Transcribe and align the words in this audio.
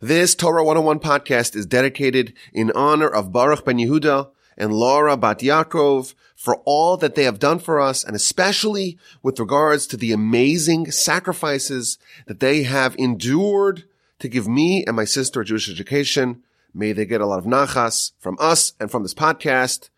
This 0.00 0.36
Torah 0.36 0.62
101 0.62 1.00
podcast 1.00 1.56
is 1.56 1.66
dedicated 1.66 2.32
in 2.52 2.70
honor 2.70 3.08
of 3.08 3.32
Baruch 3.32 3.64
Ben 3.64 3.78
Yehuda 3.78 4.30
and 4.56 4.72
Laura 4.72 5.16
Bat 5.16 5.40
Yaakov 5.40 6.14
for 6.36 6.58
all 6.64 6.96
that 6.98 7.16
they 7.16 7.24
have 7.24 7.40
done 7.40 7.58
for 7.58 7.80
us, 7.80 8.04
and 8.04 8.14
especially 8.14 8.96
with 9.24 9.40
regards 9.40 9.88
to 9.88 9.96
the 9.96 10.12
amazing 10.12 10.92
sacrifices 10.92 11.98
that 12.26 12.38
they 12.38 12.62
have 12.62 12.94
endured 12.96 13.88
to 14.20 14.28
give 14.28 14.46
me 14.46 14.84
and 14.86 14.94
my 14.94 15.04
sister 15.04 15.40
a 15.40 15.44
Jewish 15.44 15.68
education. 15.68 16.44
May 16.72 16.92
they 16.92 17.04
get 17.04 17.20
a 17.20 17.26
lot 17.26 17.40
of 17.40 17.44
nachas 17.44 18.12
from 18.20 18.36
us 18.38 18.74
and 18.78 18.92
from 18.92 19.02
this 19.02 19.14
podcast. 19.14 19.88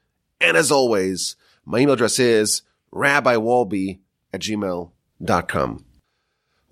And 0.41 0.57
as 0.57 0.73
always, 0.73 1.37
my 1.67 1.81
email 1.81 1.93
address 1.93 2.19
is 2.19 2.63
rabbiwalby 2.91 3.99
at 4.33 4.41
gmail.com. 4.41 5.85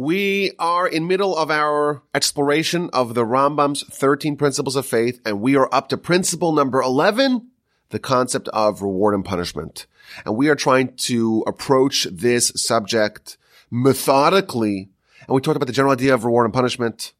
We 0.01 0.53
are 0.61 0.87
in 0.87 1.09
middle 1.09 1.37
of 1.37 1.51
our 1.51 2.03
exploration 2.15 2.89
of 2.93 3.15
the 3.15 3.25
Rambam's 3.25 3.83
13 3.83 4.37
principles 4.37 4.77
of 4.77 4.87
faith, 4.87 5.21
and 5.27 5.41
we 5.41 5.57
are 5.57 5.69
up 5.75 5.89
to 5.89 5.97
principle 5.97 6.53
number 6.53 6.81
11, 6.81 7.49
the 7.89 7.99
concept 7.99 8.47
of 8.51 8.81
reward 8.81 9.17
and 9.17 9.25
punishment. 9.25 9.87
And 10.25 10.37
we 10.37 10.49
are 10.51 10.55
trying 10.55 10.95
to 10.95 11.43
approach 11.49 12.07
this 12.13 12.53
subject 12.55 13.39
methodically. 13.73 14.89
And 15.27 15.35
we 15.35 15.41
talked 15.41 15.57
about 15.57 15.67
the 15.67 15.73
general 15.73 15.95
idea 15.95 16.15
of 16.15 16.25
reward 16.25 16.45
and 16.45 16.55
punishment 16.55 17.13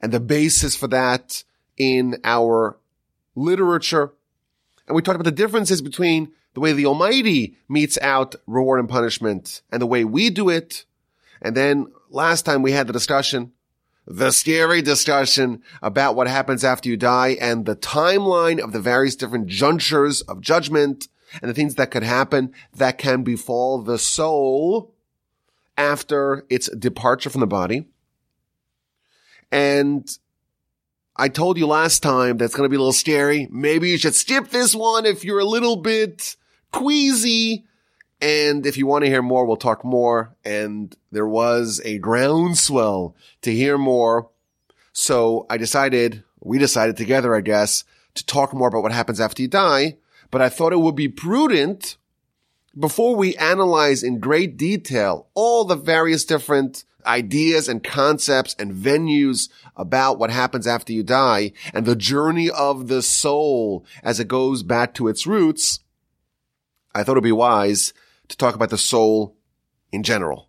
and 0.00 0.10
the 0.10 0.18
basis 0.18 0.74
for 0.74 0.88
that 0.88 1.44
in 1.76 2.16
our 2.24 2.80
literature. 3.36 4.12
And 4.88 4.96
we 4.96 5.02
talked 5.02 5.14
about 5.14 5.24
the 5.24 5.30
differences 5.30 5.80
between 5.80 6.32
the 6.54 6.60
way 6.60 6.72
the 6.72 6.86
Almighty 6.86 7.56
metes 7.68 7.96
out 8.02 8.34
reward 8.48 8.80
and 8.80 8.88
punishment 8.88 9.62
and 9.70 9.80
the 9.80 9.86
way 9.86 10.04
we 10.04 10.30
do 10.30 10.48
it. 10.48 10.84
And 11.40 11.56
then 11.56 11.86
last 12.10 12.42
time 12.42 12.62
we 12.62 12.72
had 12.72 12.86
the 12.86 12.92
discussion, 12.92 13.52
the 14.06 14.30
scary 14.30 14.80
discussion 14.82 15.62
about 15.82 16.16
what 16.16 16.28
happens 16.28 16.64
after 16.64 16.88
you 16.88 16.96
die 16.96 17.36
and 17.40 17.66
the 17.66 17.76
timeline 17.76 18.58
of 18.58 18.72
the 18.72 18.80
various 18.80 19.16
different 19.16 19.48
junctures 19.48 20.22
of 20.22 20.40
judgment 20.40 21.08
and 21.42 21.50
the 21.50 21.54
things 21.54 21.74
that 21.74 21.90
could 21.90 22.02
happen 22.02 22.52
that 22.74 22.98
can 22.98 23.22
befall 23.22 23.82
the 23.82 23.98
soul 23.98 24.94
after 25.76 26.46
its 26.48 26.68
departure 26.70 27.30
from 27.30 27.40
the 27.40 27.46
body. 27.46 27.86
And 29.52 30.08
I 31.16 31.28
told 31.28 31.58
you 31.58 31.66
last 31.66 32.02
time 32.02 32.38
that's 32.38 32.54
going 32.54 32.66
to 32.66 32.70
be 32.70 32.76
a 32.76 32.80
little 32.80 32.92
scary. 32.92 33.48
Maybe 33.50 33.90
you 33.90 33.98
should 33.98 34.14
skip 34.14 34.48
this 34.48 34.74
one 34.74 35.04
if 35.04 35.24
you're 35.24 35.38
a 35.38 35.44
little 35.44 35.76
bit 35.76 36.36
queasy 36.72 37.66
and 38.20 38.66
if 38.66 38.76
you 38.76 38.86
want 38.86 39.04
to 39.04 39.10
hear 39.10 39.22
more, 39.22 39.44
we'll 39.44 39.56
talk 39.56 39.84
more. 39.84 40.34
And 40.44 40.94
there 41.12 41.26
was 41.26 41.80
a 41.84 41.98
groundswell 41.98 43.14
to 43.42 43.52
hear 43.54 43.78
more. 43.78 44.30
So 44.92 45.46
I 45.48 45.56
decided, 45.56 46.24
we 46.40 46.58
decided 46.58 46.96
together, 46.96 47.34
I 47.34 47.40
guess, 47.40 47.84
to 48.14 48.26
talk 48.26 48.52
more 48.52 48.68
about 48.68 48.82
what 48.82 48.92
happens 48.92 49.20
after 49.20 49.42
you 49.42 49.48
die. 49.48 49.98
But 50.30 50.42
I 50.42 50.48
thought 50.48 50.72
it 50.72 50.80
would 50.80 50.96
be 50.96 51.08
prudent 51.08 51.96
before 52.78 53.14
we 53.14 53.36
analyze 53.36 54.02
in 54.02 54.18
great 54.18 54.56
detail 54.56 55.28
all 55.34 55.64
the 55.64 55.76
various 55.76 56.24
different 56.24 56.84
ideas 57.06 57.68
and 57.68 57.82
concepts 57.82 58.54
and 58.58 58.74
venues 58.74 59.48
about 59.76 60.18
what 60.18 60.30
happens 60.30 60.66
after 60.66 60.92
you 60.92 61.02
die 61.02 61.52
and 61.72 61.86
the 61.86 61.96
journey 61.96 62.50
of 62.50 62.88
the 62.88 63.00
soul 63.00 63.86
as 64.02 64.18
it 64.18 64.28
goes 64.28 64.64
back 64.64 64.92
to 64.94 65.08
its 65.08 65.26
roots. 65.26 65.80
I 66.94 67.04
thought 67.04 67.12
it'd 67.12 67.24
be 67.24 67.32
wise 67.32 67.94
to 68.28 68.36
talk 68.36 68.54
about 68.54 68.70
the 68.70 68.78
soul 68.78 69.36
in 69.92 70.02
general. 70.02 70.48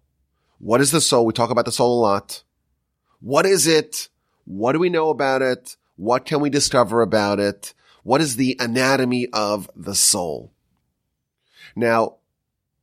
What 0.59 0.81
is 0.81 0.91
the 0.91 1.02
soul? 1.02 1.25
We 1.25 1.33
talk 1.33 1.49
about 1.49 1.66
the 1.66 1.72
soul 1.72 1.99
a 1.99 2.02
lot. 2.02 2.44
What 3.21 3.45
is 3.45 3.67
it? 3.67 4.09
What 4.45 4.73
do 4.73 4.80
we 4.80 4.89
know 4.89 5.09
about 5.09 5.41
it? 5.41 5.77
What 5.95 6.25
can 6.25 6.41
we 6.41 6.49
discover 6.49 7.02
about 7.02 7.39
it? 7.39 7.73
What 8.03 8.21
is 8.21 8.36
the 8.36 8.55
anatomy 8.59 9.27
of 9.33 9.69
the 9.75 9.95
soul? 9.95 10.53
Now, 11.76 12.15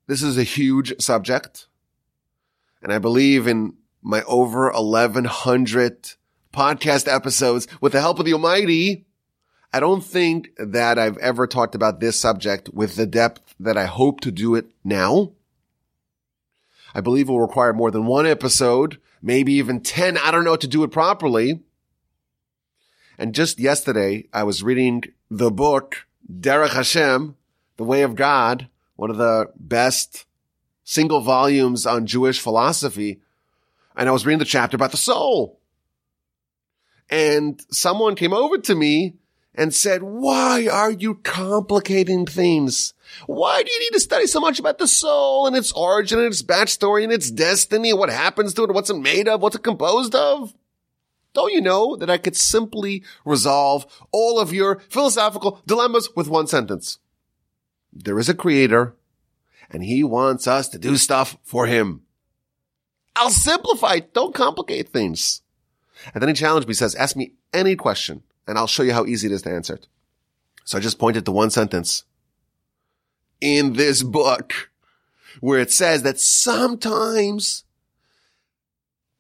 this 0.07 0.23
is 0.23 0.39
a 0.39 0.43
huge 0.43 1.01
subject. 1.01 1.67
And 2.83 2.93
I 2.93 2.99
believe 2.99 3.47
in 3.47 3.75
my 4.03 4.23
over 4.23 4.71
1100 4.71 6.13
podcast 6.53 7.13
episodes 7.13 7.67
with 7.81 7.93
the 7.93 8.01
help 8.01 8.19
of 8.19 8.25
the 8.25 8.33
Almighty, 8.33 9.07
I 9.73 9.81
don't 9.81 10.03
think 10.03 10.51
that 10.59 10.99
I've 10.99 11.19
ever 11.19 11.47
talked 11.47 11.75
about 11.75 12.01
this 12.01 12.19
subject 12.19 12.71
with 12.73 12.97
the 12.97 13.07
depth 13.07 13.55
that 13.61 13.77
I 13.77 13.87
hope 13.87 14.21
to 14.21 14.31
do 14.31 14.55
it 14.55 14.67
now. 14.85 15.33
I 16.95 17.01
believe 17.01 17.29
it 17.29 17.33
will 17.33 17.41
require 17.41 17.73
more 17.73 17.91
than 17.91 18.07
one 18.07 18.27
episode, 18.27 18.99
maybe 19.21 19.53
even 19.55 19.81
10. 19.81 20.17
I 20.19 20.31
don't 20.31 20.45
know 20.45 20.57
to 20.57 20.67
do 20.67 20.83
it 20.83 20.91
properly. 20.91 21.61
And 23.19 23.35
just 23.35 23.59
yesterday, 23.59 24.29
I 24.33 24.45
was 24.45 24.63
reading 24.63 25.05
the 25.31 25.51
book, 25.51 26.07
Derech 26.31 26.71
Hashem, 26.71 27.37
The 27.77 27.85
Way 27.85 28.03
of 28.03 28.15
God, 28.15 28.69
one 28.95 29.11
of 29.11 29.17
the 29.17 29.51
best 29.57 30.25
single 30.85 31.21
volumes 31.21 31.85
on 31.85 32.07
Jewish 32.07 32.41
philosophy. 32.41 33.21
And 33.97 34.09
I 34.09 34.13
was 34.13 34.25
reading 34.25 34.39
the 34.39 34.45
chapter 34.45 34.77
about 34.77 34.91
the 34.91 34.97
soul. 34.97 35.61
And 37.11 37.61
someone 37.71 38.15
came 38.15 38.33
over 38.33 38.59
to 38.59 38.75
me 38.75 39.17
and 39.57 39.75
said, 39.75 40.03
why 40.03 40.69
are 40.71 40.91
you 40.91 41.17
complicating 41.17 42.27
things? 42.27 42.93
Why 43.27 43.63
do 43.63 43.73
you 43.73 43.81
need 43.81 43.95
to 43.95 44.01
study 44.01 44.27
so 44.27 44.41
much 44.41 44.59
about 44.59 44.79
the 44.79 44.87
soul 44.87 45.47
and 45.47 45.57
its 45.57 45.73
origin 45.73 46.19
and 46.19 46.27
its 46.27 46.43
backstory 46.43 47.05
and 47.05 47.13
its 47.13 47.31
destiny 47.31 47.91
and 47.91 47.99
what 47.99 48.11
happens 48.11 48.53
to 48.55 48.65
it, 48.65 48.73
what's 48.73 48.91
it 48.91 48.99
made 48.99 49.29
of, 49.29 49.41
what's 49.41 49.57
it 49.57 49.63
composed 49.63 50.15
of? 50.15 50.55
Don't 51.33 51.53
you 51.53 51.61
know 51.61 51.97
that 51.97 52.11
I 52.11 52.19
could 52.19 52.37
simply 52.37 53.03
resolve 53.25 53.87
all 54.11 54.39
of 54.39 54.53
your 54.53 54.81
philosophical 54.89 55.63
dilemmas 55.67 56.09
with 56.15 56.29
one 56.29 56.47
sentence? 56.47 56.99
There 57.93 58.19
is 58.19 58.29
a 58.29 58.35
creator 58.35 58.95
and 59.71 59.85
he 59.85 60.05
wants 60.05 60.47
us 60.47 60.69
to 60.71 60.79
do 60.79 60.97
stuff 60.97 61.37
for 61.43 61.67
him. 61.67 62.03
I'll 63.15 63.31
simplify. 63.31 64.01
Don't 64.01 64.35
complicate 64.35 64.91
things. 64.91 65.43
And 66.13 66.21
then 66.21 66.29
he 66.29 66.35
challenged 66.35 66.69
me, 66.69 66.75
says, 66.75 66.95
ask 66.95 67.17
me 67.17 67.33
any 67.55 67.75
question 67.75 68.23
and 68.47 68.59
I'll 68.59 68.67
show 68.67 68.83
you 68.83 68.93
how 68.93 69.07
easy 69.07 69.27
it 69.27 69.33
is 69.33 69.43
to 69.43 69.51
answer 69.51 69.75
it. 69.75 69.89
So 70.65 70.79
I 70.79 70.81
just 70.81 70.99
pointed 70.99 71.25
to 71.25 71.33
one 71.33 71.51
sentence 71.51 72.05
in 73.41 73.75
this 73.75 74.03
book 74.03 74.71
where 75.41 75.59
it 75.59 75.71
says 75.71 76.03
that 76.03 76.19
sometimes 76.19 77.65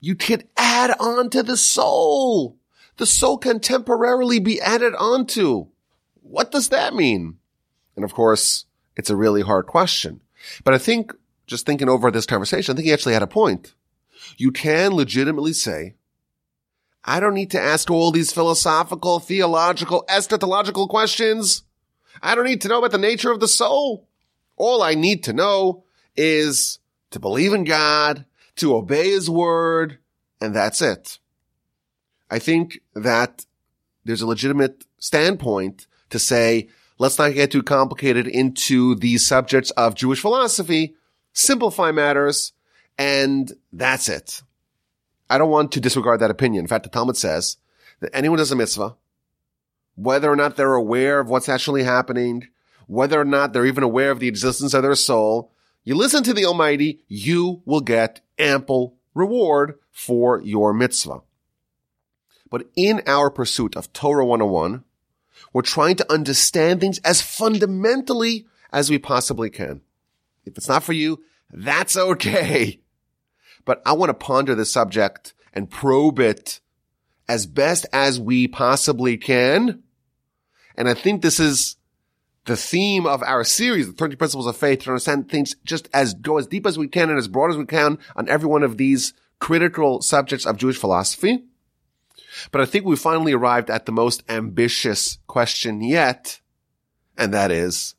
you 0.00 0.14
can 0.14 0.44
add 0.56 0.94
on 0.98 1.30
to 1.30 1.42
the 1.42 1.56
soul. 1.56 2.56
The 2.96 3.06
soul 3.06 3.38
can 3.38 3.60
temporarily 3.60 4.38
be 4.38 4.60
added 4.60 4.94
onto. 4.94 5.66
What 6.22 6.50
does 6.50 6.70
that 6.70 6.94
mean? 6.94 7.38
And 7.94 8.04
of 8.04 8.14
course, 8.14 8.64
it's 8.96 9.10
a 9.10 9.16
really 9.16 9.42
hard 9.42 9.66
question. 9.66 10.20
But 10.64 10.74
I 10.74 10.78
think 10.78 11.12
just 11.46 11.66
thinking 11.66 11.88
over 11.88 12.10
this 12.10 12.26
conversation, 12.26 12.72
I 12.72 12.74
think 12.76 12.86
he 12.86 12.92
actually 12.92 13.14
had 13.14 13.22
a 13.22 13.26
point. 13.26 13.74
You 14.36 14.50
can 14.50 14.94
legitimately 14.94 15.52
say 15.52 15.95
I 17.08 17.20
don't 17.20 17.34
need 17.34 17.52
to 17.52 17.60
ask 17.60 17.88
all 17.88 18.10
these 18.10 18.32
philosophical, 18.32 19.20
theological, 19.20 20.04
eschatological 20.08 20.88
questions. 20.88 21.62
I 22.20 22.34
don't 22.34 22.46
need 22.46 22.62
to 22.62 22.68
know 22.68 22.78
about 22.78 22.90
the 22.90 22.98
nature 22.98 23.30
of 23.30 23.38
the 23.38 23.46
soul. 23.46 24.08
All 24.56 24.82
I 24.82 24.94
need 24.94 25.22
to 25.24 25.32
know 25.32 25.84
is 26.16 26.80
to 27.12 27.20
believe 27.20 27.52
in 27.52 27.62
God, 27.62 28.24
to 28.56 28.74
obey 28.74 29.10
his 29.10 29.30
word, 29.30 29.98
and 30.40 30.54
that's 30.54 30.82
it. 30.82 31.20
I 32.28 32.40
think 32.40 32.80
that 32.94 33.46
there's 34.04 34.22
a 34.22 34.26
legitimate 34.26 34.84
standpoint 34.98 35.86
to 36.10 36.18
say, 36.18 36.68
let's 36.98 37.18
not 37.18 37.34
get 37.34 37.52
too 37.52 37.62
complicated 37.62 38.26
into 38.26 38.96
the 38.96 39.18
subjects 39.18 39.70
of 39.72 39.94
Jewish 39.94 40.20
philosophy, 40.20 40.96
simplify 41.32 41.92
matters, 41.92 42.52
and 42.98 43.52
that's 43.72 44.08
it. 44.08 44.42
I 45.28 45.38
don't 45.38 45.50
want 45.50 45.72
to 45.72 45.80
disregard 45.80 46.20
that 46.20 46.30
opinion. 46.30 46.64
In 46.64 46.68
fact, 46.68 46.84
the 46.84 46.90
Talmud 46.90 47.16
says 47.16 47.56
that 48.00 48.14
anyone 48.14 48.38
does 48.38 48.52
a 48.52 48.56
mitzvah, 48.56 48.96
whether 49.94 50.30
or 50.30 50.36
not 50.36 50.56
they're 50.56 50.74
aware 50.74 51.20
of 51.20 51.28
what's 51.28 51.48
actually 51.48 51.82
happening, 51.82 52.48
whether 52.86 53.20
or 53.20 53.24
not 53.24 53.52
they're 53.52 53.66
even 53.66 53.82
aware 53.82 54.10
of 54.10 54.20
the 54.20 54.28
existence 54.28 54.74
of 54.74 54.82
their 54.82 54.94
soul, 54.94 55.52
you 55.84 55.94
listen 55.94 56.22
to 56.24 56.34
the 56.34 56.44
Almighty, 56.44 57.00
you 57.08 57.62
will 57.64 57.80
get 57.80 58.20
ample 58.38 58.96
reward 59.14 59.78
for 59.90 60.40
your 60.42 60.72
mitzvah. 60.72 61.22
But 62.50 62.68
in 62.76 63.02
our 63.06 63.30
pursuit 63.30 63.76
of 63.76 63.92
Torah 63.92 64.24
101, 64.24 64.84
we're 65.52 65.62
trying 65.62 65.96
to 65.96 66.12
understand 66.12 66.80
things 66.80 66.98
as 66.98 67.22
fundamentally 67.22 68.46
as 68.72 68.90
we 68.90 68.98
possibly 68.98 69.50
can. 69.50 69.80
If 70.44 70.56
it's 70.56 70.68
not 70.68 70.84
for 70.84 70.92
you, 70.92 71.24
that's 71.50 71.96
okay 71.96 72.80
but 73.66 73.82
I 73.84 73.92
want 73.92 74.08
to 74.08 74.14
ponder 74.14 74.54
the 74.54 74.64
subject 74.64 75.34
and 75.52 75.68
probe 75.68 76.18
it 76.18 76.60
as 77.28 77.46
best 77.46 77.84
as 77.92 78.18
we 78.18 78.48
possibly 78.48 79.18
can. 79.18 79.82
And 80.76 80.88
I 80.88 80.94
think 80.94 81.20
this 81.20 81.38
is 81.38 81.76
the 82.46 82.56
theme 82.56 83.06
of 83.06 83.22
our 83.24 83.42
series, 83.42 83.88
the 83.88 83.92
30 83.92 84.16
principles 84.16 84.46
of 84.46 84.56
faith, 84.56 84.80
to 84.80 84.90
understand 84.90 85.28
things 85.28 85.56
just 85.64 85.88
as 85.92 86.14
go 86.14 86.38
as 86.38 86.46
deep 86.46 86.64
as 86.64 86.78
we 86.78 86.88
can 86.88 87.10
and 87.10 87.18
as 87.18 87.28
broad 87.28 87.50
as 87.50 87.56
we 87.56 87.66
can 87.66 87.98
on 88.14 88.28
every 88.28 88.48
one 88.48 88.62
of 88.62 88.76
these 88.76 89.12
critical 89.40 90.00
subjects 90.00 90.46
of 90.46 90.56
Jewish 90.56 90.78
philosophy. 90.78 91.44
But 92.52 92.60
I 92.60 92.66
think 92.66 92.84
we 92.84 92.96
finally 92.96 93.32
arrived 93.32 93.70
at 93.70 93.86
the 93.86 93.92
most 93.92 94.22
ambitious 94.28 95.18
question 95.26 95.82
yet, 95.82 96.40
and 97.18 97.34
that 97.34 97.50
is, 97.50 97.94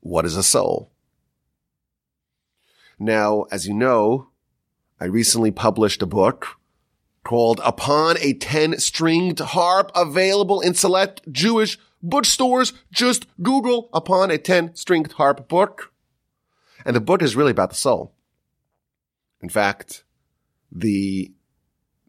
what 0.00 0.26
is 0.26 0.36
a 0.36 0.42
soul? 0.42 0.90
Now, 2.98 3.46
as 3.50 3.66
you 3.66 3.72
know, 3.74 4.28
I 5.00 5.06
recently 5.06 5.50
published 5.50 6.02
a 6.02 6.06
book 6.06 6.46
called 7.24 7.60
Upon 7.64 8.16
a 8.18 8.34
10 8.34 8.78
Stringed 8.78 9.40
Harp 9.40 9.90
available 9.94 10.60
in 10.60 10.74
select 10.74 11.20
Jewish 11.32 11.78
bookstores. 12.02 12.72
Just 12.92 13.26
Google 13.42 13.88
Upon 13.92 14.30
a 14.30 14.38
10 14.38 14.76
Stringed 14.76 15.12
Harp 15.12 15.48
book. 15.48 15.92
And 16.84 16.94
the 16.94 17.00
book 17.00 17.22
is 17.22 17.34
really 17.34 17.50
about 17.50 17.70
the 17.70 17.76
soul. 17.76 18.14
In 19.40 19.48
fact, 19.48 20.04
the, 20.70 21.32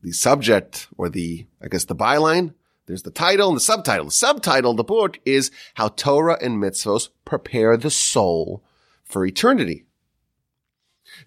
the 0.02 0.12
subject 0.12 0.88
or 0.98 1.10
the, 1.10 1.48
I 1.62 1.68
guess 1.68 1.86
the 1.86 1.96
byline, 1.96 2.54
there's 2.86 3.04
the 3.04 3.12
title 3.12 3.50
and 3.50 3.58
the 3.58 3.62
subtitle. 3.62 4.06
The 4.06 4.12
subtitle 4.12 4.72
of 4.72 4.78
the 4.78 4.84
book 4.84 5.20
is 5.26 5.50
How 5.74 5.88
Torah 5.88 6.38
and 6.40 6.62
Mitzvos 6.62 7.10
Prepare 7.24 7.78
the 7.78 7.90
Soul 7.90 8.64
for 9.04 9.26
Eternity. 9.26 9.85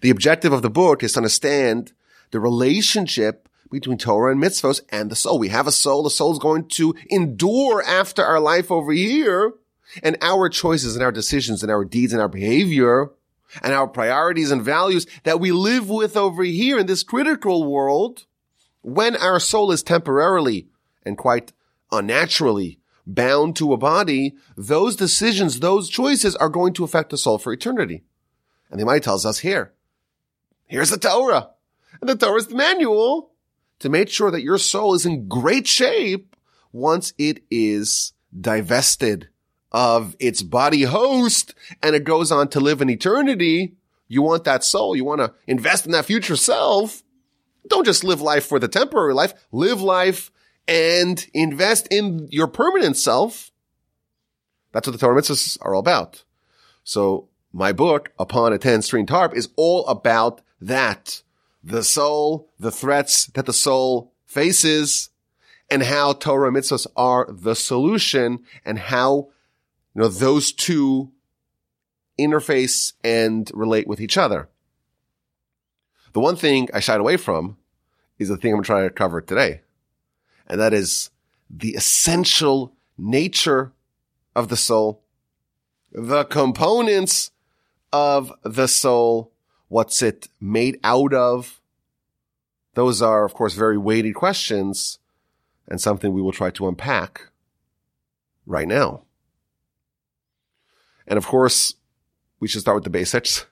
The 0.01 0.09
objective 0.09 0.53
of 0.53 0.61
the 0.61 0.69
book 0.69 1.03
is 1.03 1.13
to 1.13 1.19
understand 1.19 1.93
the 2.31 2.39
relationship 2.39 3.49
between 3.71 3.97
Torah 3.97 4.31
and 4.31 4.41
mitzvos 4.41 4.81
and 4.89 5.09
the 5.09 5.15
soul. 5.15 5.39
We 5.39 5.49
have 5.49 5.67
a 5.67 5.71
soul. 5.71 6.03
The 6.03 6.09
soul 6.09 6.33
is 6.33 6.39
going 6.39 6.67
to 6.69 6.95
endure 7.09 7.83
after 7.83 8.23
our 8.23 8.39
life 8.39 8.71
over 8.71 8.91
here 8.91 9.53
and 10.03 10.17
our 10.21 10.49
choices 10.49 10.95
and 10.95 11.03
our 11.03 11.11
decisions 11.11 11.63
and 11.63 11.71
our 11.71 11.85
deeds 11.85 12.13
and 12.13 12.21
our 12.21 12.27
behavior 12.27 13.11
and 13.61 13.73
our 13.73 13.87
priorities 13.87 14.51
and 14.51 14.61
values 14.61 15.07
that 15.23 15.39
we 15.39 15.51
live 15.51 15.89
with 15.89 16.15
over 16.15 16.43
here 16.43 16.79
in 16.79 16.85
this 16.85 17.03
critical 17.03 17.69
world 17.69 18.25
when 18.81 19.15
our 19.15 19.39
soul 19.39 19.71
is 19.71 19.83
temporarily 19.83 20.67
and 21.03 21.17
quite 21.17 21.51
unnaturally 21.91 22.79
bound 23.05 23.55
to 23.55 23.73
a 23.73 23.77
body, 23.77 24.35
those 24.55 24.95
decisions, 24.95 25.59
those 25.59 25.89
choices 25.89 26.35
are 26.35 26.49
going 26.49 26.73
to 26.73 26.83
affect 26.83 27.09
the 27.09 27.17
soul 27.17 27.37
for 27.37 27.51
eternity. 27.51 28.03
And 28.69 28.79
the 28.79 28.83
Almighty 28.83 29.03
tells 29.03 29.25
us 29.25 29.39
here, 29.39 29.73
here's 30.69 30.91
the 30.91 30.97
Torah. 30.97 31.49
And 31.99 32.09
the 32.09 32.15
Torah 32.15 32.37
is 32.37 32.47
the 32.47 32.55
manual 32.55 33.31
to 33.79 33.89
make 33.89 34.09
sure 34.09 34.31
that 34.31 34.41
your 34.41 34.57
soul 34.57 34.93
is 34.93 35.05
in 35.05 35.27
great 35.27 35.67
shape 35.67 36.35
once 36.71 37.13
it 37.17 37.43
is 37.51 38.13
divested 38.39 39.27
of 39.71 40.15
its 40.19 40.41
body 40.41 40.83
host 40.83 41.53
and 41.83 41.95
it 41.95 42.03
goes 42.03 42.31
on 42.31 42.47
to 42.49 42.59
live 42.59 42.81
in 42.81 42.89
eternity. 42.89 43.75
You 44.07 44.21
want 44.21 44.45
that 44.45 44.63
soul. 44.63 44.95
You 44.95 45.03
want 45.03 45.21
to 45.21 45.33
invest 45.47 45.85
in 45.85 45.91
that 45.91 46.05
future 46.05 46.35
self. 46.35 47.03
Don't 47.67 47.85
just 47.85 48.03
live 48.03 48.21
life 48.21 48.45
for 48.45 48.59
the 48.59 48.67
temporary 48.67 49.13
life. 49.13 49.33
Live 49.51 49.81
life 49.81 50.31
and 50.67 51.25
invest 51.33 51.87
in 51.91 52.27
your 52.31 52.47
permanent 52.47 52.97
self. 52.97 53.51
That's 54.71 54.87
what 54.87 54.93
the 54.93 54.99
Torah 54.99 55.19
mitzvahs 55.19 55.57
are 55.61 55.73
all 55.73 55.79
about. 55.79 56.23
So 56.83 57.29
my 57.51 57.71
book, 57.71 58.11
Upon 58.19 58.53
a 58.53 58.57
10 58.57 58.81
string 58.81 59.07
harp, 59.07 59.35
is 59.35 59.49
all 59.55 59.85
about 59.87 60.41
that 60.61 61.21
the 61.63 61.83
soul, 61.83 62.49
the 62.59 62.71
threats 62.71 63.27
that 63.27 63.45
the 63.45 63.53
soul 63.53 64.13
faces, 64.25 65.09
and 65.69 65.83
how 65.83 66.13
Torah 66.13 66.51
mitzvahs 66.51 66.87
are 66.95 67.27
the 67.29 67.55
solution, 67.55 68.43
and 68.65 68.79
how 68.79 69.29
you 69.95 70.01
know 70.01 70.07
those 70.07 70.51
two 70.51 71.11
interface 72.19 72.93
and 73.03 73.49
relate 73.53 73.87
with 73.87 74.01
each 74.01 74.17
other. 74.17 74.49
The 76.13 76.19
one 76.19 76.35
thing 76.35 76.69
I 76.73 76.79
shied 76.79 76.99
away 76.99 77.17
from 77.17 77.57
is 78.17 78.29
the 78.29 78.37
thing 78.37 78.53
I'm 78.53 78.63
trying 78.63 78.87
to 78.87 78.93
cover 78.93 79.21
today, 79.21 79.61
and 80.47 80.59
that 80.59 80.73
is 80.73 81.11
the 81.49 81.75
essential 81.75 82.73
nature 82.97 83.71
of 84.35 84.49
the 84.49 84.57
soul, 84.57 85.01
the 85.91 86.25
components 86.25 87.31
of 87.91 88.31
the 88.43 88.67
soul, 88.67 89.31
What's 89.69 90.01
it 90.01 90.27
made 90.41 90.79
out 90.83 91.13
of? 91.13 91.61
Those 92.73 93.01
are, 93.01 93.23
of 93.23 93.33
course, 93.33 93.53
very 93.53 93.77
weighty 93.77 94.11
questions 94.11 94.99
and 95.67 95.79
something 95.79 96.11
we 96.11 96.21
will 96.21 96.31
try 96.31 96.49
to 96.51 96.67
unpack 96.67 97.29
right 98.45 98.67
now. 98.67 99.03
And 101.07 101.17
of 101.17 101.25
course, 101.25 101.75
we 102.39 102.47
should 102.47 102.61
start 102.61 102.75
with 102.75 102.83
the 102.83 102.89
basics. 102.89 103.45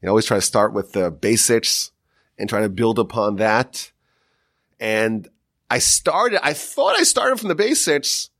You 0.00 0.08
always 0.08 0.26
try 0.26 0.36
to 0.36 0.42
start 0.42 0.72
with 0.72 0.92
the 0.92 1.10
basics 1.10 1.90
and 2.38 2.48
try 2.48 2.60
to 2.60 2.68
build 2.68 2.98
upon 2.98 3.36
that. 3.36 3.92
And 4.80 5.28
I 5.70 5.78
started, 5.78 6.44
I 6.44 6.52
thought 6.52 6.98
I 6.98 7.02
started 7.04 7.38
from 7.38 7.48
the 7.48 7.54
basics. 7.54 8.30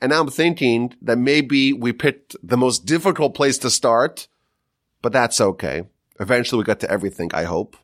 And 0.00 0.10
now 0.10 0.20
I'm 0.20 0.30
thinking 0.30 0.94
that 1.02 1.18
maybe 1.18 1.72
we 1.72 1.92
picked 1.92 2.34
the 2.42 2.56
most 2.56 2.86
difficult 2.86 3.34
place 3.34 3.58
to 3.58 3.70
start, 3.70 4.26
but 5.00 5.12
that's 5.12 5.40
okay. 5.40 5.84
Eventually 6.20 6.58
we 6.58 6.64
get 6.64 6.80
to 6.80 6.90
everything, 6.90 7.30
I 7.32 7.44
hope. 7.44 7.76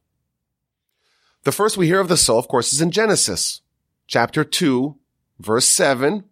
The 1.45 1.53
first 1.53 1.77
we 1.77 1.87
hear 1.87 2.01
of 2.01 2.09
the 2.09 2.17
soul, 2.17 2.39
of 2.39 2.49
course, 2.49 2.73
is 2.73 2.81
in 2.81 2.91
Genesis, 2.91 3.63
chapter 4.07 4.45
2, 4.45 4.97
verse 5.39 5.69
7. 5.69 6.25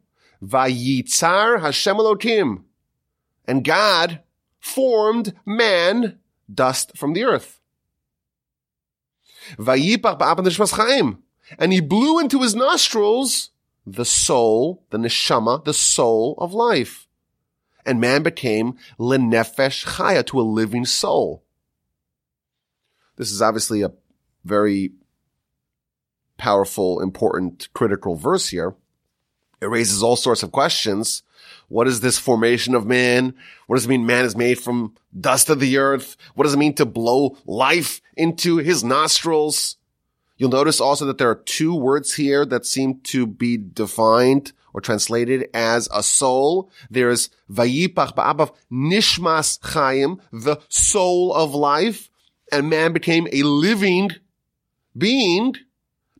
Vayitzar 0.42 1.60
Hashem 1.60 1.96
Elohim. 1.96 2.64
And 3.46 3.64
God 3.64 4.20
formed 4.60 5.34
man, 5.46 6.18
dust 6.52 6.96
from 6.96 7.12
the 7.14 7.24
earth. 7.24 7.60
And 11.58 11.72
he 11.72 11.80
blew 11.80 12.18
into 12.18 12.42
his 12.42 12.54
nostrils 12.54 13.50
the 13.86 14.04
soul, 14.04 14.84
the 14.90 14.98
neshama, 14.98 15.64
the 15.64 15.72
soul 15.72 16.34
of 16.38 16.52
life. 16.52 17.06
And 17.84 18.00
man 18.00 18.24
became 18.24 18.76
lenefesh 18.98 19.86
chaya, 19.86 20.26
to 20.26 20.40
a 20.40 20.42
living 20.42 20.84
soul. 20.84 21.44
This 23.16 23.32
is 23.32 23.42
obviously 23.42 23.82
a 23.82 23.92
very 24.44 24.92
powerful, 26.36 27.00
important, 27.00 27.68
critical 27.72 28.14
verse 28.14 28.48
here. 28.48 28.74
It 29.60 29.66
raises 29.66 30.02
all 30.02 30.16
sorts 30.16 30.42
of 30.42 30.52
questions. 30.52 31.22
What 31.68 31.88
is 31.88 32.00
this 32.00 32.18
formation 32.18 32.74
of 32.74 32.86
man? 32.86 33.34
What 33.66 33.76
does 33.76 33.86
it 33.86 33.88
mean 33.88 34.06
man 34.06 34.24
is 34.24 34.36
made 34.36 34.58
from 34.58 34.94
dust 35.18 35.48
of 35.48 35.60
the 35.60 35.78
earth? 35.78 36.16
What 36.34 36.44
does 36.44 36.54
it 36.54 36.58
mean 36.58 36.74
to 36.74 36.86
blow 36.86 37.38
life 37.46 38.00
into 38.16 38.58
his 38.58 38.84
nostrils? 38.84 39.76
You'll 40.36 40.50
notice 40.50 40.80
also 40.80 41.06
that 41.06 41.18
there 41.18 41.30
are 41.30 41.34
two 41.34 41.74
words 41.74 42.14
here 42.14 42.44
that 42.44 42.66
seem 42.66 43.00
to 43.04 43.26
be 43.26 43.56
defined 43.56 44.52
or 44.74 44.82
translated 44.82 45.48
as 45.54 45.88
a 45.92 46.02
soul. 46.02 46.70
There's 46.90 47.30
vayipach 47.50 48.14
b'apav 48.14 48.54
nishmas 48.70 49.58
chayim, 49.60 50.20
the 50.30 50.60
soul 50.68 51.32
of 51.32 51.54
life 51.54 52.10
and 52.52 52.70
man 52.70 52.92
became 52.92 53.28
a 53.32 53.42
living 53.42 54.10
being, 54.96 55.54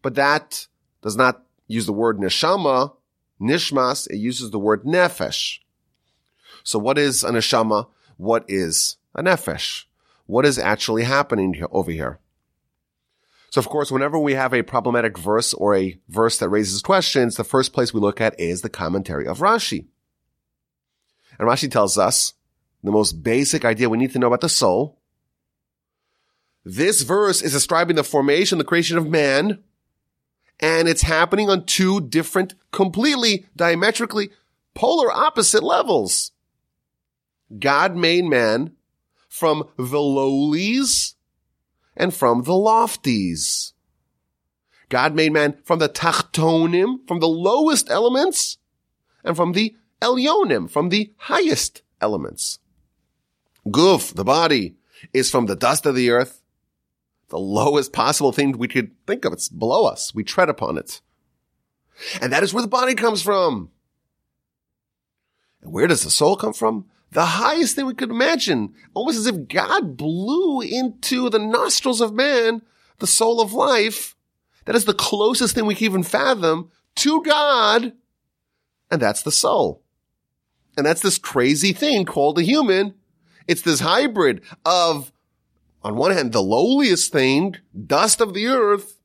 but 0.03 0.15
that 0.17 0.67
does 1.03 1.17
not 1.17 1.45
use 1.67 1.87
the 1.87 1.93
word 1.93 2.19
neshama, 2.19 2.95
nishmas, 3.41 4.11
it 4.11 4.17
uses 4.17 4.51
the 4.51 4.59
word 4.59 4.85
nefesh. 4.85 5.59
So 6.65 6.79
what 6.79 6.99
is 6.99 7.23
a 7.23 7.31
neshama? 7.31 7.89
What 8.17 8.45
is 8.49 8.97
a 9.15 9.23
nefesh? 9.23 9.85
What 10.27 10.45
is 10.45 10.59
actually 10.59 11.05
happening 11.05 11.63
over 11.71 11.91
here? 11.91 12.19
So 13.51 13.61
of 13.61 13.69
course, 13.69 13.91
whenever 13.93 14.19
we 14.19 14.35
have 14.35 14.53
a 14.53 14.63
problematic 14.63 15.17
verse 15.17 15.55
or 15.55 15.77
a 15.77 15.99
verse 16.09 16.39
that 16.39 16.49
raises 16.49 16.83
questions, 16.83 17.37
the 17.37 17.45
first 17.45 17.73
place 17.73 17.95
we 17.95 18.01
look 18.01 18.21
at 18.21 18.39
is 18.39 18.61
the 18.61 18.69
commentary 18.69 19.27
of 19.27 19.39
Rashi. 19.39 19.87
And 21.39 21.49
Rashi 21.49 21.71
tells 21.71 21.97
us 21.97 22.35
the 22.83 22.91
most 22.91 23.23
basic 23.23 23.65
idea 23.65 23.89
we 23.89 23.99
need 23.99 24.13
to 24.13 24.19
know 24.19 24.27
about 24.27 24.41
the 24.41 24.49
soul 24.49 24.99
this 26.69 27.03
verse 27.03 27.43
is 27.43 27.53
describing 27.53 27.95
the 27.95 28.03
formation, 28.03 28.59
the 28.59 28.65
creation 28.65 28.99
of 28.99 29.09
man, 29.09 29.63
and 30.59 30.89
it's 30.89 31.03
happening 31.03 31.49
on 31.49 31.65
two 31.65 32.01
different, 32.01 32.55
completely 32.73 33.47
diametrically 33.55 34.31
polar 34.75 35.13
opposite 35.13 35.63
levels. 35.63 36.33
God 37.57 37.95
made 37.95 38.25
man 38.25 38.73
from 39.29 39.63
the 39.77 40.01
lowlies 40.01 41.15
and 41.97 42.13
from 42.13 42.43
the 42.43 42.53
lofties. 42.53 43.73
God 44.89 45.15
made 45.15 45.33
man 45.33 45.59
from 45.63 45.79
the 45.79 45.89
tachtonim, 45.89 47.07
from 47.07 47.21
the 47.21 47.29
lowest 47.29 47.89
elements, 47.91 48.59
and 49.23 49.37
from 49.37 49.53
the 49.53 49.77
elyonim, 50.03 50.69
from 50.69 50.89
the 50.89 51.13
highest 51.17 51.83
elements. 52.01 52.59
Guf, 53.69 54.13
the 54.13 54.25
body, 54.25 54.75
is 55.13 55.31
from 55.31 55.47
the 55.47 55.55
dust 55.55 55.87
of 55.87 55.95
the 55.95 56.11
earth, 56.11 56.43
the 57.29 57.39
lowest 57.39 57.93
possible 57.93 58.33
thing 58.33 58.57
we 58.57 58.69
could 58.69 58.93
think 59.07 59.25
of. 59.25 59.33
It's 59.33 59.49
below 59.49 59.87
us. 59.87 60.15
We 60.15 60.25
tread 60.25 60.49
upon 60.49 60.79
it. 60.79 61.01
And 62.21 62.33
that 62.33 62.43
is 62.43 62.53
where 62.53 62.63
the 62.63 62.69
body 62.69 62.95
comes 62.95 63.23
from. 63.23 63.71
And 65.63 65.73
where 65.73 65.87
does 65.87 66.03
the 66.03 66.11
soul 66.11 66.37
come 66.37 66.53
from? 66.53 66.87
The 67.13 67.25
highest 67.25 67.77
thing 67.77 67.87
we 67.87 67.95
could 67.95 68.11
imagine, 68.11 68.75
almost 68.93 69.19
as 69.19 69.27
if 69.27 69.49
God 69.49 69.97
blew 69.97 70.61
into 70.61 71.31
the 71.31 71.39
nostrils 71.39 72.01
of 72.01 72.13
man 72.13 72.63
the 72.99 73.07
soul 73.07 73.41
of 73.41 73.53
life 73.53 74.17
That 74.67 74.75
is 74.75 74.85
the 74.85 74.95
closest 74.95 75.55
thing 75.55 75.65
we 75.65 75.75
can 75.75 75.87
even 75.87 76.03
fathom 76.03 76.71
to 76.97 77.23
God. 77.23 77.93
And 78.91 79.01
that's 79.01 79.23
the 79.23 79.33
soul. 79.33 79.83
And 80.77 80.85
that's 80.85 81.01
this 81.01 81.19
crazy 81.19 81.73
thing 81.73 82.05
called 82.05 82.39
a 82.39 82.43
human. 82.43 82.95
It's 83.49 83.63
this 83.63 83.81
hybrid 83.81 84.43
of, 84.65 85.13
on 85.87 85.95
one 85.95 86.11
hand, 86.11 86.33
the 86.33 86.43
lowliest 86.43 87.13
thing, 87.13 87.55
dust 87.87 88.21
of 88.21 88.35
the 88.35 88.49
earth. 88.49 88.99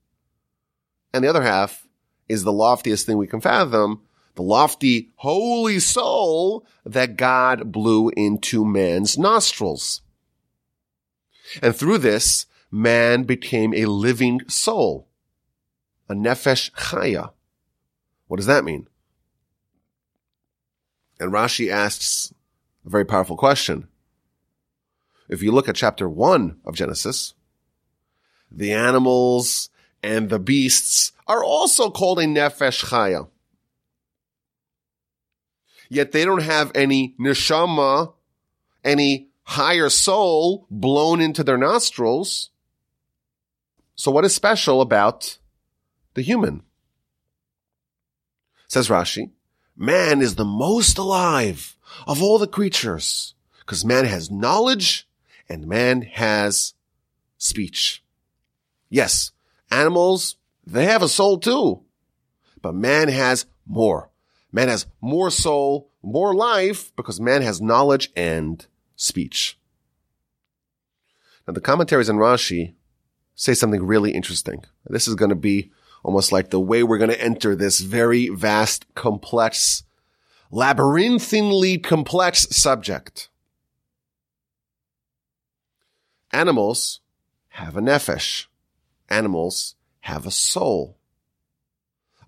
And 1.13 1.23
the 1.23 1.29
other 1.29 1.43
half 1.43 1.85
is 2.27 2.43
the 2.43 2.51
loftiest 2.51 3.05
thing 3.05 3.19
we 3.19 3.27
can 3.27 3.39
fathom, 3.39 4.01
the 4.33 4.41
lofty 4.41 5.11
holy 5.17 5.79
soul 5.79 6.65
that 6.83 7.17
God 7.17 7.71
blew 7.71 8.09
into 8.17 8.65
man's 8.65 9.15
nostrils. 9.15 10.01
And 11.61 11.75
through 11.75 11.99
this, 11.99 12.47
man 12.71 13.25
became 13.25 13.75
a 13.75 13.85
living 13.85 14.41
soul, 14.47 15.07
a 16.09 16.15
nefesh 16.15 16.71
chaya. 16.71 17.31
What 18.25 18.37
does 18.37 18.47
that 18.47 18.63
mean? 18.63 18.87
And 21.19 21.31
Rashi 21.31 21.69
asks 21.69 22.33
a 22.83 22.89
very 22.89 23.05
powerful 23.05 23.37
question. 23.37 23.87
If 25.31 25.41
you 25.41 25.53
look 25.53 25.69
at 25.69 25.75
chapter 25.75 26.09
one 26.09 26.57
of 26.65 26.75
Genesis, 26.75 27.33
the 28.51 28.73
animals 28.73 29.69
and 30.03 30.29
the 30.29 30.39
beasts 30.39 31.13
are 31.25 31.41
also 31.41 31.89
called 31.89 32.19
a 32.19 32.25
nefesh 32.25 32.83
chaya. 32.83 33.29
Yet 35.89 36.11
they 36.11 36.25
don't 36.25 36.43
have 36.43 36.73
any 36.75 37.15
neshama, 37.17 38.13
any 38.83 39.29
higher 39.43 39.87
soul 39.87 40.67
blown 40.69 41.21
into 41.21 41.45
their 41.45 41.57
nostrils. 41.57 42.49
So 43.95 44.11
what 44.11 44.25
is 44.25 44.35
special 44.35 44.81
about 44.81 45.37
the 46.13 46.21
human? 46.21 46.63
Says 48.67 48.89
Rashi, 48.89 49.31
man 49.77 50.21
is 50.21 50.35
the 50.35 50.45
most 50.45 50.97
alive 50.97 51.77
of 52.05 52.21
all 52.21 52.37
the 52.37 52.47
creatures 52.47 53.33
because 53.61 53.85
man 53.85 54.03
has 54.03 54.29
knowledge 54.29 55.07
and 55.51 55.67
man 55.67 56.01
has 56.03 56.75
speech. 57.37 58.01
Yes, 58.89 59.31
animals, 59.69 60.37
they 60.65 60.85
have 60.85 61.03
a 61.03 61.09
soul 61.09 61.39
too, 61.39 61.83
but 62.61 62.73
man 62.73 63.09
has 63.09 63.45
more. 63.65 64.09
Man 64.53 64.69
has 64.69 64.85
more 65.01 65.29
soul, 65.29 65.91
more 66.01 66.33
life 66.33 66.95
because 66.95 67.19
man 67.19 67.41
has 67.41 67.61
knowledge 67.61 68.11
and 68.15 68.65
speech. 68.95 69.59
Now 71.45 71.53
the 71.53 71.61
commentaries 71.61 72.09
on 72.09 72.15
Rashi 72.15 72.75
say 73.35 73.53
something 73.53 73.83
really 73.83 74.11
interesting. 74.11 74.63
This 74.85 75.07
is 75.07 75.15
going 75.15 75.29
to 75.29 75.35
be 75.35 75.71
almost 76.01 76.31
like 76.31 76.49
the 76.49 76.61
way 76.61 76.81
we're 76.81 76.97
going 76.97 77.09
to 77.09 77.21
enter 77.21 77.57
this 77.57 77.81
very 77.81 78.29
vast, 78.29 78.85
complex, 78.95 79.83
labyrinthine 80.49 81.81
complex 81.81 82.47
subject. 82.55 83.27
Animals 86.33 87.01
have 87.49 87.75
a 87.75 87.81
nefesh. 87.81 88.45
Animals 89.09 89.75
have 90.01 90.25
a 90.25 90.31
soul. 90.31 90.97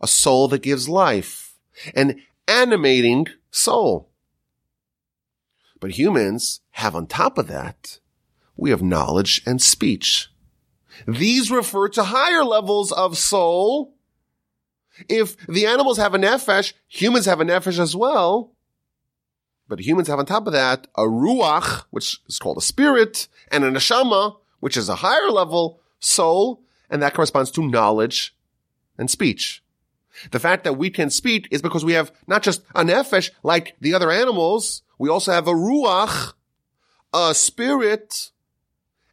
A 0.01 0.07
soul 0.07 0.47
that 0.49 0.61
gives 0.61 0.89
life. 0.89 1.57
An 1.95 2.21
animating 2.47 3.27
soul. 3.51 4.09
But 5.79 5.91
humans 5.91 6.61
have 6.71 6.95
on 6.95 7.07
top 7.07 7.37
of 7.37 7.47
that, 7.47 7.99
we 8.55 8.69
have 8.69 8.81
knowledge 8.81 9.41
and 9.45 9.61
speech. 9.61 10.29
These 11.07 11.51
refer 11.51 11.89
to 11.89 12.03
higher 12.03 12.43
levels 12.43 12.91
of 12.91 13.17
soul. 13.17 13.95
If 15.09 15.35
the 15.47 15.65
animals 15.65 15.97
have 15.97 16.13
a 16.13 16.19
nefesh, 16.19 16.73
humans 16.87 17.25
have 17.25 17.41
a 17.41 17.45
nefesh 17.45 17.79
as 17.79 17.95
well. 17.95 18.52
But 19.73 19.83
humans 19.83 20.07
have 20.07 20.19
on 20.19 20.27
top 20.27 20.45
of 20.45 20.53
that 20.53 20.85
a 20.93 21.01
ruach, 21.01 21.85
which 21.89 22.19
is 22.27 22.37
called 22.37 22.59
a 22.59 22.61
spirit, 22.61 23.27
and 23.51 23.63
a 23.63 23.71
neshama, 23.71 24.35
which 24.59 24.77
is 24.77 24.87
a 24.87 24.97
higher 24.97 25.31
level 25.31 25.81
soul, 25.99 26.61
and 26.91 27.01
that 27.01 27.15
corresponds 27.15 27.49
to 27.49 27.67
knowledge 27.67 28.35
and 28.99 29.09
speech. 29.09 29.63
The 30.29 30.39
fact 30.39 30.63
that 30.65 30.77
we 30.77 30.91
can 30.91 31.09
speak 31.09 31.47
is 31.49 31.63
because 31.63 31.83
we 31.83 31.93
have 31.93 32.11
not 32.27 32.43
just 32.43 32.61
a 32.75 32.83
nefesh 32.83 33.31
like 33.41 33.75
the 33.81 33.95
other 33.95 34.11
animals, 34.11 34.83
we 34.99 35.09
also 35.09 35.31
have 35.31 35.47
a 35.47 35.53
ruach, 35.53 36.33
a 37.11 37.33
spirit, 37.33 38.29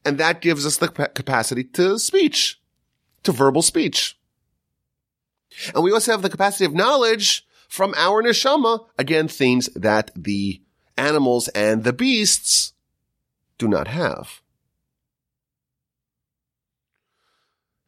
and 0.05 0.19
that 0.19 0.43
gives 0.43 0.67
us 0.67 0.77
the 0.77 0.89
capacity 0.89 1.65
to 1.65 1.99
speech, 1.99 2.61
to 3.23 3.33
verbal 3.33 3.63
speech. 3.63 4.19
And 5.75 5.83
we 5.83 5.91
also 5.91 6.13
have 6.13 6.21
the 6.21 6.29
capacity 6.29 6.67
of 6.67 6.75
knowledge 6.75 7.47
from 7.71 7.95
our 7.97 8.21
neshama, 8.21 8.85
again, 8.99 9.29
things 9.29 9.69
that 9.77 10.11
the 10.17 10.61
animals 10.97 11.47
and 11.49 11.85
the 11.85 11.93
beasts 11.93 12.73
do 13.59 13.69
not 13.69 13.87
have. 13.87 14.43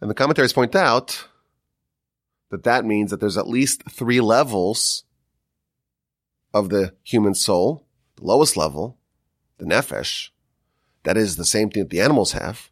And 0.01 0.09
the 0.09 0.15
commentaries 0.15 0.53
point 0.53 0.77
out 0.77 1.27
that 2.51 2.63
that 2.63 2.85
means 2.85 3.11
that 3.11 3.19
there's 3.19 3.37
at 3.37 3.49
least 3.49 3.83
three 3.91 4.21
levels 4.21 5.03
of 6.55 6.69
the 6.69 6.95
human 7.03 7.35
soul. 7.35 7.85
The 8.17 8.25
lowest 8.25 8.57
level, 8.57 8.99
the 9.59 9.65
nefesh, 9.65 10.29
that 11.03 11.17
is 11.17 11.35
the 11.35 11.45
same 11.45 11.71
thing 11.71 11.83
that 11.83 11.91
the 11.91 12.01
animals 12.01 12.33
have. 12.33 12.71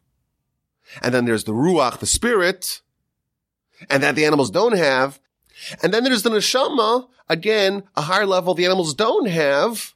And 1.02 1.12
then 1.12 1.25
there's 1.25 1.45
the 1.45 1.52
ruach, 1.52 1.99
the 1.99 2.07
spirit, 2.07 2.83
and 3.88 4.00
that 4.05 4.14
the 4.14 4.25
animals 4.25 4.50
don't 4.50 4.76
have. 4.76 5.19
And 5.83 5.93
then 5.93 6.05
there's 6.05 6.23
the 6.23 6.31
neshama, 6.31 7.09
again, 7.29 7.85
a 7.97 8.02
higher 8.02 8.26
level 8.26 8.55
the 8.55 8.64
animals 8.64 8.95
don't 8.95 9.29
have. 9.29 9.95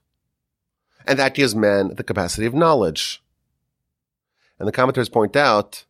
And 1.07 1.19
that 1.19 1.35
gives 1.35 1.55
man 1.55 1.95
the 1.95 2.05
capacity 2.05 2.47
of 2.47 2.55
knowledge. 2.55 3.23
And 4.59 4.69
the 4.69 4.73
commentators 4.73 5.09
point 5.09 5.37
out 5.37 5.85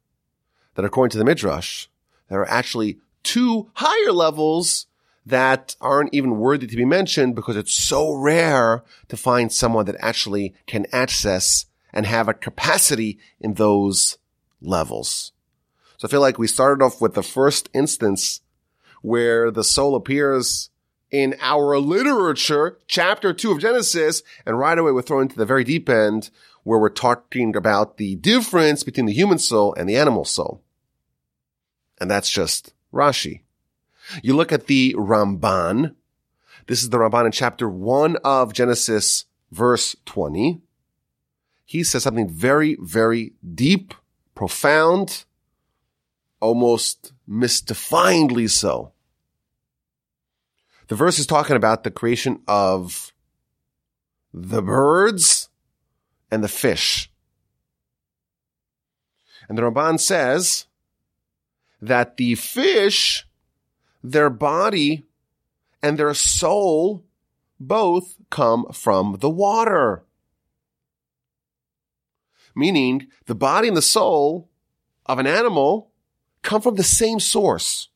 that 0.75 0.85
according 0.85 1.11
to 1.11 1.19
the 1.19 1.25
Midrash, 1.25 1.87
there 2.29 2.41
are 2.41 2.51
actually 2.51 2.99
two 3.23 3.71
higher 3.75 4.13
levels 4.13 4.87
that 5.27 5.77
aren't 5.81 6.13
even 6.13 6.39
worthy 6.39 6.67
to 6.67 6.77
be 6.77 6.85
mentioned 6.85 7.35
because 7.35 7.57
it's 7.57 7.73
so 7.73 8.13
rare 8.13 8.83
to 9.09 9.17
find 9.17 9.53
someone 9.53 9.87
that 9.87 9.97
actually 9.99 10.55
can 10.67 10.87
access 10.93 11.67
and 11.93 12.07
have 12.07 12.29
a 12.29 12.35
capacity 12.35 13.19
in 13.41 13.55
those 13.55 14.19
levels. 14.61 15.33
So 15.97 16.09
I 16.09 16.11
feel 16.11 16.21
like 16.21 16.39
we 16.39 16.47
started 16.47 16.85
off 16.85 17.01
with 17.01 17.15
the 17.15 17.23
first 17.23 17.71
instance 17.73 18.41
where 19.05 19.51
the 19.51 19.65
soul 19.65 19.95
appears 19.95 20.71
in 21.11 21.37
our 21.41 21.79
literature, 21.79 22.79
chapter 22.89 23.33
two 23.33 23.53
of 23.53 23.61
Genesis, 23.61 24.23
and 24.45 24.59
right 24.59 24.79
away 24.79 24.93
we're 24.93 25.03
thrown 25.03 25.23
into 25.23 25.37
the 25.37 25.47
very 25.47 25.65
deep 25.65 25.89
end 25.89 26.31
where 26.63 26.79
we're 26.79 26.89
talking 26.89 27.55
about 27.55 27.99
the 27.99 28.17
difference 28.17 28.83
between 28.83 29.07
the 29.07 29.13
human 29.13 29.39
soul 29.39 29.75
and 29.75 29.89
the 29.89 29.97
animal 29.97 30.25
soul. 30.25 30.63
And 32.01 32.11
that's 32.11 32.31
just 32.31 32.73
Rashi. 32.93 33.43
You 34.23 34.35
look 34.35 34.53
at 34.53 34.67
the 34.67 34.95
Ramban. 34.95 35.95
This 36.67 36.83
is 36.83 36.91
the 36.91 36.99
Ramban 36.99 37.27
in 37.27 37.33
chapter 37.33 37.69
one 37.69 38.17
of 38.25 38.53
Genesis, 38.53 39.27
verse 39.53 39.95
20 40.07 40.63
he 41.65 41.83
says 41.83 42.03
something 42.03 42.29
very, 42.29 42.77
very 42.81 43.33
deep, 43.55 43.95
profound, 44.35 45.25
almost 46.41 47.13
mystifyingly 47.29 48.49
so. 48.49 48.93
The 50.89 50.95
verse 50.95 51.19
is 51.19 51.27
talking 51.27 51.57
about 51.57 51.85
the 51.85 51.91
creation 51.91 52.41
of 52.47 53.13
the 54.33 54.63
birds 54.63 55.49
and 56.31 56.43
the 56.43 56.49
fish. 56.49 57.11
And 59.49 59.59
the 59.59 59.63
Ramban 59.63 60.01
says 60.01 60.67
that 61.81 62.17
the 62.17 62.35
fish, 62.35 63.27
their 64.03 64.31
body 64.31 65.05
and 65.83 65.99
their 65.99 66.15
soul 66.15 67.05
both 67.61 68.17
come 68.31 68.67
from 68.73 69.19
the 69.21 69.31
water 69.31 70.05
meaning 72.55 73.09
the 73.27 73.35
body 73.35 73.69
and 73.69 73.77
the 73.77 73.83
soul 73.83 74.49
of 75.07 75.19
an 75.19 75.27
animal 75.27 75.91
come 76.43 76.61
from 76.61 76.77
the 76.77 76.85
same 76.85 77.21
source. 77.21 77.89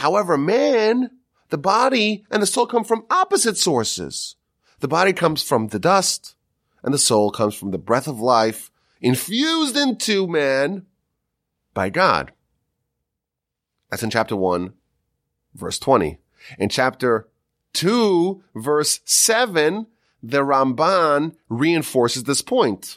However, 0.00 0.38
man, 0.38 1.10
the 1.50 1.58
body 1.58 2.24
and 2.30 2.42
the 2.42 2.46
soul 2.46 2.64
come 2.64 2.84
from 2.84 3.04
opposite 3.10 3.58
sources. 3.58 4.36
The 4.78 4.88
body 4.88 5.12
comes 5.12 5.42
from 5.42 5.68
the 5.68 5.78
dust 5.78 6.36
and 6.82 6.94
the 6.94 6.98
soul 6.98 7.30
comes 7.30 7.54
from 7.54 7.70
the 7.70 7.76
breath 7.76 8.08
of 8.08 8.18
life 8.18 8.70
infused 9.02 9.76
into 9.76 10.26
man 10.26 10.86
by 11.74 11.90
God. 11.90 12.32
That's 13.90 14.02
in 14.02 14.08
chapter 14.08 14.34
1, 14.34 14.72
verse 15.54 15.78
20. 15.78 16.16
In 16.58 16.70
chapter 16.70 17.28
2, 17.74 18.42
verse 18.54 19.00
7, 19.04 19.86
the 20.22 20.40
Ramban 20.40 21.36
reinforces 21.50 22.24
this 22.24 22.40
point. 22.40 22.96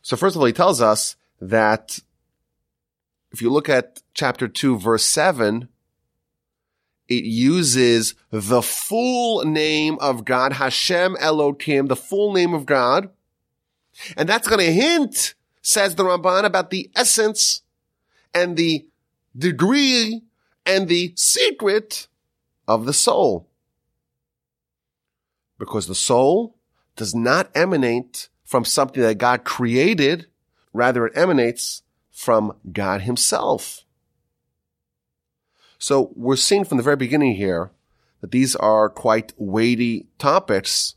So 0.00 0.16
first 0.16 0.36
of 0.36 0.42
all, 0.42 0.46
he 0.46 0.52
tells 0.52 0.80
us 0.80 1.16
that 1.40 1.98
if 3.30 3.42
you 3.42 3.50
look 3.50 3.68
at 3.68 4.02
chapter 4.14 4.48
2, 4.48 4.78
verse 4.78 5.04
7, 5.04 5.68
it 7.08 7.24
uses 7.24 8.14
the 8.30 8.62
full 8.62 9.44
name 9.44 9.98
of 10.00 10.24
God, 10.24 10.54
Hashem 10.54 11.16
Elohim, 11.18 11.86
the 11.86 11.96
full 11.96 12.32
name 12.32 12.54
of 12.54 12.66
God. 12.66 13.10
And 14.16 14.28
that's 14.28 14.48
going 14.48 14.64
to 14.64 14.72
hint, 14.72 15.34
says 15.62 15.94
the 15.94 16.04
Ramban, 16.04 16.44
about 16.44 16.70
the 16.70 16.90
essence 16.94 17.62
and 18.34 18.56
the 18.56 18.86
degree 19.36 20.22
and 20.66 20.88
the 20.88 21.14
secret 21.16 22.08
of 22.66 22.84
the 22.84 22.92
soul. 22.92 23.48
Because 25.58 25.86
the 25.86 25.94
soul 25.94 26.56
does 26.94 27.14
not 27.14 27.50
emanate 27.54 28.28
from 28.44 28.64
something 28.64 29.02
that 29.02 29.18
God 29.18 29.44
created. 29.44 30.26
Rather, 30.72 31.06
it 31.06 31.16
emanates 31.16 31.82
from 32.18 32.52
God 32.72 33.02
himself. 33.02 33.84
So 35.78 36.10
we're 36.16 36.34
seeing 36.34 36.64
from 36.64 36.76
the 36.76 36.82
very 36.82 36.96
beginning 36.96 37.36
here 37.36 37.70
that 38.20 38.32
these 38.32 38.56
are 38.56 38.90
quite 38.90 39.32
weighty 39.36 40.08
topics. 40.18 40.96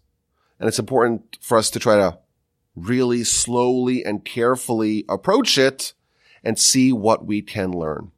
And 0.59 0.67
it's 0.67 0.79
important 0.79 1.37
for 1.39 1.59
us 1.59 1.69
to 1.69 1.79
try 1.79 1.95
to 1.97 2.17
really 2.75 3.23
slowly 3.23 4.03
and 4.03 4.25
carefully 4.25 5.05
approach 5.07 5.59
it 5.59 5.93
and 6.43 6.57
see 6.57 6.91
what 6.91 7.23
we 7.23 7.43
can 7.43 7.71
learn. 7.71 8.11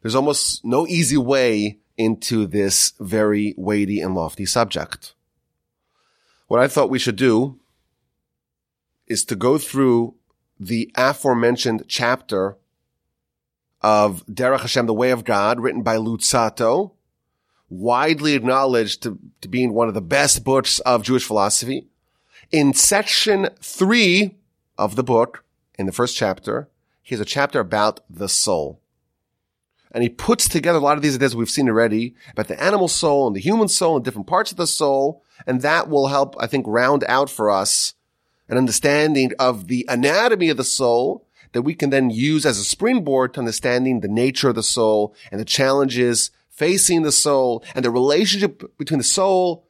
There's 0.00 0.14
almost 0.14 0.64
no 0.64 0.86
easy 0.86 1.18
way 1.18 1.78
into 1.98 2.46
this 2.46 2.94
very 2.98 3.52
weighty 3.58 4.00
and 4.00 4.14
lofty 4.14 4.46
subject. 4.46 5.12
What 6.48 6.58
I 6.58 6.68
thought 6.68 6.88
we 6.88 6.98
should 6.98 7.16
do 7.16 7.60
is 9.06 9.26
to 9.26 9.36
go 9.36 9.58
through 9.58 10.14
the 10.66 10.90
aforementioned 10.94 11.84
chapter 11.88 12.56
of 13.80 14.24
Derech 14.26 14.60
Hashem, 14.60 14.86
the 14.86 14.94
Way 14.94 15.10
of 15.10 15.24
God, 15.24 15.60
written 15.60 15.82
by 15.82 15.96
Luzzatto, 15.96 16.92
widely 17.68 18.34
acknowledged 18.34 19.02
to, 19.02 19.18
to 19.40 19.48
being 19.48 19.72
one 19.72 19.88
of 19.88 19.94
the 19.94 20.00
best 20.00 20.44
books 20.44 20.78
of 20.80 21.02
Jewish 21.02 21.24
philosophy. 21.24 21.88
In 22.50 22.74
section 22.74 23.48
three 23.60 24.36
of 24.78 24.94
the 24.94 25.02
book, 25.02 25.44
in 25.78 25.86
the 25.86 25.92
first 25.92 26.16
chapter, 26.16 26.68
he 27.02 27.14
has 27.14 27.20
a 27.20 27.24
chapter 27.24 27.58
about 27.58 28.00
the 28.08 28.28
soul. 28.28 28.80
And 29.90 30.02
he 30.02 30.08
puts 30.08 30.48
together 30.48 30.78
a 30.78 30.82
lot 30.82 30.96
of 30.96 31.02
these 31.02 31.16
ideas 31.16 31.34
we've 31.34 31.50
seen 31.50 31.68
already 31.68 32.14
about 32.30 32.48
the 32.48 32.62
animal 32.62 32.88
soul 32.88 33.26
and 33.26 33.34
the 33.34 33.40
human 33.40 33.68
soul 33.68 33.96
and 33.96 34.04
different 34.04 34.26
parts 34.26 34.50
of 34.50 34.56
the 34.56 34.66
soul. 34.66 35.22
And 35.46 35.60
that 35.62 35.88
will 35.88 36.06
help, 36.06 36.36
I 36.38 36.46
think, 36.46 36.66
round 36.68 37.04
out 37.08 37.28
for 37.28 37.50
us 37.50 37.94
an 38.52 38.58
understanding 38.58 39.32
of 39.38 39.66
the 39.68 39.86
anatomy 39.88 40.50
of 40.50 40.58
the 40.58 40.62
soul 40.62 41.26
that 41.52 41.62
we 41.62 41.74
can 41.74 41.88
then 41.88 42.10
use 42.10 42.44
as 42.44 42.58
a 42.58 42.64
springboard 42.64 43.32
to 43.32 43.40
understanding 43.40 44.00
the 44.00 44.08
nature 44.08 44.50
of 44.50 44.54
the 44.54 44.62
soul 44.62 45.14
and 45.30 45.40
the 45.40 45.44
challenges 45.44 46.30
facing 46.50 47.00
the 47.00 47.10
soul 47.10 47.64
and 47.74 47.82
the 47.82 47.90
relationship 47.90 48.76
between 48.76 48.98
the 48.98 49.04
soul 49.04 49.66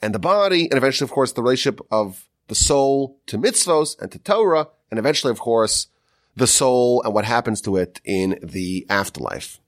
and 0.00 0.14
the 0.14 0.18
body. 0.18 0.62
And 0.64 0.78
eventually, 0.78 1.04
of 1.04 1.10
course, 1.10 1.32
the 1.32 1.42
relationship 1.42 1.80
of 1.90 2.26
the 2.48 2.54
soul 2.54 3.18
to 3.26 3.36
mitzvos 3.36 4.00
and 4.00 4.10
to 4.12 4.18
Torah. 4.18 4.68
And 4.90 4.98
eventually, 4.98 5.30
of 5.30 5.38
course, 5.38 5.88
the 6.34 6.46
soul 6.46 7.02
and 7.02 7.12
what 7.12 7.26
happens 7.26 7.60
to 7.60 7.76
it 7.76 8.00
in 8.02 8.38
the 8.42 8.86
afterlife. 8.88 9.60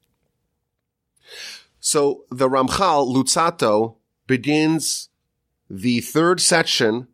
So 1.80 2.24
the 2.30 2.48
Ramchal 2.48 3.14
Luzzatto 3.14 3.96
begins 4.26 5.10
the 5.68 6.00
third 6.00 6.40
section 6.40 7.08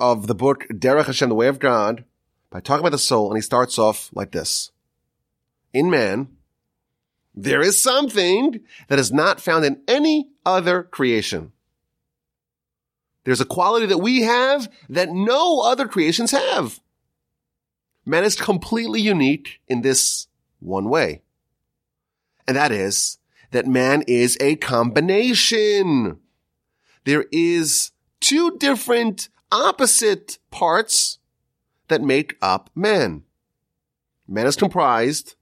of 0.00 0.26
the 0.26 0.34
book 0.34 0.66
Derech 0.70 1.06
Hashem, 1.06 1.28
the 1.28 1.34
Way 1.34 1.48
of 1.48 1.58
God, 1.58 2.04
by 2.50 2.60
talking 2.60 2.80
about 2.80 2.92
the 2.92 2.98
soul, 2.98 3.28
and 3.30 3.36
he 3.36 3.42
starts 3.42 3.78
off 3.78 4.10
like 4.12 4.32
this. 4.32 4.70
In 5.72 5.90
man, 5.90 6.28
there 7.34 7.60
is 7.60 7.80
something 7.80 8.60
that 8.88 8.98
is 8.98 9.12
not 9.12 9.40
found 9.40 9.64
in 9.64 9.82
any 9.86 10.28
other 10.44 10.82
creation. 10.82 11.52
There's 13.24 13.40
a 13.40 13.44
quality 13.44 13.86
that 13.86 13.98
we 13.98 14.22
have 14.22 14.70
that 14.88 15.10
no 15.10 15.60
other 15.60 15.86
creations 15.86 16.30
have. 16.30 16.80
Man 18.06 18.24
is 18.24 18.36
completely 18.36 19.00
unique 19.00 19.60
in 19.68 19.82
this 19.82 20.28
one 20.60 20.88
way. 20.88 21.22
And 22.46 22.56
that 22.56 22.72
is 22.72 23.18
that 23.50 23.66
man 23.66 24.02
is 24.06 24.38
a 24.40 24.56
combination. 24.56 26.18
There 27.04 27.26
is 27.30 27.92
two 28.20 28.56
different 28.58 29.28
opposite 29.50 30.38
parts 30.50 31.18
that 31.88 32.02
make 32.02 32.36
up 32.42 32.70
man. 32.74 33.22
Man 34.26 34.46
is 34.46 34.56
comprised 34.56 35.34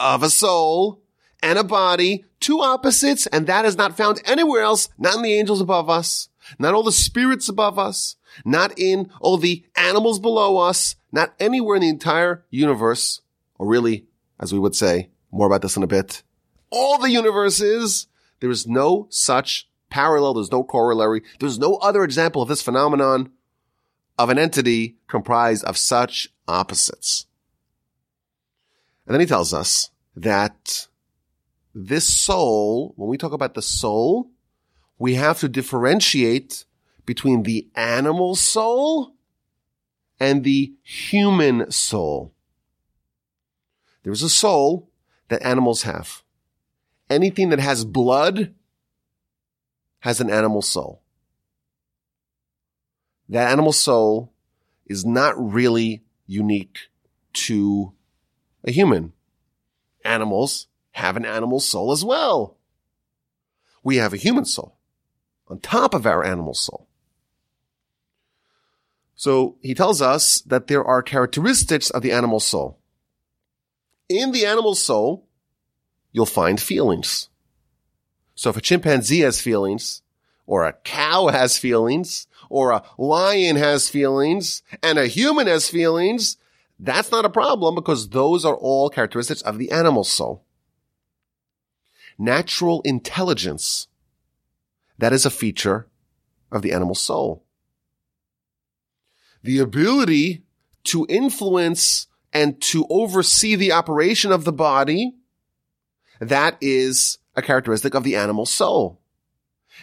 of 0.00 0.22
a 0.22 0.30
soul 0.30 1.02
and 1.42 1.58
a 1.58 1.64
body, 1.64 2.24
two 2.40 2.60
opposites, 2.60 3.26
and 3.26 3.46
that 3.46 3.64
is 3.64 3.76
not 3.76 3.96
found 3.96 4.20
anywhere 4.24 4.62
else, 4.62 4.88
not 4.98 5.16
in 5.16 5.22
the 5.22 5.34
angels 5.34 5.60
above 5.60 5.90
us, 5.90 6.28
not 6.58 6.74
all 6.74 6.82
the 6.82 6.92
spirits 6.92 7.48
above 7.48 7.78
us, 7.78 8.16
not 8.44 8.72
in 8.78 9.10
all 9.20 9.36
the 9.36 9.64
animals 9.76 10.18
below 10.18 10.58
us, 10.58 10.96
not 11.12 11.34
anywhere 11.38 11.76
in 11.76 11.82
the 11.82 11.88
entire 11.88 12.44
universe, 12.50 13.20
or 13.58 13.66
really, 13.66 14.06
as 14.40 14.52
we 14.52 14.58
would 14.58 14.74
say, 14.74 15.10
more 15.30 15.46
about 15.46 15.62
this 15.62 15.76
in 15.76 15.82
a 15.82 15.86
bit, 15.86 16.22
all 16.70 16.98
the 16.98 17.10
universes, 17.10 18.06
there 18.40 18.50
is 18.50 18.66
no 18.66 19.06
such 19.10 19.68
parallel, 19.90 20.34
there's 20.34 20.52
no 20.52 20.64
corollary, 20.64 21.22
there's 21.40 21.58
no 21.58 21.76
other 21.76 22.04
example 22.04 22.42
of 22.42 22.48
this 22.48 22.62
phenomenon 22.62 23.32
of 24.18 24.30
an 24.30 24.38
entity 24.38 24.96
comprised 25.06 25.64
of 25.64 25.76
such 25.76 26.28
opposites. 26.46 27.26
And 29.06 29.14
then 29.14 29.20
he 29.20 29.26
tells 29.26 29.54
us 29.54 29.90
that 30.16 30.88
this 31.74 32.08
soul, 32.12 32.92
when 32.96 33.08
we 33.08 33.16
talk 33.16 33.32
about 33.32 33.54
the 33.54 33.62
soul, 33.62 34.30
we 34.98 35.14
have 35.14 35.38
to 35.40 35.48
differentiate 35.48 36.64
between 37.06 37.44
the 37.44 37.68
animal 37.74 38.34
soul 38.34 39.14
and 40.20 40.44
the 40.44 40.74
human 40.82 41.70
soul. 41.70 42.34
There's 44.02 44.22
a 44.22 44.28
soul 44.28 44.90
that 45.28 45.42
animals 45.42 45.82
have. 45.82 46.22
Anything 47.08 47.50
that 47.50 47.60
has 47.60 47.84
blood 47.84 48.54
has 50.00 50.20
an 50.20 50.30
animal 50.30 50.62
soul. 50.62 51.02
That 53.28 53.50
animal 53.50 53.72
soul 53.72 54.32
is 54.86 55.04
not 55.04 55.34
really 55.36 56.02
unique 56.26 56.88
to 57.32 57.92
a 58.64 58.70
human. 58.70 59.12
Animals 60.04 60.68
have 60.92 61.16
an 61.16 61.24
animal 61.24 61.60
soul 61.60 61.92
as 61.92 62.04
well. 62.04 62.56
We 63.82 63.96
have 63.96 64.12
a 64.12 64.18
human 64.18 64.44
soul 64.44 64.78
on 65.48 65.60
top 65.60 65.94
of 65.94 66.06
our 66.06 66.24
animal 66.24 66.54
soul. 66.54 66.88
So 69.14 69.56
he 69.60 69.74
tells 69.74 70.00
us 70.00 70.40
that 70.42 70.68
there 70.68 70.84
are 70.84 71.02
characteristics 71.02 71.90
of 71.90 72.02
the 72.02 72.12
animal 72.12 72.40
soul. 72.40 72.78
In 74.08 74.32
the 74.32 74.46
animal 74.46 74.74
soul, 74.74 75.26
you'll 76.12 76.26
find 76.26 76.60
feelings. 76.60 77.28
So 78.38 78.50
if 78.50 78.56
a 78.56 78.60
chimpanzee 78.60 79.22
has 79.22 79.40
feelings, 79.40 80.02
or 80.46 80.64
a 80.64 80.72
cow 80.84 81.26
has 81.26 81.58
feelings, 81.58 82.28
or 82.48 82.70
a 82.70 82.84
lion 82.96 83.56
has 83.56 83.88
feelings, 83.88 84.62
and 84.80 84.96
a 84.96 85.08
human 85.08 85.48
has 85.48 85.68
feelings, 85.68 86.36
that's 86.78 87.10
not 87.10 87.24
a 87.24 87.30
problem 87.30 87.74
because 87.74 88.10
those 88.10 88.44
are 88.44 88.54
all 88.54 88.90
characteristics 88.90 89.40
of 89.42 89.58
the 89.58 89.72
animal 89.72 90.04
soul. 90.04 90.44
Natural 92.16 92.80
intelligence, 92.82 93.88
that 94.98 95.12
is 95.12 95.26
a 95.26 95.30
feature 95.30 95.88
of 96.52 96.62
the 96.62 96.70
animal 96.70 96.94
soul. 96.94 97.42
The 99.42 99.58
ability 99.58 100.44
to 100.84 101.06
influence 101.08 102.06
and 102.32 102.60
to 102.60 102.86
oversee 102.88 103.56
the 103.56 103.72
operation 103.72 104.30
of 104.30 104.44
the 104.44 104.52
body, 104.52 105.16
that 106.20 106.56
is 106.60 107.18
a 107.38 107.42
characteristic 107.42 107.94
of 107.94 108.04
the 108.04 108.16
animal 108.16 108.44
soul. 108.44 109.00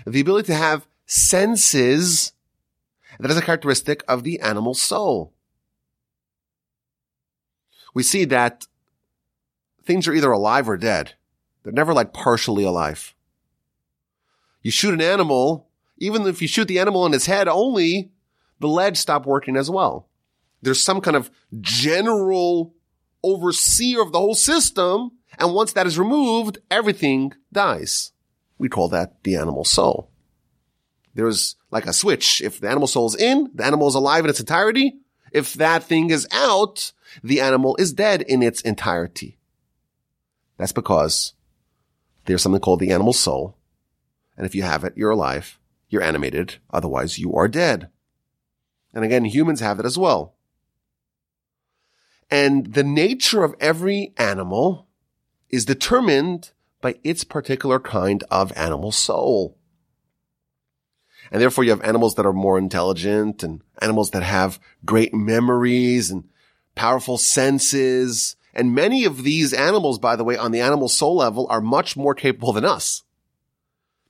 The 0.06 0.22
ability 0.22 0.48
to 0.48 0.56
have 0.56 0.88
senses 1.06 2.34
that 3.20 3.32
is 3.32 3.38
a 3.38 3.41
characteristic 3.41 4.04
of 4.08 4.24
the 4.24 4.39
animal 4.41 4.74
soul. 4.74 5.34
We 7.94 8.04
see 8.04 8.26
that 8.26 8.68
things 9.86 10.08
are 10.08 10.13
either 10.13 10.32
alive 10.32 10.68
or 10.68 10.76
dead. 10.76 11.13
They're 11.63 11.72
never 11.72 11.94
like 11.94 12.13
partially 12.13 12.65
alive. 12.65 13.15
You 14.62 14.72
shoot 14.72 14.94
an 14.94 15.02
animal, 15.02 15.70
even 15.98 16.28
if 16.28 16.41
you 16.41 16.48
shoot 16.48 16.68
the 16.68 16.80
animal 16.80 17.06
in 17.06 17.13
its 17.13 17.28
head 17.28 17.48
only, 17.48 18.12
the 18.60 18.68
legs 18.68 19.00
stop 19.00 19.26
working 19.26 19.56
as 19.56 19.70
well. 19.70 20.10
There's 20.62 20.84
some 20.84 21.00
kind 21.00 21.15
of 21.15 21.32
general 21.62 22.74
overseer 23.24 24.02
of 24.02 24.12
the 24.12 24.20
whole 24.20 24.36
system. 24.36 25.12
And 25.38 25.54
once 25.54 25.74
that 25.74 25.88
is 25.88 26.00
removed, 26.00 26.60
everything 26.69 27.34
dies. 27.52 28.12
We 28.58 28.69
call 28.69 28.89
that 28.89 29.24
the 29.24 29.36
animal 29.36 29.65
soul 29.65 30.10
there's 31.15 31.56
like 31.71 31.88
a 31.88 31.93
switch. 31.93 32.41
If 32.41 32.60
the 32.60 32.69
animal 32.69 32.88
soul 32.88 33.08
is 33.08 33.15
in, 33.15 33.50
the 33.54 33.65
animal 33.65 33.88
is 33.88 33.95
alive 33.95 34.26
in 34.26 34.30
its 34.30 34.41
entirety. 34.41 34.98
If 35.32 35.54
that 35.56 35.84
thing 35.84 36.12
is 36.12 36.28
out, 36.32 36.91
the 37.24 37.41
animal 37.41 37.76
is 37.78 37.93
dead 37.93 38.21
in 38.21 38.43
its 38.43 38.62
entirety. 38.62 39.39
That's 40.58 40.74
because 40.74 41.34
there's 42.26 42.41
something 42.41 42.62
called 42.62 42.80
the 42.80 42.91
animal 42.91 43.13
soul. 43.13 43.58
And 44.38 44.45
if 44.45 44.54
you 44.54 44.63
have 44.63 44.84
it, 44.84 44.93
you're 44.95 45.12
alive. 45.12 45.58
You're 45.89 46.04
animated. 46.04 46.58
Otherwise, 46.71 47.17
you 47.17 47.34
are 47.34 47.48
dead. 47.48 47.89
And 48.93 49.04
again, 49.04 49.26
humans 49.26 49.62
have 49.62 49.80
it 49.80 49.86
as 49.86 49.98
well. 49.98 50.36
And 52.30 52.74
the 52.74 52.84
nature 52.84 53.43
of 53.43 53.56
every 53.60 54.13
animal 54.17 54.85
is 55.56 55.65
determined 55.65 56.52
by 56.82 56.96
its 57.04 57.24
particular 57.24 57.80
kind 57.80 58.24
of 58.30 58.56
animal 58.56 58.91
soul. 58.91 59.58
And 61.32 61.41
therefore 61.41 61.63
you 61.63 61.72
have 61.72 61.82
animals 61.82 62.15
that 62.15 62.26
are 62.26 62.34
more 62.34 62.58
intelligent 62.58 63.41
and 63.41 63.62
animals 63.82 64.12
that 64.12 64.24
have 64.24 64.60
great 64.86 65.13
memories 65.13 66.12
and 66.12 66.26
powerful 66.76 67.18
senses. 67.18 68.36
And 68.54 68.76
many 68.76 69.06
of 69.06 69.24
these 69.24 69.54
animals, 69.54 69.98
by 69.98 70.15
the 70.15 70.24
way, 70.24 70.38
on 70.38 70.52
the 70.52 70.62
animal 70.62 70.88
soul 70.88 71.15
level 71.15 71.48
are 71.50 71.62
much 71.62 71.98
more 71.98 72.13
capable 72.13 72.54
than 72.54 72.65
us. 72.65 73.04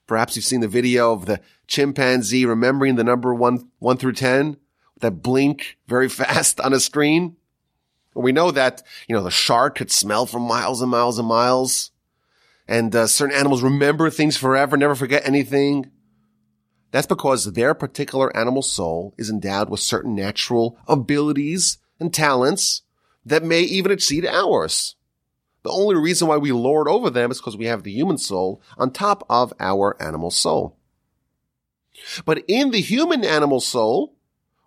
Perhaps 0.08 0.36
you've 0.36 0.46
seen 0.46 0.62
the 0.62 0.68
video 0.68 1.14
of 1.14 1.26
the 1.26 1.40
chimpanzee 1.68 2.46
remembering 2.46 2.96
the 2.96 3.04
number 3.04 3.34
one, 3.34 3.70
one 3.80 3.98
through 3.98 4.14
10 4.14 4.58
that 5.00 5.24
blink 5.24 5.78
very 5.88 6.10
fast 6.22 6.60
on 6.60 6.74
a 6.74 6.80
screen. 6.80 7.38
We 8.16 8.32
know 8.32 8.52
that, 8.52 8.82
you 9.08 9.16
know, 9.16 9.24
the 9.24 9.30
shark 9.30 9.76
could 9.76 9.92
smell 9.92 10.26
for 10.26 10.40
miles 10.40 10.82
and 10.82 10.90
miles 10.90 11.20
and 11.20 11.28
miles. 11.28 11.92
And 12.68 12.96
uh, 12.96 13.08
certain 13.08 13.36
animals 13.36 13.62
remember 13.62 14.10
things 14.10 14.38
forever, 14.38 14.78
never 14.78 14.96
forget 14.96 15.28
anything. 15.28 15.92
That's 16.92 17.08
because 17.08 17.52
their 17.52 17.74
particular 17.74 18.36
animal 18.36 18.62
soul 18.62 19.14
is 19.18 19.30
endowed 19.30 19.70
with 19.70 19.82
certain 19.82 20.16
natural 20.16 20.80
abilities 20.88 21.78
and 22.00 22.14
talents 22.14 22.84
that 23.26 23.44
may 23.44 23.62
even 23.62 23.92
exceed 23.92 24.26
ours. 24.26 24.96
The 25.64 25.72
only 25.72 25.96
reason 25.96 26.28
why 26.28 26.38
we 26.38 26.52
lord 26.52 26.88
over 26.88 27.10
them 27.10 27.32
is 27.32 27.40
because 27.40 27.58
we 27.58 27.66
have 27.66 27.84
the 27.84 27.92
human 27.92 28.18
soul 28.18 28.62
on 28.78 28.92
top 28.92 29.26
of 29.30 29.52
our 29.60 30.02
animal 30.02 30.32
soul. 30.32 30.78
But 32.24 32.44
in 32.48 32.72
the 32.72 32.82
human 32.82 33.26
animal 33.26 33.60
soul, 33.60 34.16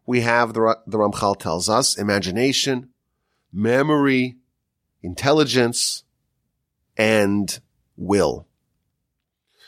we 0.07 0.23
have 0.23 0.55
the, 0.55 0.79
the 0.87 0.99
Ramchal 0.99 1.39
tells 1.39 1.69
us 1.69 1.97
imagination, 1.97 2.91
memory, 3.53 4.37
intelligence, 5.03 6.05
and 6.97 7.61
will. 7.97 8.47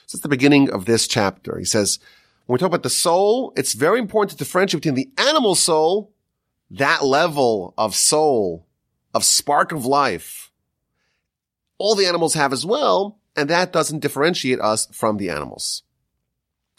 So 0.07 0.17
it's 0.17 0.23
the 0.23 0.29
beginning 0.29 0.71
of 0.71 0.85
this 0.85 1.07
chapter. 1.07 1.59
He 1.59 1.65
says, 1.65 1.99
when 2.47 2.55
we 2.55 2.59
talk 2.59 2.67
about 2.67 2.83
the 2.83 2.91
soul, 2.91 3.53
it's 3.57 3.75
very 3.75 4.01
important 4.01 4.33
to 4.33 4.37
differentiate 4.37 4.83
between 4.83 4.97
the 4.97 5.11
animal 5.17 5.55
soul, 5.55 6.13
that 6.71 7.05
level 7.05 7.75
of 7.79 7.95
soul, 7.95 8.67
of 9.15 9.25
spark 9.25 9.71
of 9.73 9.87
life. 9.87 10.51
All 11.79 11.95
the 11.95 12.07
animals 12.07 12.35
have 12.35 12.53
as 12.53 12.67
well, 12.67 13.21
and 13.37 13.49
that 13.49 13.73
doesn't 13.73 14.01
differentiate 14.01 14.61
us 14.61 14.89
from 14.93 15.17
the 15.17 15.31
animals. 15.31 15.85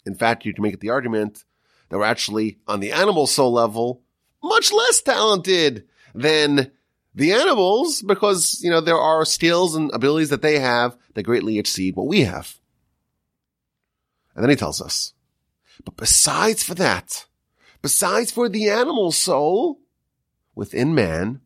In 0.04 0.14
fact, 0.14 0.44
you 0.44 0.52
can 0.52 0.62
make 0.62 0.80
the 0.80 0.90
argument 0.90 1.44
that 1.88 1.98
we're 1.98 2.04
actually 2.04 2.58
on 2.68 2.80
the 2.80 2.92
animal 2.92 3.26
soul 3.26 3.52
level 3.52 4.02
much 4.42 4.72
less 4.72 5.00
talented 5.00 5.86
than 6.14 6.70
the 7.14 7.32
animals 7.32 8.02
because, 8.02 8.60
you 8.62 8.70
know, 8.70 8.80
there 8.80 8.98
are 8.98 9.24
skills 9.24 9.74
and 9.74 9.90
abilities 9.92 10.30
that 10.30 10.42
they 10.42 10.58
have 10.58 10.96
that 11.14 11.24
greatly 11.24 11.58
exceed 11.58 11.94
what 11.94 12.06
we 12.06 12.22
have. 12.22 12.58
And 14.34 14.42
then 14.42 14.50
he 14.50 14.56
tells 14.56 14.80
us, 14.80 15.12
but 15.84 15.96
besides 15.96 16.62
for 16.62 16.74
that, 16.74 17.26
besides 17.82 18.30
for 18.30 18.48
the 18.48 18.70
animal 18.70 19.12
soul 19.12 19.80
within 20.54 20.94
man, 20.94 21.40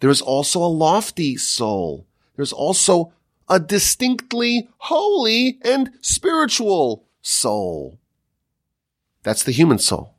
there 0.00 0.10
is 0.10 0.22
also 0.22 0.60
a 0.62 0.66
lofty 0.66 1.36
soul. 1.36 2.06
There's 2.36 2.52
also 2.52 3.12
a 3.48 3.60
distinctly 3.60 4.68
holy 4.78 5.58
and 5.62 5.90
spiritual 6.00 7.06
soul. 7.22 7.98
That's 9.22 9.42
the 9.42 9.52
human 9.52 9.78
soul. 9.78 10.14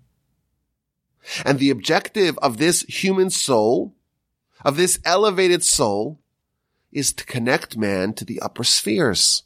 And 1.45 1.59
the 1.59 1.69
objective 1.69 2.37
of 2.39 2.57
this 2.57 2.81
human 2.83 3.29
soul 3.29 3.96
of 4.63 4.77
this 4.77 4.99
elevated 5.05 5.63
soul 5.63 6.19
is 6.91 7.13
to 7.13 7.25
connect 7.25 7.77
man 7.77 8.13
to 8.13 8.25
the 8.25 8.39
upper 8.39 8.63
spheres. 8.63 9.43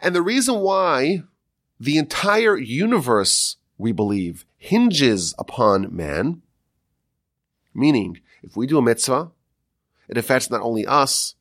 And 0.00 0.14
the 0.14 0.22
reason 0.22 0.60
why 0.60 1.22
the 1.78 1.98
entire 1.98 2.56
universe, 2.56 3.56
we 3.78 3.92
believe, 3.92 4.44
hinges 4.56 5.34
upon 5.38 5.94
man, 5.94 6.42
meaning 7.74 8.20
if 8.42 8.56
we 8.56 8.66
do 8.66 8.78
a 8.78 8.82
mitzvah, 8.82 9.30
it 10.08 10.18
affects 10.18 10.50
not 10.50 10.60
only 10.60 10.86
us 10.86 11.34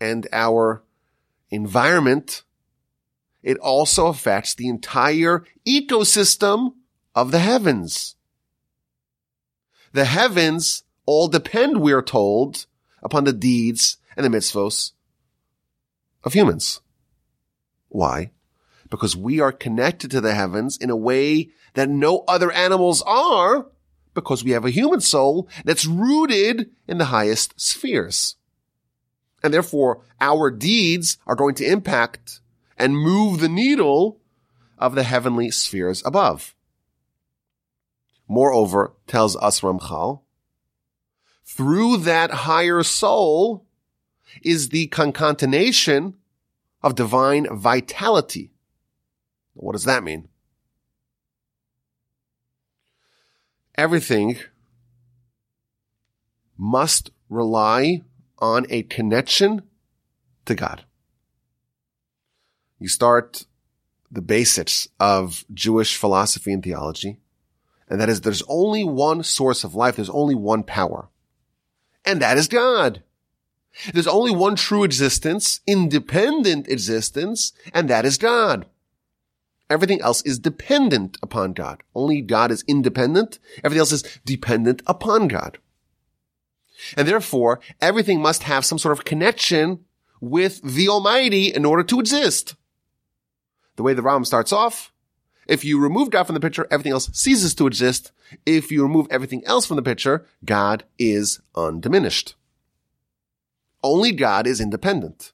and 0.00 0.26
our 0.32 0.82
environment, 1.50 2.42
it 3.42 3.56
also 3.58 4.08
affects 4.08 4.54
the 4.54 4.68
entire 4.68 5.44
ecosystem 5.66 6.74
of 7.14 7.30
the 7.30 7.38
heavens. 7.38 8.16
The 9.92 10.04
heavens 10.04 10.82
all 11.08 11.26
depend, 11.26 11.80
we're 11.80 12.02
told, 12.02 12.66
upon 13.02 13.24
the 13.24 13.32
deeds 13.32 13.96
and 14.14 14.26
the 14.26 14.28
mitzvos 14.28 14.92
of 16.22 16.34
humans. 16.34 16.82
Why? 17.88 18.32
Because 18.90 19.16
we 19.16 19.40
are 19.40 19.50
connected 19.50 20.10
to 20.10 20.20
the 20.20 20.34
heavens 20.34 20.76
in 20.76 20.90
a 20.90 20.96
way 20.96 21.48
that 21.72 21.88
no 21.88 22.24
other 22.28 22.52
animals 22.52 23.00
are 23.06 23.68
because 24.12 24.44
we 24.44 24.50
have 24.50 24.66
a 24.66 24.70
human 24.70 25.00
soul 25.00 25.48
that's 25.64 25.86
rooted 25.86 26.68
in 26.86 26.98
the 26.98 27.06
highest 27.06 27.58
spheres. 27.58 28.36
And 29.42 29.54
therefore 29.54 30.02
our 30.20 30.50
deeds 30.50 31.16
are 31.26 31.36
going 31.36 31.54
to 31.54 31.64
impact 31.64 32.40
and 32.76 32.94
move 32.94 33.40
the 33.40 33.48
needle 33.48 34.20
of 34.76 34.94
the 34.94 35.04
heavenly 35.04 35.50
spheres 35.52 36.02
above. 36.04 36.54
Moreover, 38.28 38.92
tells 39.06 39.36
us 39.36 39.60
Ramchal, 39.60 40.20
through 41.48 41.96
that 41.96 42.30
higher 42.30 42.82
soul 42.82 43.64
is 44.42 44.68
the 44.68 44.86
concatenation 44.88 46.14
of 46.82 46.94
divine 46.94 47.46
vitality. 47.50 48.52
What 49.54 49.72
does 49.72 49.84
that 49.84 50.04
mean? 50.04 50.28
Everything 53.76 54.36
must 56.58 57.10
rely 57.30 58.02
on 58.38 58.66
a 58.68 58.82
connection 58.82 59.62
to 60.44 60.54
God. 60.54 60.84
You 62.78 62.88
start 62.88 63.46
the 64.10 64.22
basics 64.22 64.86
of 65.00 65.46
Jewish 65.52 65.96
philosophy 65.96 66.52
and 66.52 66.62
theology, 66.62 67.20
and 67.88 67.98
that 68.00 68.10
is 68.10 68.20
there's 68.20 68.42
only 68.48 68.84
one 68.84 69.22
source 69.22 69.64
of 69.64 69.74
life, 69.74 69.96
there's 69.96 70.10
only 70.10 70.34
one 70.34 70.62
power 70.62 71.08
and 72.08 72.22
that 72.22 72.38
is 72.38 72.48
God. 72.48 73.02
There's 73.92 74.08
only 74.08 74.32
one 74.32 74.56
true 74.56 74.82
existence, 74.82 75.60
independent 75.66 76.66
existence, 76.66 77.52
and 77.72 77.88
that 77.88 78.04
is 78.04 78.18
God. 78.18 78.66
Everything 79.70 80.00
else 80.00 80.22
is 80.22 80.38
dependent 80.38 81.18
upon 81.22 81.52
God. 81.52 81.82
Only 81.94 82.22
God 82.22 82.50
is 82.50 82.64
independent. 82.66 83.38
Everything 83.62 83.80
else 83.80 83.92
is 83.92 84.20
dependent 84.24 84.82
upon 84.86 85.28
God. 85.28 85.58
And 86.96 87.06
therefore, 87.06 87.60
everything 87.80 88.20
must 88.20 88.44
have 88.44 88.64
some 88.64 88.78
sort 88.78 88.98
of 88.98 89.04
connection 89.04 89.84
with 90.20 90.62
the 90.62 90.88
Almighty 90.88 91.54
in 91.54 91.64
order 91.64 91.82
to 91.84 92.00
exist. 92.00 92.54
The 93.76 93.82
way 93.82 93.92
the 93.92 94.02
Ram 94.02 94.24
starts 94.24 94.52
off, 94.52 94.92
if 95.48 95.64
you 95.64 95.80
remove 95.80 96.10
God 96.10 96.24
from 96.24 96.34
the 96.34 96.40
picture, 96.40 96.66
everything 96.70 96.92
else 96.92 97.10
ceases 97.12 97.54
to 97.54 97.66
exist. 97.66 98.12
If 98.44 98.70
you 98.70 98.82
remove 98.82 99.08
everything 99.10 99.42
else 99.46 99.66
from 99.66 99.76
the 99.76 99.82
picture, 99.82 100.26
God 100.44 100.84
is 100.98 101.40
undiminished. 101.54 102.34
Only 103.82 104.12
God 104.12 104.46
is 104.46 104.60
independent. 104.60 105.32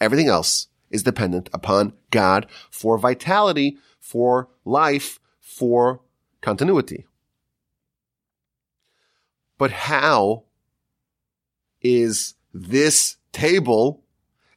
Everything 0.00 0.28
else 0.28 0.68
is 0.90 1.02
dependent 1.02 1.50
upon 1.52 1.92
God 2.10 2.46
for 2.70 2.98
vitality, 2.98 3.78
for 3.98 4.48
life, 4.64 5.18
for 5.40 6.00
continuity. 6.40 7.06
But 9.58 9.72
how 9.72 10.44
is 11.82 12.34
this 12.54 13.16
table 13.32 14.04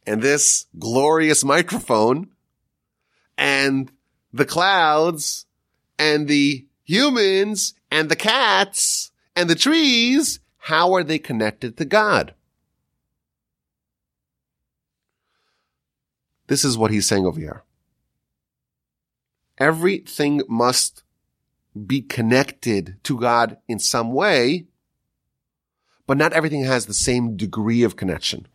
and 0.06 0.22
this 0.22 0.68
glorious 0.78 1.44
microphone 1.44 2.30
and 3.38 3.92
the 4.34 4.46
clouds 4.46 5.46
and 6.00 6.28
the 6.28 6.66
humans 6.84 7.76
and 7.92 8.10
the 8.10 8.16
cats 8.16 9.12
and 9.36 9.50
the 9.50 9.56
trees, 9.56 10.40
how 10.58 10.94
are 10.94 11.04
they 11.04 11.20
connected 11.20 11.78
to 11.78 11.86
God? 11.86 12.34
This 16.48 16.66
is 16.66 16.78
what 16.78 16.92
he's 16.92 17.08
saying 17.08 17.26
over 17.26 17.40
here. 17.40 17.64
Everything 19.58 20.42
must 20.50 21.04
be 21.88 22.02
connected 22.02 22.98
to 23.04 23.20
God 23.20 23.58
in 23.68 23.80
some 23.80 24.12
way, 24.12 24.66
but 26.06 26.18
not 26.18 26.34
everything 26.34 26.64
has 26.64 26.86
the 26.86 26.94
same 26.94 27.38
degree 27.38 27.84
of 27.84 27.96
connection. 27.96 28.48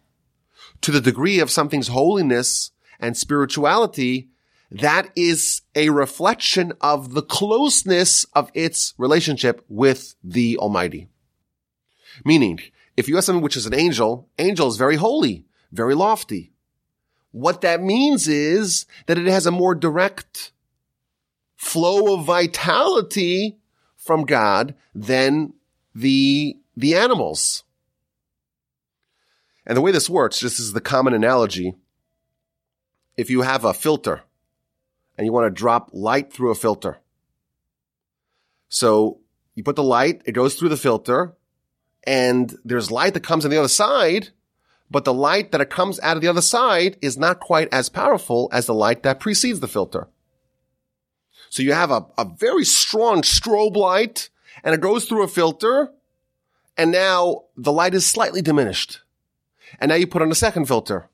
To 0.83 0.93
the 0.93 1.01
degree 1.01 1.41
of 1.41 1.51
something's 1.51 1.89
holiness 1.89 2.73
and 3.01 3.17
spirituality, 3.17 4.29
that 4.71 5.11
is 5.17 5.63
a 5.75 5.89
reflection 5.91 6.73
of 6.81 7.15
the 7.15 7.23
closeness 7.23 8.25
of 8.35 8.51
its 8.55 8.95
relationship 8.99 9.65
with 9.69 10.15
the 10.23 10.59
Almighty. 10.59 11.09
Meaning, 12.25 12.61
if 12.97 13.09
you 13.09 13.15
have 13.15 13.25
something 13.25 13.43
which 13.43 13.57
is 13.57 13.67
an 13.67 13.75
angel, 13.75 14.29
angel 14.39 14.69
is 14.69 14.77
very 14.77 14.97
holy, 14.97 15.47
very 15.73 15.95
lofty. 15.95 16.53
What 17.31 17.61
that 17.63 17.83
means 17.83 18.29
is 18.29 18.87
that 19.07 19.19
it 19.19 19.27
has 19.27 19.47
a 19.47 19.51
more 19.51 19.75
direct 19.75 20.53
flow 21.57 22.15
of 22.15 22.25
vitality 22.25 23.59
from 23.97 24.25
God 24.25 24.75
than 24.95 25.55
the, 25.95 26.59
the 26.77 26.95
animals. 26.95 27.65
And 29.67 29.77
the 29.77 29.83
way 29.83 29.93
this 29.93 30.09
works, 30.09 30.41
this 30.41 30.59
is 30.59 30.73
the 30.73 30.81
common 30.81 31.15
analogy. 31.15 31.75
If 33.17 33.31
you 33.31 33.43
have 33.43 33.65
a 33.65 33.75
filter 33.75 34.23
and 35.19 35.27
you 35.27 35.33
want 35.33 35.47
to 35.47 35.51
drop 35.51 35.91
light 35.93 36.33
through 36.33 36.53
a 36.53 36.55
filter. 36.55 36.99
So 38.69 39.19
you 39.57 39.65
put 39.65 39.77
the 39.77 39.83
light, 39.83 40.23
it 40.25 40.33
goes 40.33 40.55
through 40.55 40.69
the 40.69 40.77
filter 40.77 41.35
and 42.05 42.57
there's 42.65 42.93
light 42.93 43.15
that 43.15 43.25
comes 43.25 43.45
on 43.45 43.51
the 43.51 43.59
other 43.59 43.69
side, 43.69 44.29
but 44.89 45.05
the 45.05 45.13
light 45.13 45.51
that 45.51 45.69
comes 45.69 45.99
out 46.01 46.17
of 46.17 46.23
the 46.23 46.29
other 46.29 46.41
side 46.41 46.97
is 47.03 47.19
not 47.19 47.41
quite 47.41 47.69
as 47.73 47.89
powerful 47.89 48.49
as 48.53 48.67
the 48.67 48.75
light 48.75 49.03
that 49.03 49.19
precedes 49.19 49.59
the 49.59 49.69
filter. 49.69 50.07
So 51.51 51.63
you 51.63 51.73
have 51.73 51.91
a, 51.91 52.07
a 52.17 52.25
very 52.25 52.65
strong 52.65 53.23
strobe 53.23 53.77
light 53.77 54.31
and 54.63 54.75
it 54.75 54.81
goes 54.81 55.07
through 55.07 55.25
a 55.25 55.29
filter 55.29 55.93
and 56.77 56.93
now 56.93 57.43
the 57.57 57.73
light 57.73 57.95
is 57.95 58.07
slightly 58.07 58.41
diminished. 58.41 59.01
And 59.81 59.89
now 59.89 59.97
you 59.97 60.07
put 60.07 60.23
on 60.23 60.31
a 60.31 60.37
second 60.37 60.67
filter 60.67 61.09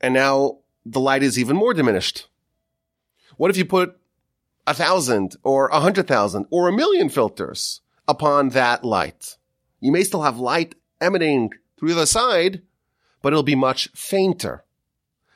and 0.00 0.12
now 0.12 0.58
the 0.84 1.00
light 1.00 1.22
is 1.22 1.38
even 1.38 1.56
more 1.56 1.72
diminished. 1.72 2.26
What 3.36 3.50
if 3.50 3.56
you 3.56 3.64
put 3.64 3.98
a 4.66 4.74
thousand 4.74 5.36
or 5.42 5.68
a 5.68 5.80
hundred 5.80 6.08
thousand 6.08 6.46
or 6.50 6.68
a 6.68 6.72
million 6.72 7.08
filters 7.08 7.80
upon 8.08 8.50
that 8.50 8.84
light? 8.84 9.36
You 9.80 9.92
may 9.92 10.04
still 10.04 10.22
have 10.22 10.38
light 10.38 10.74
emanating 11.00 11.50
through 11.78 11.94
the 11.94 12.06
side, 12.06 12.62
but 13.20 13.32
it'll 13.32 13.42
be 13.42 13.54
much 13.54 13.90
fainter. 13.94 14.64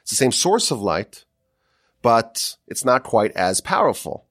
It's 0.02 0.10
the 0.10 0.16
same 0.16 0.32
source 0.32 0.70
of 0.70 0.80
light, 0.80 1.24
but 2.02 2.56
it's 2.66 2.84
not 2.84 3.02
quite 3.02 3.32
as 3.32 3.60
powerful. 3.60 4.26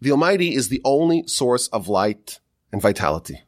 The 0.00 0.10
Almighty 0.10 0.54
is 0.54 0.68
the 0.68 0.82
only 0.84 1.26
source 1.28 1.68
of 1.68 1.88
light 1.88 2.40
and 2.72 2.82
vitality, 2.82 3.42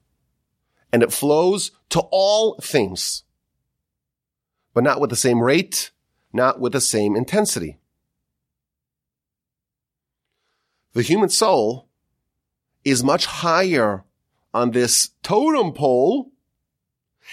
and 0.92 1.02
it 1.02 1.12
flows 1.12 1.72
to 1.90 2.00
all 2.10 2.56
things, 2.62 3.24
but 4.72 4.84
not 4.84 5.00
with 5.00 5.10
the 5.10 5.16
same 5.16 5.42
rate, 5.42 5.90
not 6.36 6.60
with 6.60 6.72
the 6.72 6.80
same 6.80 7.16
intensity. 7.16 7.78
The 10.92 11.02
human 11.02 11.28
soul 11.28 11.88
is 12.84 13.02
much 13.02 13.26
higher 13.26 14.04
on 14.54 14.70
this 14.70 15.10
totem 15.22 15.72
pole 15.72 16.30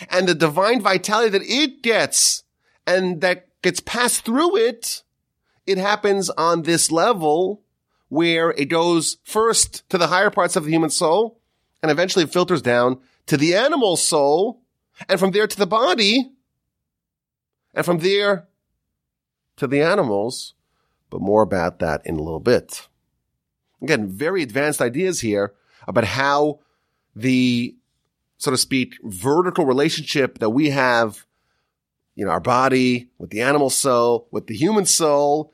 and 0.10 0.28
the 0.28 0.36
divine 0.36 0.82
vitality 0.82 1.30
that 1.30 1.46
it 1.46 1.82
gets 1.82 2.44
and 2.86 3.22
that 3.22 3.48
gets 3.62 3.80
passed 3.80 4.26
through 4.26 4.58
it, 4.58 5.04
it 5.66 5.78
happens 5.78 6.30
on 6.32 6.64
this 6.64 6.92
level 6.92 7.62
where 8.10 8.52
it 8.52 8.66
goes 8.66 9.18
first 9.24 9.88
to 9.90 9.98
the 9.98 10.08
higher 10.08 10.30
parts 10.30 10.56
of 10.56 10.66
the 10.66 10.72
human 10.72 10.90
soul 10.90 11.40
and 11.82 11.90
eventually 11.92 12.26
filters 12.26 12.62
down 12.62 13.00
to 13.26 13.38
the 13.38 13.56
animal 13.56 13.96
soul 13.96 14.62
and 15.08 15.20
from 15.20 15.32
there 15.32 15.48
to 15.48 15.58
the 15.58 15.66
body 15.66 16.32
and 17.74 17.86
from 17.86 18.00
there 18.00 18.48
to 19.58 19.68
the 19.68 19.82
animals, 19.82 20.54
but 21.10 21.22
more 21.22 21.42
about 21.42 21.80
that 21.80 22.02
in 22.06 22.16
a 22.16 22.24
little 22.24 22.40
bit. 22.40 22.88
Again, 23.82 24.08
very 24.08 24.42
advanced 24.42 24.82
ideas 24.82 25.22
here 25.22 25.54
about 25.88 26.06
how 26.06 26.60
the, 27.16 27.76
so 28.38 28.52
to 28.52 28.58
speak, 28.58 28.96
vertical 29.04 29.66
relationship 29.66 30.40
that 30.40 30.52
we 30.52 30.70
have 30.70 31.26
you 32.16 32.26
know, 32.26 32.32
our 32.32 32.40
body, 32.40 33.10
with 33.18 33.32
the 33.32 33.42
animal 33.42 33.70
soul, 33.70 34.28
with 34.32 34.48
the 34.48 34.56
human 34.56 34.86
soul, 34.86 35.54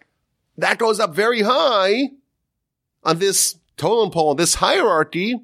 that 0.57 0.77
goes 0.77 0.99
up 0.99 1.15
very 1.15 1.41
high 1.41 2.09
on 3.03 3.19
this 3.19 3.57
totem 3.77 4.11
pole, 4.11 4.35
this 4.35 4.55
hierarchy. 4.55 5.39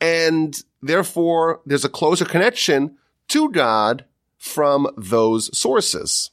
And 0.00 0.60
therefore 0.80 1.60
there's 1.66 1.84
a 1.84 1.88
closer 1.88 2.24
connection 2.24 2.96
to 3.28 3.50
God 3.50 4.04
from 4.38 4.88
those 4.96 5.56
sources. 5.56 6.30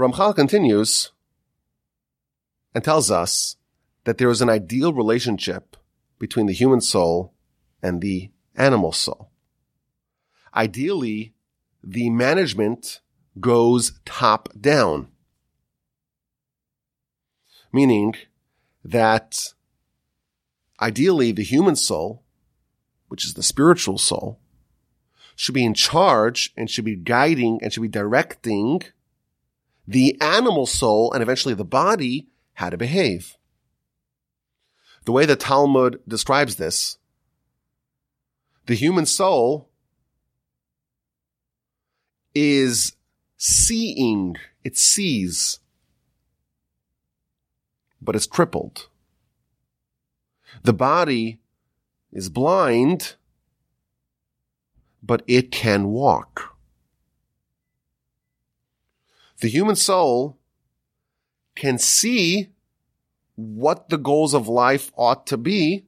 Ramchal 0.00 0.34
continues 0.34 1.12
and 2.74 2.82
tells 2.82 3.10
us 3.10 3.56
that 4.04 4.16
there 4.16 4.30
is 4.30 4.40
an 4.40 4.48
ideal 4.48 4.94
relationship 4.94 5.76
between 6.18 6.46
the 6.46 6.54
human 6.54 6.80
soul 6.80 7.34
and 7.82 8.00
the 8.00 8.30
animal 8.56 8.92
soul. 8.92 9.30
Ideally, 10.54 11.34
the 11.84 12.08
management 12.08 13.02
goes 13.38 14.00
top 14.06 14.48
down. 14.58 15.08
Meaning 17.70 18.14
that 18.82 19.52
ideally 20.80 21.30
the 21.30 21.42
human 21.42 21.76
soul, 21.76 22.22
which 23.08 23.26
is 23.26 23.34
the 23.34 23.42
spiritual 23.42 23.98
soul, 23.98 24.40
should 25.36 25.54
be 25.54 25.64
in 25.64 25.74
charge 25.74 26.54
and 26.56 26.70
should 26.70 26.86
be 26.86 26.96
guiding 26.96 27.60
and 27.62 27.70
should 27.70 27.82
be 27.82 27.88
directing 27.88 28.82
the 29.90 30.16
animal 30.20 30.66
soul 30.66 31.12
and 31.12 31.20
eventually 31.20 31.52
the 31.52 31.64
body 31.64 32.28
how 32.52 32.70
to 32.70 32.76
behave. 32.76 33.36
The 35.04 35.10
way 35.10 35.26
the 35.26 35.34
Talmud 35.34 35.98
describes 36.06 36.54
this, 36.56 36.98
the 38.66 38.76
human 38.76 39.04
soul 39.04 39.68
is 42.36 42.92
seeing. 43.36 44.36
It 44.62 44.76
sees, 44.76 45.58
but 48.00 48.14
it's 48.14 48.26
crippled. 48.26 48.88
The 50.62 50.74
body 50.74 51.40
is 52.12 52.28
blind, 52.28 53.16
but 55.02 55.22
it 55.26 55.50
can 55.50 55.88
walk. 55.88 56.49
The 59.40 59.48
human 59.48 59.76
soul 59.76 60.38
can 61.56 61.78
see 61.78 62.50
what 63.36 63.88
the 63.88 63.98
goals 63.98 64.34
of 64.34 64.48
life 64.48 64.92
ought 64.96 65.26
to 65.28 65.36
be, 65.36 65.86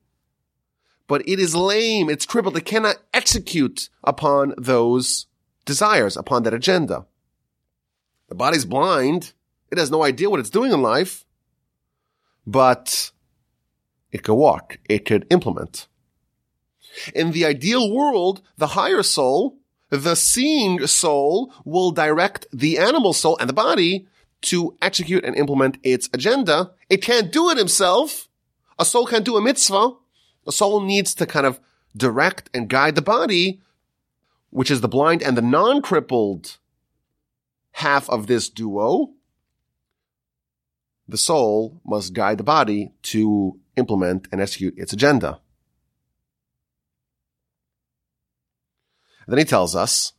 but 1.06 1.26
it 1.28 1.38
is 1.38 1.54
lame, 1.54 2.08
it's 2.08 2.26
crippled, 2.26 2.56
it 2.56 2.64
cannot 2.64 2.96
execute 3.12 3.90
upon 4.02 4.54
those 4.56 5.26
desires 5.64 6.16
upon 6.16 6.42
that 6.44 6.54
agenda. 6.54 7.06
The 8.28 8.34
body's 8.34 8.64
blind. 8.64 9.32
It 9.70 9.78
has 9.78 9.90
no 9.90 10.02
idea 10.02 10.30
what 10.30 10.40
it's 10.40 10.50
doing 10.50 10.72
in 10.72 10.82
life, 10.82 11.24
but 12.46 13.10
it 14.10 14.22
could 14.22 14.34
walk. 14.34 14.78
It 14.88 15.04
could 15.04 15.26
implement. 15.30 15.88
In 17.14 17.32
the 17.32 17.44
ideal 17.44 17.94
world, 17.94 18.42
the 18.56 18.68
higher 18.68 19.02
soul, 19.02 19.58
the 20.00 20.16
seeing 20.16 20.86
soul 20.86 21.52
will 21.64 21.92
direct 21.92 22.46
the 22.52 22.78
animal 22.78 23.12
soul 23.12 23.36
and 23.38 23.48
the 23.48 23.54
body 23.54 24.06
to 24.42 24.76
execute 24.82 25.24
and 25.24 25.36
implement 25.36 25.78
its 25.82 26.08
agenda. 26.12 26.72
It 26.88 27.02
can't 27.02 27.30
do 27.30 27.50
it 27.50 27.58
himself. 27.58 28.28
A 28.78 28.84
soul 28.84 29.06
can't 29.06 29.24
do 29.24 29.36
a 29.36 29.40
mitzvah. 29.40 29.92
A 30.46 30.52
soul 30.52 30.80
needs 30.80 31.14
to 31.14 31.26
kind 31.26 31.46
of 31.46 31.60
direct 31.96 32.50
and 32.52 32.68
guide 32.68 32.96
the 32.96 33.02
body 33.02 33.60
which 34.52 34.70
is 34.70 34.82
the 34.82 34.88
blind 34.88 35.22
and 35.22 35.36
the 35.36 35.42
non-crippled 35.42 36.58
half 37.72 38.08
of 38.10 38.26
this 38.26 38.50
duo, 38.50 39.14
the 41.08 41.16
soul 41.16 41.80
must 41.86 42.12
guide 42.12 42.36
the 42.36 42.44
body 42.44 42.92
to 43.02 43.58
implement 43.76 44.28
and 44.30 44.42
execute 44.42 44.74
its 44.76 44.92
agenda. 44.92 45.40
Then 49.26 49.38
he 49.38 49.44
tells 49.44 49.74
us 49.76 50.12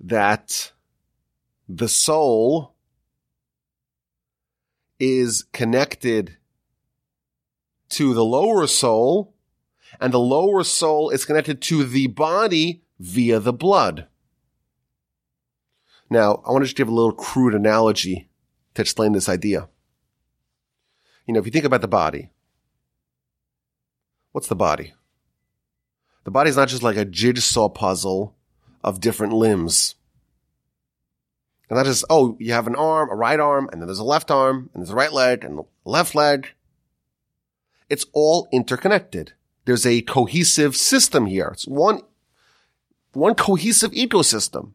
that 0.00 0.72
the 1.68 1.88
soul 1.88 2.74
is 4.98 5.44
connected 5.52 6.36
to 7.90 8.14
the 8.14 8.24
lower 8.24 8.66
soul 8.66 9.34
and 10.00 10.12
the 10.12 10.18
lower 10.18 10.64
soul 10.64 11.10
is 11.10 11.24
connected 11.24 11.60
to 11.62 11.84
the 11.84 12.06
body 12.08 12.82
via 12.98 13.38
the 13.38 13.52
blood. 13.52 14.08
Now, 16.10 16.42
I 16.46 16.50
want 16.50 16.62
to 16.62 16.66
just 16.66 16.76
give 16.76 16.88
a 16.88 16.94
little 16.94 17.12
crude 17.12 17.54
analogy 17.54 18.28
to 18.74 18.82
explain 18.82 19.12
this 19.12 19.28
idea. 19.28 19.68
You 21.26 21.34
know, 21.34 21.40
if 21.40 21.46
you 21.46 21.52
think 21.52 21.64
about 21.64 21.80
the 21.80 21.88
body, 21.88 22.30
what's 24.32 24.48
the 24.48 24.56
body? 24.56 24.92
The 26.24 26.30
body 26.30 26.50
is 26.50 26.56
not 26.56 26.68
just 26.68 26.82
like 26.82 26.96
a 26.96 27.04
jigsaw 27.04 27.68
puzzle 27.68 28.34
of 28.82 29.00
different 29.00 29.34
limbs. 29.34 29.94
And 31.68 31.76
not 31.76 31.86
just, 31.86 32.04
oh, 32.10 32.36
you 32.38 32.52
have 32.52 32.66
an 32.66 32.76
arm, 32.76 33.10
a 33.10 33.14
right 33.14 33.40
arm, 33.40 33.68
and 33.70 33.80
then 33.80 33.86
there's 33.86 33.98
a 33.98 34.04
left 34.04 34.30
arm, 34.30 34.70
and 34.72 34.82
there's 34.82 34.90
a 34.90 34.96
right 34.96 35.12
leg, 35.12 35.44
and 35.44 35.60
a 35.60 35.62
left 35.84 36.14
leg. 36.14 36.48
It's 37.88 38.06
all 38.12 38.48
interconnected. 38.52 39.32
There's 39.64 39.86
a 39.86 40.02
cohesive 40.02 40.76
system 40.76 41.26
here. 41.26 41.50
It's 41.52 41.66
one, 41.66 42.00
one 43.12 43.34
cohesive 43.34 43.92
ecosystem. 43.92 44.72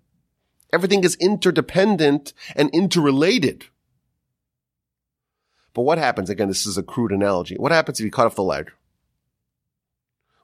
Everything 0.71 1.03
is 1.03 1.15
interdependent 1.15 2.33
and 2.55 2.69
interrelated. 2.71 3.65
But 5.73 5.83
what 5.83 5.97
happens? 5.97 6.29
Again, 6.29 6.47
this 6.47 6.65
is 6.65 6.77
a 6.77 6.83
crude 6.83 7.11
analogy. 7.11 7.55
What 7.55 7.71
happens 7.71 7.99
if 7.99 8.03
you 8.05 8.11
cut 8.11 8.25
off 8.25 8.35
the 8.35 8.43
leg? 8.43 8.71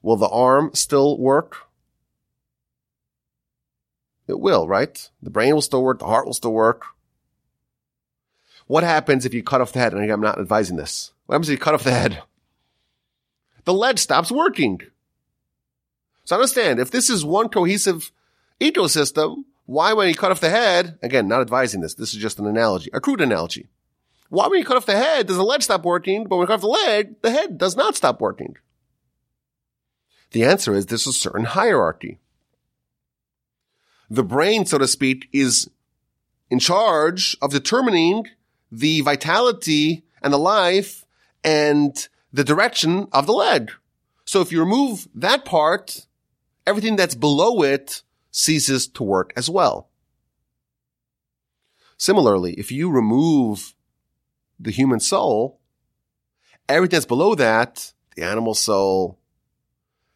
Will 0.05 0.17
the 0.17 0.29
arm 0.29 0.69
still 0.75 1.17
work? 1.17 1.65
It 4.27 4.39
will, 4.39 4.67
right? 4.67 5.09
The 5.23 5.31
brain 5.31 5.55
will 5.55 5.63
still 5.63 5.81
work. 5.81 5.97
The 5.97 6.05
heart 6.05 6.27
will 6.27 6.33
still 6.35 6.53
work. 6.53 6.85
What 8.67 8.83
happens 8.83 9.25
if 9.25 9.33
you 9.33 9.41
cut 9.41 9.61
off 9.61 9.71
the 9.71 9.79
head? 9.79 9.95
And 9.95 10.11
I'm 10.11 10.21
not 10.21 10.37
advising 10.37 10.77
this. 10.77 11.11
What 11.25 11.33
happens 11.33 11.49
if 11.49 11.53
you 11.53 11.57
cut 11.57 11.73
off 11.73 11.83
the 11.83 11.89
head? 11.89 12.21
The 13.63 13.73
leg 13.73 13.97
stops 13.97 14.31
working. 14.31 14.79
So 16.23 16.35
understand, 16.35 16.79
if 16.79 16.91
this 16.91 17.09
is 17.09 17.25
one 17.25 17.49
cohesive 17.49 18.11
ecosystem, 18.61 19.45
why 19.65 19.93
when 19.93 20.07
you 20.07 20.13
cut 20.13 20.29
off 20.29 20.39
the 20.39 20.51
head, 20.51 20.99
again, 21.01 21.27
not 21.27 21.41
advising 21.41 21.81
this, 21.81 21.95
this 21.95 22.13
is 22.13 22.21
just 22.21 22.37
an 22.37 22.45
analogy, 22.45 22.91
a 22.93 23.01
crude 23.01 23.21
analogy. 23.21 23.69
Why 24.29 24.49
when 24.49 24.59
you 24.59 24.65
cut 24.65 24.77
off 24.77 24.85
the 24.85 24.97
head 24.97 25.25
does 25.25 25.37
the 25.37 25.43
leg 25.43 25.63
stop 25.63 25.83
working, 25.83 26.25
but 26.25 26.35
when 26.35 26.43
you 26.43 26.47
cut 26.47 26.55
off 26.55 26.61
the 26.61 26.67
leg, 26.67 27.23
the 27.23 27.31
head 27.31 27.57
does 27.57 27.75
not 27.75 27.95
stop 27.95 28.21
working? 28.21 28.57
The 30.35 30.43
answer 30.43 30.75
is 30.75 30.87
there's 30.87 31.07
a 31.07 31.13
certain 31.13 31.45
hierarchy 31.45 32.19
the 34.09 34.21
brain, 34.21 34.65
so 34.65 34.77
to 34.77 34.85
speak, 34.85 35.29
is 35.31 35.69
in 36.49 36.59
charge 36.59 37.37
of 37.41 37.51
determining 37.51 38.27
the 38.69 38.99
vitality 38.99 40.03
and 40.21 40.33
the 40.33 40.37
life 40.37 41.05
and 41.41 42.09
the 42.33 42.43
direction 42.43 43.07
of 43.13 43.27
the 43.27 43.31
leg. 43.31 43.71
So 44.25 44.41
if 44.41 44.51
you 44.51 44.59
remove 44.59 45.07
that 45.15 45.45
part, 45.45 46.05
everything 46.67 46.97
that's 46.97 47.15
below 47.15 47.63
it 47.63 48.03
ceases 48.29 48.89
to 48.89 49.03
work 49.03 49.31
as 49.37 49.49
well. 49.49 49.87
Similarly, 51.95 52.55
if 52.55 52.73
you 52.73 52.91
remove 52.91 53.73
the 54.59 54.71
human 54.71 54.99
soul, 54.99 55.61
everything 56.67 56.97
that's 56.97 57.05
below 57.05 57.35
that, 57.35 57.93
the 58.17 58.23
animal 58.23 58.53
soul, 58.53 59.17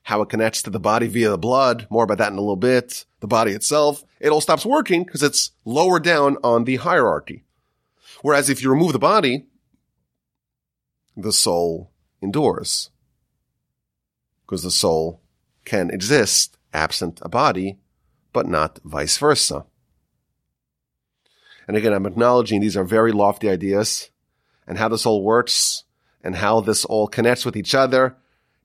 how 0.09 0.23
it 0.23 0.29
connects 0.29 0.63
to 0.63 0.71
the 0.71 0.79
body 0.79 1.05
via 1.05 1.29
the 1.29 1.37
blood. 1.37 1.85
More 1.91 2.03
about 2.03 2.17
that 2.17 2.31
in 2.31 2.37
a 2.39 2.41
little 2.41 2.55
bit. 2.55 3.05
The 3.19 3.27
body 3.27 3.51
itself, 3.51 4.03
it 4.19 4.29
all 4.29 4.41
stops 4.41 4.65
working 4.65 5.03
because 5.03 5.21
it's 5.21 5.51
lower 5.65 5.99
down 5.99 6.37
on 6.43 6.63
the 6.63 6.77
hierarchy. 6.77 7.43
Whereas 8.23 8.49
if 8.49 8.63
you 8.63 8.71
remove 8.71 8.93
the 8.93 8.97
body, 8.97 9.45
the 11.15 11.31
soul 11.31 11.91
endures. 12.23 12.89
Because 14.41 14.63
the 14.63 14.71
soul 14.71 15.21
can 15.63 15.91
exist 15.91 16.57
absent 16.73 17.19
a 17.21 17.29
body, 17.29 17.77
but 18.33 18.47
not 18.47 18.79
vice 18.83 19.15
versa. 19.19 19.67
And 21.67 21.77
again, 21.77 21.93
I'm 21.93 22.07
acknowledging 22.07 22.61
these 22.61 22.75
are 22.75 22.83
very 22.83 23.11
lofty 23.11 23.47
ideas 23.47 24.09
and 24.65 24.79
how 24.79 24.87
this 24.89 25.05
all 25.05 25.23
works 25.23 25.83
and 26.23 26.37
how 26.37 26.61
this 26.61 26.83
all 26.83 27.07
connects 27.07 27.45
with 27.45 27.55
each 27.55 27.75
other 27.75 28.17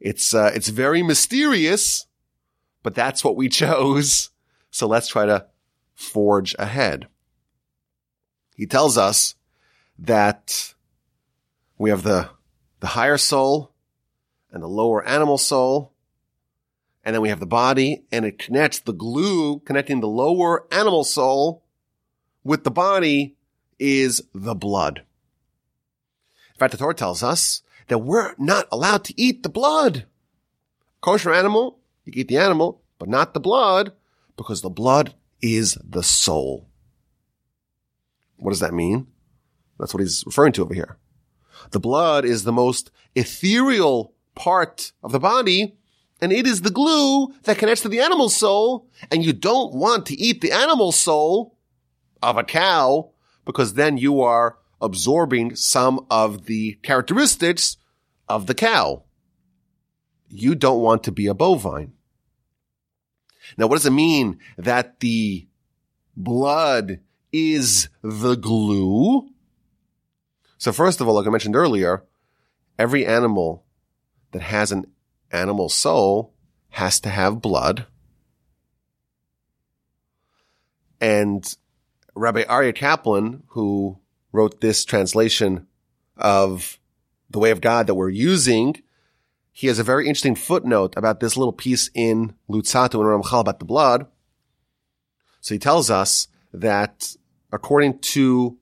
it's, 0.05 0.35
uh, 0.35 0.53
it's 0.55 0.69
very 0.69 1.03
mysterious, 1.03 2.07
but 2.83 2.95
that's 2.95 3.25
what 3.25 3.37
we 3.37 3.49
chose. 3.61 4.29
So 4.71 4.87
let's 4.87 5.09
try 5.09 5.25
to 5.25 5.47
forge 5.95 6.55
ahead. 6.59 7.09
He 8.55 8.67
tells 8.67 8.99
us 8.99 9.35
that 9.99 10.75
we 11.79 11.89
have 11.89 12.03
the, 12.03 12.29
the 12.81 12.89
higher 12.89 13.17
soul 13.17 13.73
and 14.53 14.63
the 14.63 14.69
lower 14.69 15.03
animal 15.05 15.39
soul. 15.39 15.95
And 17.03 17.15
then 17.15 17.23
we 17.23 17.31
have 17.31 17.41
the 17.41 17.47
body 17.47 18.05
and 18.13 18.27
it 18.27 18.39
connects 18.39 18.81
the 18.81 18.93
glue 18.93 19.61
connecting 19.61 20.01
the 20.01 20.07
lower 20.07 20.67
animal 20.73 21.05
soul 21.05 21.65
with 22.43 22.65
the 22.65 22.71
body 22.71 23.37
is 23.79 24.23
the 24.35 24.55
blood. 24.55 24.99
In 24.99 26.59
fact, 26.59 26.73
the 26.73 26.79
Torah 26.79 26.95
tells 26.95 27.23
us 27.23 27.63
that 27.89 27.99
we're 27.99 28.35
not 28.39 28.67
allowed 28.73 29.05
to 29.05 29.21
eat 29.21 29.43
the 29.43 29.49
blood. 29.49 30.07
Kosher 31.01 31.33
animal, 31.33 31.81
you 32.05 32.13
eat 32.17 32.29
the 32.29 32.39
animal, 32.39 32.83
but 32.99 33.09
not 33.09 33.35
the 33.35 33.41
blood, 33.41 33.93
because 34.37 34.63
the 34.63 34.71
blood 34.71 35.15
is 35.41 35.77
the 35.85 36.03
soul. 36.03 36.69
What 38.37 38.51
does 38.51 38.61
that 38.61 38.75
mean? 38.75 39.07
That's 39.79 39.93
what 39.93 40.01
he's 40.01 40.25
referring 40.27 40.53
to 40.55 40.63
over 40.63 40.75
here. 40.75 40.99
The 41.71 41.81
blood 41.81 42.25
is 42.25 42.45
the 42.45 42.53
most 42.53 42.91
ethereal 43.15 44.15
part 44.35 44.93
of 45.03 45.13
the 45.13 45.21
body, 45.21 45.77
and 46.21 46.33
it 46.33 46.47
is 46.47 46.63
the 46.63 46.71
glue 46.71 47.35
that 47.43 47.59
connects 47.59 47.83
to 47.83 47.89
the 47.89 48.01
animal 48.01 48.29
soul, 48.29 48.89
and 49.11 49.25
you 49.25 49.33
don't 49.33 49.75
want 49.75 50.07
to 50.07 50.15
eat 50.19 50.41
the 50.41 50.53
animal 50.53 50.93
soul 50.93 51.57
of 52.23 52.37
a 52.37 52.45
cow, 52.45 53.11
because 53.45 53.75
then 53.75 53.99
you 53.99 54.21
are 54.23 54.57
absorbing 54.85 55.57
some 55.57 56.07
of 56.11 56.47
the 56.47 56.75
characteristics 56.83 57.77
of 58.29 58.47
the 58.47 58.55
cow. 58.55 59.03
You 60.29 60.55
don't 60.55 60.81
want 60.81 61.05
to 61.05 61.13
be 61.13 61.27
a 61.27 61.35
bovine. 61.35 61.93
Now, 63.57 63.67
what 63.67 63.77
does 63.77 63.87
it 63.87 63.91
mean 63.91 64.39
that 64.57 65.01
the 65.01 65.47
blood 66.17 67.01
is 67.33 67.89
the 68.03 68.37
glue? 68.37 69.29
So 70.59 70.73
first 70.73 71.01
of 71.01 71.09
all, 71.09 71.15
like 71.15 71.27
I 71.27 71.31
mentioned 71.31 71.57
earlier, 71.57 72.05
every 72.79 73.07
animal 73.07 73.65
that 74.33 74.43
has 74.43 74.73
an 74.73 74.87
animal 75.31 75.69
soul 75.69 76.33
has 76.71 77.01
to 77.01 77.09
have 77.09 77.43
blood. 77.43 77.87
And 81.01 81.45
Rabbi 82.15 82.45
Aryeh 82.45 82.75
Kaplan, 82.75 83.43
who 83.49 83.99
wrote 84.35 84.61
this 84.61 84.85
translation 84.85 85.67
of 86.17 86.81
the 87.31 87.39
way 87.39 87.53
of 87.53 87.61
God 87.61 87.87
that 87.87 87.95
we're 87.95 88.11
using, 88.11 88.83
he 89.53 89.69
has 89.69 89.79
a 89.79 89.85
very 89.85 90.09
interesting 90.09 90.35
footnote 90.35 90.95
about 90.97 91.21
this 91.21 91.37
little 91.37 91.53
piece 91.53 91.89
in 91.95 92.35
Luzzatto 92.51 92.95
and 92.95 93.25
Ramchal 93.25 93.41
about 93.41 93.61
the 93.61 93.65
blood. 93.65 94.09
So 95.41 95.55
he 95.55 95.61
tells 95.61 95.89
us 95.89 96.27
that 96.53 97.17
according 97.53 98.01
to 98.01 98.59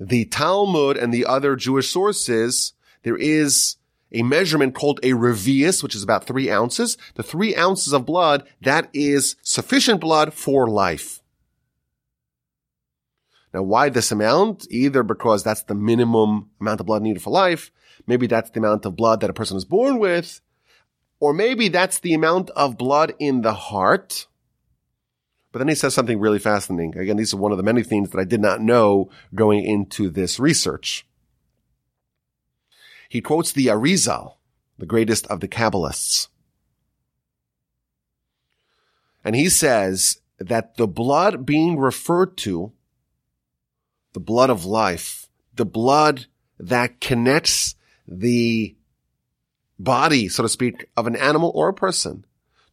the 0.00 0.24
Talmud 0.24 0.96
and 0.96 1.14
the 1.14 1.26
other 1.26 1.54
Jewish 1.54 1.90
sources, 1.90 2.72
there 3.04 3.16
is 3.16 3.76
a 4.10 4.22
measurement 4.24 4.74
called 4.74 4.98
a 5.04 5.12
revius, 5.12 5.80
which 5.80 5.94
is 5.94 6.02
about 6.02 6.24
three 6.24 6.50
ounces. 6.50 6.98
The 7.14 7.22
three 7.22 7.54
ounces 7.54 7.92
of 7.92 8.04
blood, 8.04 8.48
that 8.62 8.88
is 8.92 9.36
sufficient 9.42 10.00
blood 10.00 10.34
for 10.34 10.68
life. 10.68 11.22
Now, 13.54 13.62
why 13.62 13.88
this 13.88 14.10
amount? 14.10 14.66
Either 14.68 15.04
because 15.04 15.44
that's 15.44 15.62
the 15.62 15.76
minimum 15.76 16.50
amount 16.60 16.80
of 16.80 16.86
blood 16.86 17.02
needed 17.02 17.22
for 17.22 17.30
life. 17.30 17.70
Maybe 18.04 18.26
that's 18.26 18.50
the 18.50 18.58
amount 18.58 18.84
of 18.84 18.96
blood 18.96 19.20
that 19.20 19.30
a 19.30 19.34
person 19.34 19.56
is 19.56 19.64
born 19.64 20.00
with. 20.00 20.40
Or 21.20 21.32
maybe 21.32 21.68
that's 21.68 22.00
the 22.00 22.14
amount 22.14 22.50
of 22.50 22.76
blood 22.76 23.14
in 23.20 23.42
the 23.42 23.54
heart. 23.54 24.26
But 25.52 25.60
then 25.60 25.68
he 25.68 25.76
says 25.76 25.94
something 25.94 26.18
really 26.18 26.40
fascinating. 26.40 26.98
Again, 26.98 27.16
these 27.16 27.32
are 27.32 27.36
one 27.36 27.52
of 27.52 27.56
the 27.56 27.62
many 27.62 27.84
things 27.84 28.10
that 28.10 28.18
I 28.18 28.24
did 28.24 28.40
not 28.40 28.60
know 28.60 29.08
going 29.36 29.64
into 29.64 30.10
this 30.10 30.40
research. 30.40 31.06
He 33.08 33.20
quotes 33.20 33.52
the 33.52 33.68
Arizal, 33.68 34.34
the 34.78 34.86
greatest 34.86 35.28
of 35.28 35.38
the 35.38 35.46
Kabbalists. 35.46 36.26
And 39.24 39.36
he 39.36 39.48
says 39.48 40.20
that 40.38 40.76
the 40.76 40.88
blood 40.88 41.46
being 41.46 41.78
referred 41.78 42.36
to 42.38 42.72
the 44.14 44.20
blood 44.20 44.48
of 44.48 44.64
life, 44.64 45.28
the 45.54 45.66
blood 45.66 46.26
that 46.58 47.00
connects 47.00 47.74
the 48.08 48.74
body, 49.78 50.28
so 50.28 50.42
to 50.42 50.48
speak, 50.48 50.86
of 50.96 51.06
an 51.06 51.16
animal 51.16 51.52
or 51.54 51.68
a 51.68 51.74
person 51.74 52.24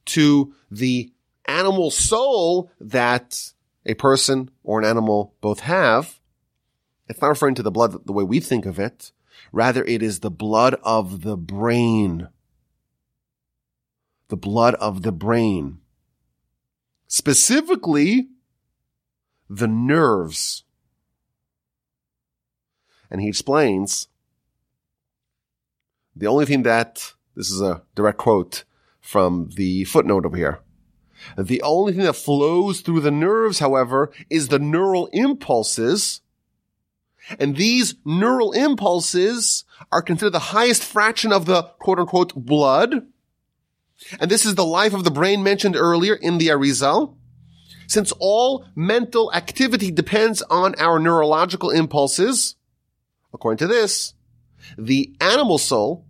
to 0.05 0.53
the 0.69 1.11
animal 1.45 1.91
soul 1.91 2.71
that 2.79 3.51
a 3.85 3.93
person 3.95 4.49
or 4.63 4.79
an 4.79 4.85
animal 4.85 5.35
both 5.41 5.61
have. 5.61 6.19
It's 7.07 7.21
not 7.21 7.29
referring 7.29 7.55
to 7.55 7.63
the 7.63 7.71
blood 7.71 8.05
the 8.05 8.13
way 8.13 8.23
we 8.23 8.39
think 8.39 8.65
of 8.65 8.79
it. 8.79 9.11
Rather, 9.51 9.83
it 9.83 10.01
is 10.01 10.19
the 10.19 10.31
blood 10.31 10.75
of 10.83 11.21
the 11.21 11.35
brain. 11.35 12.29
The 14.29 14.37
blood 14.37 14.75
of 14.75 15.01
the 15.01 15.11
brain. 15.11 15.79
Specifically, 17.07 18.29
the 19.49 19.67
nerves. 19.67 20.63
And 23.11 23.21
he 23.21 23.27
explains 23.27 24.07
the 26.15 26.27
only 26.27 26.45
thing 26.45 26.63
that, 26.63 27.13
this 27.35 27.51
is 27.51 27.61
a 27.61 27.83
direct 27.93 28.17
quote 28.17 28.63
from 29.01 29.49
the 29.55 29.83
footnote 29.83 30.25
over 30.25 30.37
here. 30.37 30.59
The 31.37 31.61
only 31.61 31.93
thing 31.93 32.03
that 32.03 32.13
flows 32.13 32.81
through 32.81 33.01
the 33.01 33.11
nerves, 33.11 33.59
however, 33.59 34.11
is 34.29 34.47
the 34.47 34.59
neural 34.59 35.07
impulses. 35.13 36.21
And 37.39 37.55
these 37.55 37.95
neural 38.03 38.53
impulses 38.53 39.65
are 39.91 40.01
considered 40.01 40.31
the 40.31 40.39
highest 40.39 40.83
fraction 40.83 41.31
of 41.31 41.45
the 41.45 41.63
quote 41.79 41.99
unquote 41.99 42.33
blood. 42.33 43.05
And 44.19 44.31
this 44.31 44.45
is 44.45 44.55
the 44.55 44.65
life 44.65 44.93
of 44.93 45.03
the 45.03 45.11
brain 45.11 45.43
mentioned 45.43 45.75
earlier 45.75 46.15
in 46.15 46.39
the 46.39 46.47
Arizal. 46.47 47.15
Since 47.87 48.13
all 48.19 48.65
mental 48.73 49.31
activity 49.33 49.91
depends 49.91 50.41
on 50.43 50.75
our 50.79 50.97
neurological 50.97 51.69
impulses, 51.69 52.55
according 53.33 53.57
to 53.57 53.67
this, 53.67 54.13
the 54.77 55.15
animal 55.19 55.57
soul, 55.57 56.05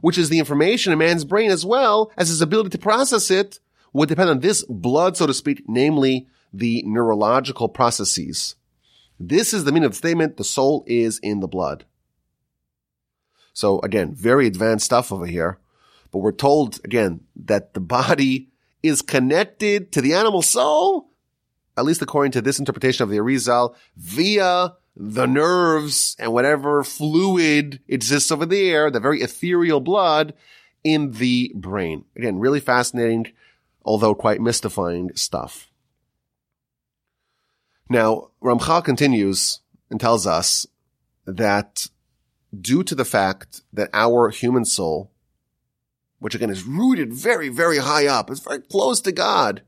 which 0.00 0.18
is 0.18 0.28
the 0.28 0.38
information 0.38 0.92
in 0.92 0.98
man's 0.98 1.24
brain 1.24 1.50
as 1.50 1.64
well 1.64 2.12
as 2.16 2.28
his 2.28 2.42
ability 2.42 2.70
to 2.70 2.78
process 2.78 3.30
it, 3.30 3.58
would 3.92 4.08
depend 4.08 4.28
on 4.28 4.40
this 4.40 4.64
blood, 4.68 5.16
so 5.16 5.26
to 5.26 5.32
speak, 5.32 5.62
namely 5.66 6.26
the 6.52 6.82
neurological 6.84 7.68
processes. 7.68 8.56
This 9.18 9.54
is 9.54 9.64
the 9.64 9.72
meaning 9.72 9.86
of 9.86 9.92
the 9.92 9.98
statement, 9.98 10.36
the 10.36 10.44
soul 10.44 10.84
is 10.86 11.18
in 11.20 11.40
the 11.40 11.48
blood. 11.48 11.84
So 13.52 13.80
again, 13.80 14.14
very 14.14 14.46
advanced 14.46 14.84
stuff 14.84 15.12
over 15.12 15.26
here, 15.26 15.58
but 16.10 16.18
we're 16.18 16.32
told 16.32 16.80
again 16.84 17.20
that 17.36 17.74
the 17.74 17.80
body 17.80 18.50
is 18.82 19.00
connected 19.00 19.92
to 19.92 20.00
the 20.00 20.14
animal 20.14 20.42
soul, 20.42 21.10
at 21.76 21.84
least 21.84 22.02
according 22.02 22.32
to 22.32 22.42
this 22.42 22.58
interpretation 22.58 23.04
of 23.04 23.10
the 23.10 23.16
Arizal, 23.16 23.74
via 23.96 24.74
the 24.96 25.26
nerves 25.26 26.16
and 26.18 26.32
whatever 26.32 26.84
fluid 26.84 27.80
exists 27.88 28.30
over 28.30 28.46
there, 28.46 28.90
the 28.90 29.00
very 29.00 29.20
ethereal 29.22 29.80
blood 29.80 30.34
in 30.82 31.12
the 31.12 31.52
brain. 31.54 32.04
Again, 32.16 32.38
really 32.38 32.60
fascinating 32.60 33.32
although 33.84 34.14
quite 34.14 34.40
mystifying 34.40 35.10
stuff. 35.14 35.70
Now, 37.88 38.30
Ramchal 38.42 38.84
continues 38.84 39.60
and 39.90 40.00
tells 40.00 40.26
us 40.26 40.66
that 41.26 41.88
due 42.58 42.82
to 42.84 42.94
the 42.94 43.04
fact 43.04 43.62
that 43.72 43.90
our 43.92 44.30
human 44.30 44.64
soul, 44.64 45.10
which 46.18 46.34
again 46.34 46.50
is 46.50 46.64
rooted 46.64 47.12
very, 47.12 47.48
very 47.48 47.78
high 47.78 48.06
up, 48.06 48.30
is 48.30 48.40
very 48.40 48.60
close 48.60 49.00
to 49.02 49.12
God 49.12 49.62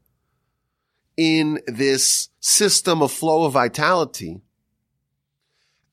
in 1.17 1.61
this 1.67 2.31
system 2.41 3.03
of 3.03 3.13
flow 3.13 3.45
of 3.45 3.53
vitality, 3.53 4.41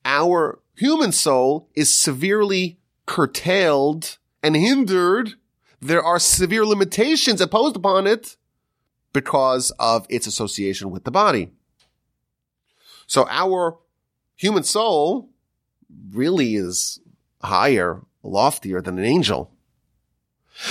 our 0.05 0.59
human 0.75 1.11
soul 1.11 1.69
is 1.75 1.97
severely 1.97 2.79
curtailed 3.05 4.17
and 4.41 4.55
hindered 4.55 5.35
there 5.83 6.03
are 6.03 6.17
severe 6.17 6.65
limitations 6.65 7.41
imposed 7.41 7.75
upon 7.75 8.07
it 8.07 8.37
because 9.11 9.71
of 9.71 10.07
its 10.09 10.25
association 10.25 10.91
with 10.91 11.03
the 11.03 11.11
body. 11.11 11.49
So 13.05 13.27
our 13.29 13.77
human 14.35 14.63
soul 14.63 15.29
really 16.11 16.55
is 16.55 16.99
higher, 17.41 18.01
loftier 18.23 18.81
than 18.81 18.97
an 18.97 19.03
angel. 19.03 19.51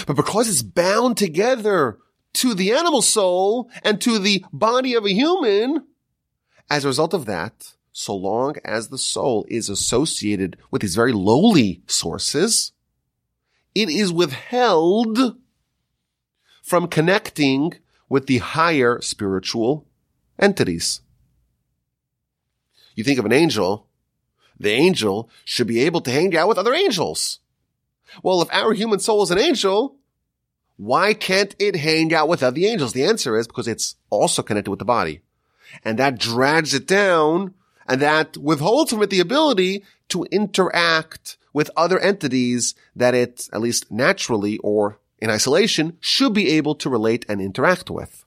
But 0.07 0.17
because 0.17 0.49
it's 0.49 0.63
bound 0.63 1.19
together 1.19 1.99
to 2.35 2.55
the 2.55 2.73
animal 2.73 3.03
soul 3.03 3.71
and 3.85 4.01
to 4.01 4.19
the 4.19 4.45
body 4.51 4.95
of 4.95 5.05
a 5.05 5.13
human, 5.13 5.85
as 6.71 6.85
a 6.85 6.89
result 6.89 7.13
of 7.13 7.27
that, 7.27 7.75
so 7.93 8.17
long 8.17 8.57
as 8.65 8.89
the 8.89 8.99
soul 8.99 9.45
is 9.49 9.69
associated 9.69 10.57
with 10.71 10.83
these 10.83 10.95
very 10.95 11.13
lowly 11.13 11.83
sources, 11.87 12.73
it 13.75 13.89
is 13.89 14.13
withheld 14.13 15.37
from 16.63 16.89
connecting 16.89 17.75
with 18.09 18.27
the 18.27 18.39
higher 18.39 19.01
spiritual 19.03 19.87
entities. 20.39 21.03
You 22.95 23.05
think 23.05 23.19
of 23.19 23.27
an 23.27 23.33
angel, 23.33 23.89
the 24.59 24.71
angel 24.71 25.31
should 25.45 25.67
be 25.67 25.81
able 25.81 26.01
to 26.03 26.11
hang 26.11 26.37
out 26.37 26.49
with 26.49 26.59
other 26.59 26.75
angels. 26.75 27.41
Well, 28.23 28.43
if 28.43 28.53
our 28.53 28.73
human 28.73 29.01
soul 29.01 29.23
is 29.23 29.31
an 29.31 29.39
angel, 29.39 29.97
why 30.77 31.15
can't 31.15 31.55
it 31.59 31.77
hang 31.77 32.13
out 32.13 32.29
with 32.29 32.43
other 32.43 32.61
angels? 32.61 32.93
The 32.93 33.05
answer 33.05 33.37
is 33.39 33.47
because 33.47 33.69
it's 33.69 33.97
also 34.11 34.43
connected 34.43 34.71
with 34.71 34.79
the 34.79 34.85
body. 34.85 35.21
And 35.85 35.99
that 35.99 36.19
drags 36.19 36.75
it 36.75 36.87
down 36.87 37.55
and 37.89 38.01
that 38.01 38.37
withholds 38.37 38.91
from 38.91 39.03
it 39.03 39.11
the 39.11 39.21
ability 39.21 39.85
to 40.09 40.25
interact 40.31 41.37
with 41.53 41.71
other 41.77 41.99
entities 41.99 42.75
that 42.97 43.15
it, 43.15 43.49
at 43.53 43.61
least 43.61 43.91
naturally 43.91 44.59
or 44.59 44.99
in 45.19 45.31
isolation, 45.31 45.97
should 46.01 46.33
be 46.33 46.49
able 46.51 46.75
to 46.75 46.91
relate 46.91 47.25
and 47.29 47.41
interact 47.41 47.91
with. 47.91 48.25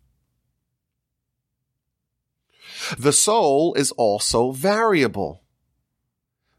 The 2.97 3.13
soul 3.13 3.73
is 3.73 3.91
also 3.91 4.51
variable, 4.51 5.41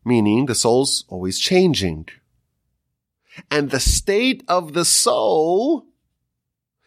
meaning 0.04 0.46
the 0.46 0.54
soul's 0.54 1.04
always 1.08 1.38
changing. 1.38 2.08
And 3.50 3.70
the 3.70 3.80
state 3.80 4.42
of 4.48 4.72
the 4.72 4.84
soul 4.84 5.86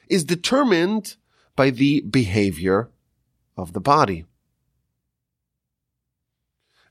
is 0.10 0.24
determined 0.24 1.16
by 1.56 1.70
the 1.70 2.02
behavior 2.02 2.90
of 3.56 3.74
the 3.74 3.80
body. 3.80 4.26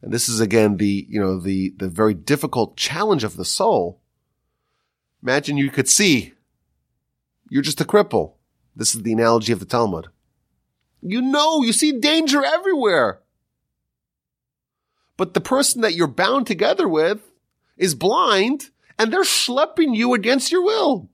And 0.03 0.13
this 0.13 0.29
is 0.29 0.41
again 0.41 0.77
the, 0.77 1.07
you 1.09 1.21
know, 1.21 1.39
the, 1.41 1.75
the 1.77 1.89
very 1.89 2.15
difficult 2.15 2.77
challenge 2.77 3.25
of 3.25 3.37
the 3.37 3.45
soul. 3.45 4.01
Imagine 5.23 5.57
you 5.57 5.71
could 5.71 5.89
see 5.89 6.35
you're 7.51 7.63
just 7.63 7.81
a 7.81 7.85
cripple. 7.85 8.35
This 8.77 8.95
is 8.95 9.03
the 9.03 9.13
analogy 9.13 9.53
of 9.53 9.59
the 9.59 9.67
Talmud. 9.67 10.09
You 11.01 11.23
know, 11.23 11.63
you 11.63 11.73
see 11.73 11.93
danger 11.93 12.45
everywhere. 12.45 13.21
But 15.17 15.35
the 15.35 15.41
person 15.41 15.81
that 15.81 15.95
you're 15.95 16.07
bound 16.07 16.47
together 16.47 16.89
with 16.89 17.21
is 17.77 17.95
blind 17.95 18.71
and 18.99 19.13
they're 19.13 19.23
schlepping 19.23 19.97
you 19.97 20.15
against 20.15 20.53
your 20.53 20.63
will. 20.63 21.09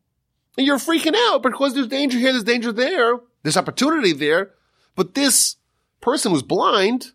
And 0.56 0.66
you're 0.66 0.78
freaking 0.78 1.14
out 1.16 1.42
because 1.42 1.74
there's 1.74 1.88
danger 1.88 2.18
here, 2.18 2.32
there's 2.32 2.44
danger 2.44 2.72
there, 2.72 3.18
there's 3.42 3.56
opportunity 3.56 4.12
there. 4.12 4.52
But 4.94 5.14
this 5.14 5.56
person 6.00 6.32
who's 6.32 6.42
blind 6.42 7.12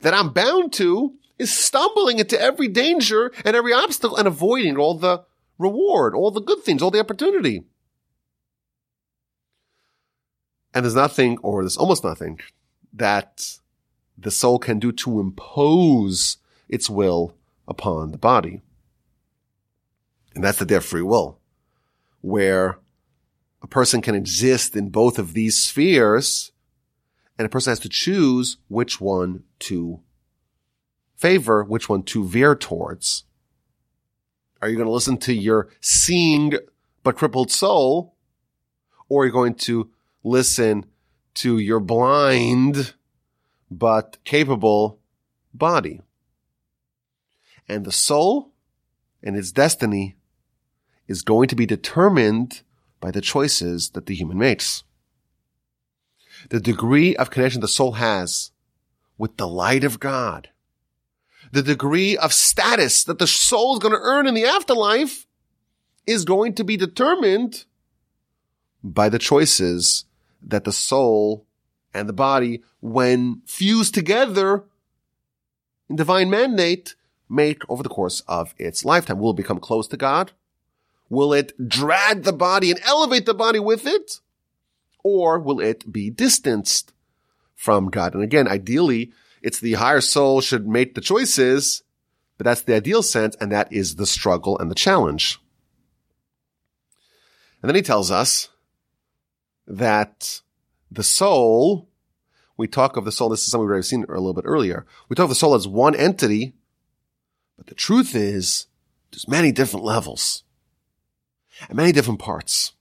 that 0.00 0.14
I'm 0.14 0.32
bound 0.32 0.72
to 0.74 1.14
is 1.38 1.52
stumbling 1.52 2.18
into 2.18 2.40
every 2.40 2.68
danger 2.68 3.32
and 3.44 3.56
every 3.56 3.72
obstacle 3.72 4.16
and 4.16 4.28
avoiding 4.28 4.76
all 4.76 4.94
the 4.94 5.24
reward, 5.58 6.14
all 6.14 6.30
the 6.30 6.40
good 6.40 6.62
things, 6.62 6.82
all 6.82 6.90
the 6.90 7.00
opportunity. 7.00 7.64
And 10.72 10.84
there's 10.84 10.94
nothing, 10.94 11.38
or 11.38 11.62
there's 11.62 11.76
almost 11.76 12.04
nothing 12.04 12.40
that 12.92 13.58
the 14.16 14.30
soul 14.30 14.58
can 14.58 14.78
do 14.78 14.92
to 14.92 15.20
impose 15.20 16.36
its 16.68 16.88
will 16.88 17.34
upon 17.66 18.12
the 18.12 18.18
body. 18.18 18.60
And 20.34 20.44
that's 20.44 20.58
the 20.58 20.66
day 20.66 20.76
of 20.76 20.84
free 20.84 21.02
will, 21.02 21.38
where 22.20 22.78
a 23.62 23.66
person 23.66 24.00
can 24.00 24.14
exist 24.14 24.76
in 24.76 24.90
both 24.90 25.18
of 25.18 25.32
these 25.32 25.58
spheres 25.58 26.52
and 27.40 27.46
a 27.46 27.48
person 27.48 27.70
has 27.70 27.80
to 27.80 27.88
choose 27.88 28.58
which 28.68 29.00
one 29.00 29.44
to 29.60 30.00
favor, 31.16 31.64
which 31.64 31.88
one 31.88 32.02
to 32.02 32.22
veer 32.22 32.54
towards. 32.54 33.24
Are 34.60 34.68
you 34.68 34.76
going 34.76 34.86
to 34.86 34.92
listen 34.92 35.16
to 35.20 35.32
your 35.32 35.70
seeing 35.80 36.52
but 37.02 37.16
crippled 37.16 37.50
soul, 37.50 38.14
or 39.08 39.22
are 39.22 39.26
you 39.26 39.32
going 39.32 39.54
to 39.54 39.90
listen 40.22 40.84
to 41.36 41.56
your 41.56 41.80
blind 41.80 42.92
but 43.70 44.18
capable 44.24 45.00
body? 45.54 46.02
And 47.66 47.86
the 47.86 47.90
soul 47.90 48.52
and 49.22 49.34
its 49.34 49.50
destiny 49.50 50.14
is 51.08 51.22
going 51.22 51.48
to 51.48 51.56
be 51.56 51.64
determined 51.64 52.60
by 53.00 53.10
the 53.10 53.22
choices 53.22 53.88
that 53.94 54.04
the 54.04 54.14
human 54.14 54.36
makes 54.36 54.84
the 56.48 56.60
degree 56.60 57.14
of 57.16 57.30
connection 57.30 57.60
the 57.60 57.68
soul 57.68 57.92
has 57.92 58.50
with 59.18 59.36
the 59.36 59.48
light 59.48 59.84
of 59.84 60.00
God, 60.00 60.48
the 61.52 61.62
degree 61.62 62.16
of 62.16 62.32
status 62.32 63.04
that 63.04 63.18
the 63.18 63.26
soul 63.26 63.74
is 63.74 63.80
going 63.80 63.92
to 63.92 64.00
earn 64.00 64.26
in 64.26 64.34
the 64.34 64.44
afterlife 64.44 65.26
is 66.06 66.24
going 66.24 66.54
to 66.54 66.64
be 66.64 66.76
determined 66.76 67.64
by 68.82 69.08
the 69.08 69.18
choices 69.18 70.04
that 70.42 70.64
the 70.64 70.72
soul 70.72 71.46
and 71.92 72.08
the 72.08 72.14
body, 72.14 72.62
when 72.80 73.42
fused 73.46 73.94
together 73.94 74.64
in 75.88 75.96
divine 75.96 76.30
mandate, 76.30 76.94
make 77.28 77.62
over 77.68 77.82
the 77.82 77.88
course 77.88 78.20
of 78.26 78.54
its 78.58 78.84
lifetime. 78.84 79.18
Will 79.18 79.30
it 79.30 79.36
become 79.36 79.58
close 79.58 79.86
to 79.88 79.96
God? 79.96 80.32
Will 81.08 81.32
it 81.32 81.68
drag 81.68 82.22
the 82.22 82.32
body 82.32 82.70
and 82.70 82.80
elevate 82.84 83.26
the 83.26 83.34
body 83.34 83.58
with 83.58 83.86
it? 83.86 84.20
Or 85.02 85.38
will 85.38 85.60
it 85.60 85.90
be 85.90 86.10
distanced 86.10 86.92
from 87.60 87.90
God. 87.90 88.14
And 88.14 88.22
again, 88.22 88.48
ideally, 88.48 89.12
it's 89.42 89.60
the 89.60 89.74
higher 89.74 90.00
soul 90.00 90.40
should 90.40 90.66
make 90.66 90.94
the 90.94 91.02
choices, 91.02 91.82
but 92.38 92.44
that's 92.44 92.62
the 92.62 92.74
ideal 92.74 93.02
sense, 93.02 93.36
and 93.38 93.52
that 93.52 93.70
is 93.70 93.96
the 93.96 94.06
struggle 94.06 94.58
and 94.58 94.70
the 94.70 94.74
challenge. 94.74 95.38
And 97.60 97.68
then 97.68 97.76
he 97.76 97.82
tells 97.82 98.10
us 98.10 98.48
that 99.66 100.40
the 100.90 101.02
soul, 101.02 101.90
we 102.56 102.66
talk 102.66 102.96
of 102.96 103.04
the 103.04 103.12
soul, 103.12 103.28
this 103.28 103.42
is 103.42 103.50
something 103.50 103.66
we've 103.66 103.72
already 103.72 103.82
seen 103.82 104.06
a 104.08 104.12
little 104.12 104.32
bit 104.32 104.46
earlier. 104.46 104.86
We 105.10 105.14
talk 105.14 105.24
of 105.24 105.28
the 105.28 105.34
soul 105.34 105.54
as 105.54 105.68
one 105.68 105.94
entity, 105.94 106.54
but 107.58 107.66
the 107.66 107.74
truth 107.74 108.14
is 108.14 108.68
there's 109.10 109.28
many 109.28 109.52
different 109.52 109.84
levels 109.84 110.44
and 111.68 111.76
many 111.76 111.92
different 111.92 112.20
parts. 112.20 112.72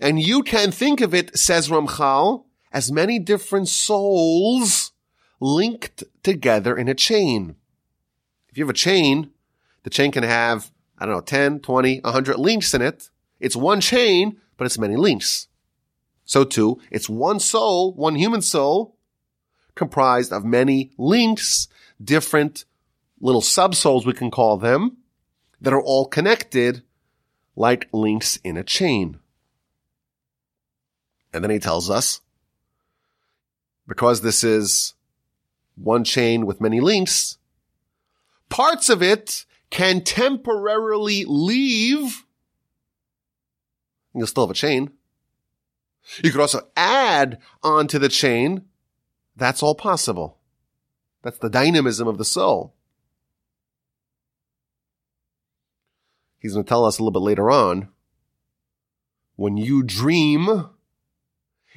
And 0.00 0.20
you 0.20 0.42
can 0.42 0.70
think 0.70 1.00
of 1.00 1.14
it, 1.14 1.38
says 1.38 1.68
Ramchal, 1.68 2.44
as 2.72 2.92
many 2.92 3.18
different 3.18 3.68
souls 3.68 4.92
linked 5.40 6.04
together 6.22 6.76
in 6.76 6.88
a 6.88 6.94
chain. 6.94 7.56
If 8.48 8.58
you 8.58 8.64
have 8.64 8.70
a 8.70 8.74
chain, 8.74 9.30
the 9.82 9.90
chain 9.90 10.12
can 10.12 10.22
have, 10.22 10.70
I 10.98 11.06
don't 11.06 11.14
know, 11.14 11.20
10, 11.20 11.60
20, 11.60 12.00
100 12.00 12.38
links 12.38 12.74
in 12.74 12.82
it. 12.82 13.10
It's 13.38 13.56
one 13.56 13.80
chain, 13.80 14.36
but 14.56 14.66
it's 14.66 14.78
many 14.78 14.96
links. 14.96 15.48
So 16.24 16.44
too, 16.44 16.80
it's 16.90 17.08
one 17.08 17.40
soul, 17.40 17.92
one 17.94 18.14
human 18.14 18.42
soul, 18.42 18.96
comprised 19.74 20.32
of 20.32 20.44
many 20.44 20.92
links, 20.98 21.68
different 22.02 22.64
little 23.20 23.40
subsouls 23.40 24.04
we 24.04 24.12
can 24.12 24.30
call 24.30 24.56
them, 24.56 24.98
that 25.60 25.72
are 25.72 25.82
all 25.82 26.06
connected 26.06 26.82
like 27.56 27.88
links 27.92 28.36
in 28.44 28.56
a 28.56 28.64
chain. 28.64 29.18
And 31.32 31.44
then 31.44 31.50
he 31.50 31.58
tells 31.58 31.88
us, 31.90 32.20
because 33.86 34.20
this 34.20 34.42
is 34.44 34.94
one 35.76 36.04
chain 36.04 36.46
with 36.46 36.60
many 36.60 36.80
links, 36.80 37.38
parts 38.48 38.88
of 38.88 39.02
it 39.02 39.44
can 39.70 40.02
temporarily 40.02 41.24
leave. 41.26 42.24
You'll 44.14 44.26
still 44.26 44.44
have 44.44 44.50
a 44.50 44.54
chain. 44.54 44.90
You 46.22 46.32
could 46.32 46.40
also 46.40 46.66
add 46.76 47.38
onto 47.62 47.98
the 47.98 48.08
chain. 48.08 48.64
That's 49.36 49.62
all 49.62 49.74
possible. 49.74 50.38
That's 51.22 51.38
the 51.38 51.50
dynamism 51.50 52.08
of 52.08 52.18
the 52.18 52.24
soul. 52.24 52.74
He's 56.38 56.54
going 56.54 56.64
to 56.64 56.68
tell 56.68 56.84
us 56.84 56.98
a 56.98 57.02
little 57.02 57.12
bit 57.12 57.24
later 57.24 57.50
on. 57.50 57.88
When 59.36 59.56
you 59.56 59.82
dream, 59.82 60.70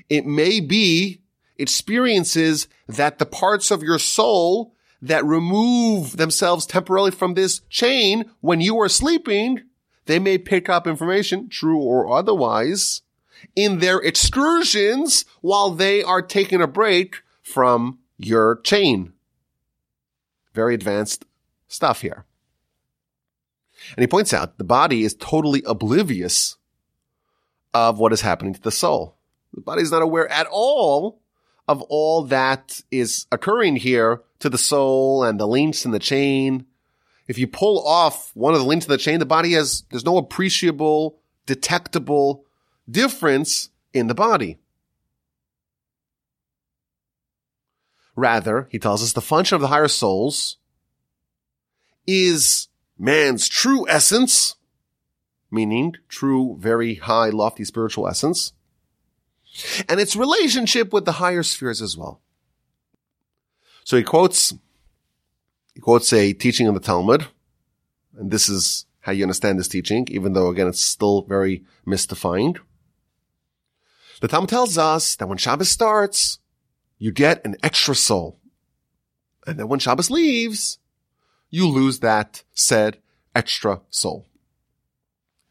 it 0.09 0.25
may 0.25 0.59
be 0.59 1.21
experiences 1.57 2.67
that 2.87 3.19
the 3.19 3.25
parts 3.25 3.71
of 3.71 3.83
your 3.83 3.99
soul 3.99 4.73
that 5.01 5.25
remove 5.25 6.17
themselves 6.17 6.65
temporarily 6.65 7.11
from 7.11 7.33
this 7.33 7.59
chain 7.69 8.31
when 8.41 8.61
you 8.61 8.79
are 8.79 8.89
sleeping, 8.89 9.61
they 10.05 10.17
may 10.17 10.37
pick 10.37 10.69
up 10.69 10.87
information, 10.87 11.49
true 11.49 11.81
or 11.81 12.09
otherwise, 12.09 13.01
in 13.55 13.79
their 13.79 13.99
excursions 13.99 15.25
while 15.41 15.71
they 15.71 16.01
are 16.01 16.21
taking 16.21 16.61
a 16.61 16.67
break 16.67 17.17
from 17.41 17.99
your 18.17 18.61
chain. 18.61 19.13
Very 20.53 20.73
advanced 20.73 21.25
stuff 21.67 22.01
here. 22.01 22.25
And 23.97 24.03
he 24.03 24.07
points 24.07 24.33
out 24.33 24.57
the 24.57 24.63
body 24.63 25.03
is 25.03 25.15
totally 25.15 25.61
oblivious 25.65 26.57
of 27.73 27.99
what 27.99 28.13
is 28.13 28.21
happening 28.21 28.53
to 28.53 28.61
the 28.61 28.71
soul. 28.71 29.12
The 29.53 29.61
body 29.61 29.81
is 29.81 29.91
not 29.91 30.01
aware 30.01 30.27
at 30.29 30.47
all 30.49 31.19
of 31.67 31.81
all 31.83 32.23
that 32.25 32.81
is 32.91 33.25
occurring 33.31 33.77
here 33.77 34.21
to 34.39 34.49
the 34.49 34.57
soul 34.57 35.23
and 35.23 35.39
the 35.39 35.47
links 35.47 35.85
in 35.85 35.91
the 35.91 35.99
chain. 35.99 36.65
If 37.27 37.37
you 37.37 37.47
pull 37.47 37.85
off 37.87 38.31
one 38.35 38.53
of 38.53 38.59
the 38.59 38.65
links 38.65 38.85
in 38.85 38.91
the 38.91 38.97
chain, 38.97 39.19
the 39.19 39.25
body 39.25 39.53
has, 39.53 39.83
there's 39.89 40.05
no 40.05 40.17
appreciable, 40.17 41.19
detectable 41.45 42.45
difference 42.89 43.69
in 43.93 44.07
the 44.07 44.15
body. 44.15 44.59
Rather, 48.15 48.67
he 48.69 48.77
tells 48.77 49.01
us 49.01 49.13
the 49.13 49.21
function 49.21 49.55
of 49.55 49.61
the 49.61 49.69
higher 49.69 49.87
souls 49.87 50.57
is 52.05 52.67
man's 52.99 53.47
true 53.47 53.87
essence, 53.87 54.55
meaning 55.49 55.95
true, 56.09 56.57
very 56.59 56.95
high, 56.95 57.29
lofty 57.29 57.63
spiritual 57.63 58.07
essence, 58.07 58.53
and 59.87 59.99
its 59.99 60.15
relationship 60.15 60.93
with 60.93 61.05
the 61.05 61.13
higher 61.13 61.43
spheres 61.43 61.81
as 61.81 61.97
well. 61.97 62.21
So 63.83 63.97
he 63.97 64.03
quotes, 64.03 64.53
he 65.73 65.81
quotes 65.81 66.11
a 66.13 66.33
teaching 66.33 66.67
in 66.67 66.73
the 66.73 66.79
Talmud, 66.79 67.27
and 68.17 68.31
this 68.31 68.47
is 68.47 68.85
how 69.01 69.11
you 69.11 69.23
understand 69.23 69.59
this 69.59 69.67
teaching, 69.67 70.07
even 70.09 70.33
though 70.33 70.47
again 70.47 70.67
it's 70.67 70.81
still 70.81 71.23
very 71.23 71.63
mystifying. 71.85 72.55
The 74.21 74.27
Talmud 74.27 74.49
tells 74.49 74.77
us 74.77 75.17
that 75.17 75.27
when 75.27 75.37
Shabbos 75.37 75.69
starts, 75.69 76.39
you 76.97 77.11
get 77.11 77.45
an 77.45 77.57
extra 77.61 77.95
soul. 77.95 78.39
And 79.45 79.59
then 79.59 79.67
when 79.67 79.79
Shabbos 79.79 80.09
leaves, 80.09 80.79
you 81.49 81.67
lose 81.67 81.99
that 81.99 82.43
said 82.53 82.99
extra 83.35 83.81
soul. 83.89 84.27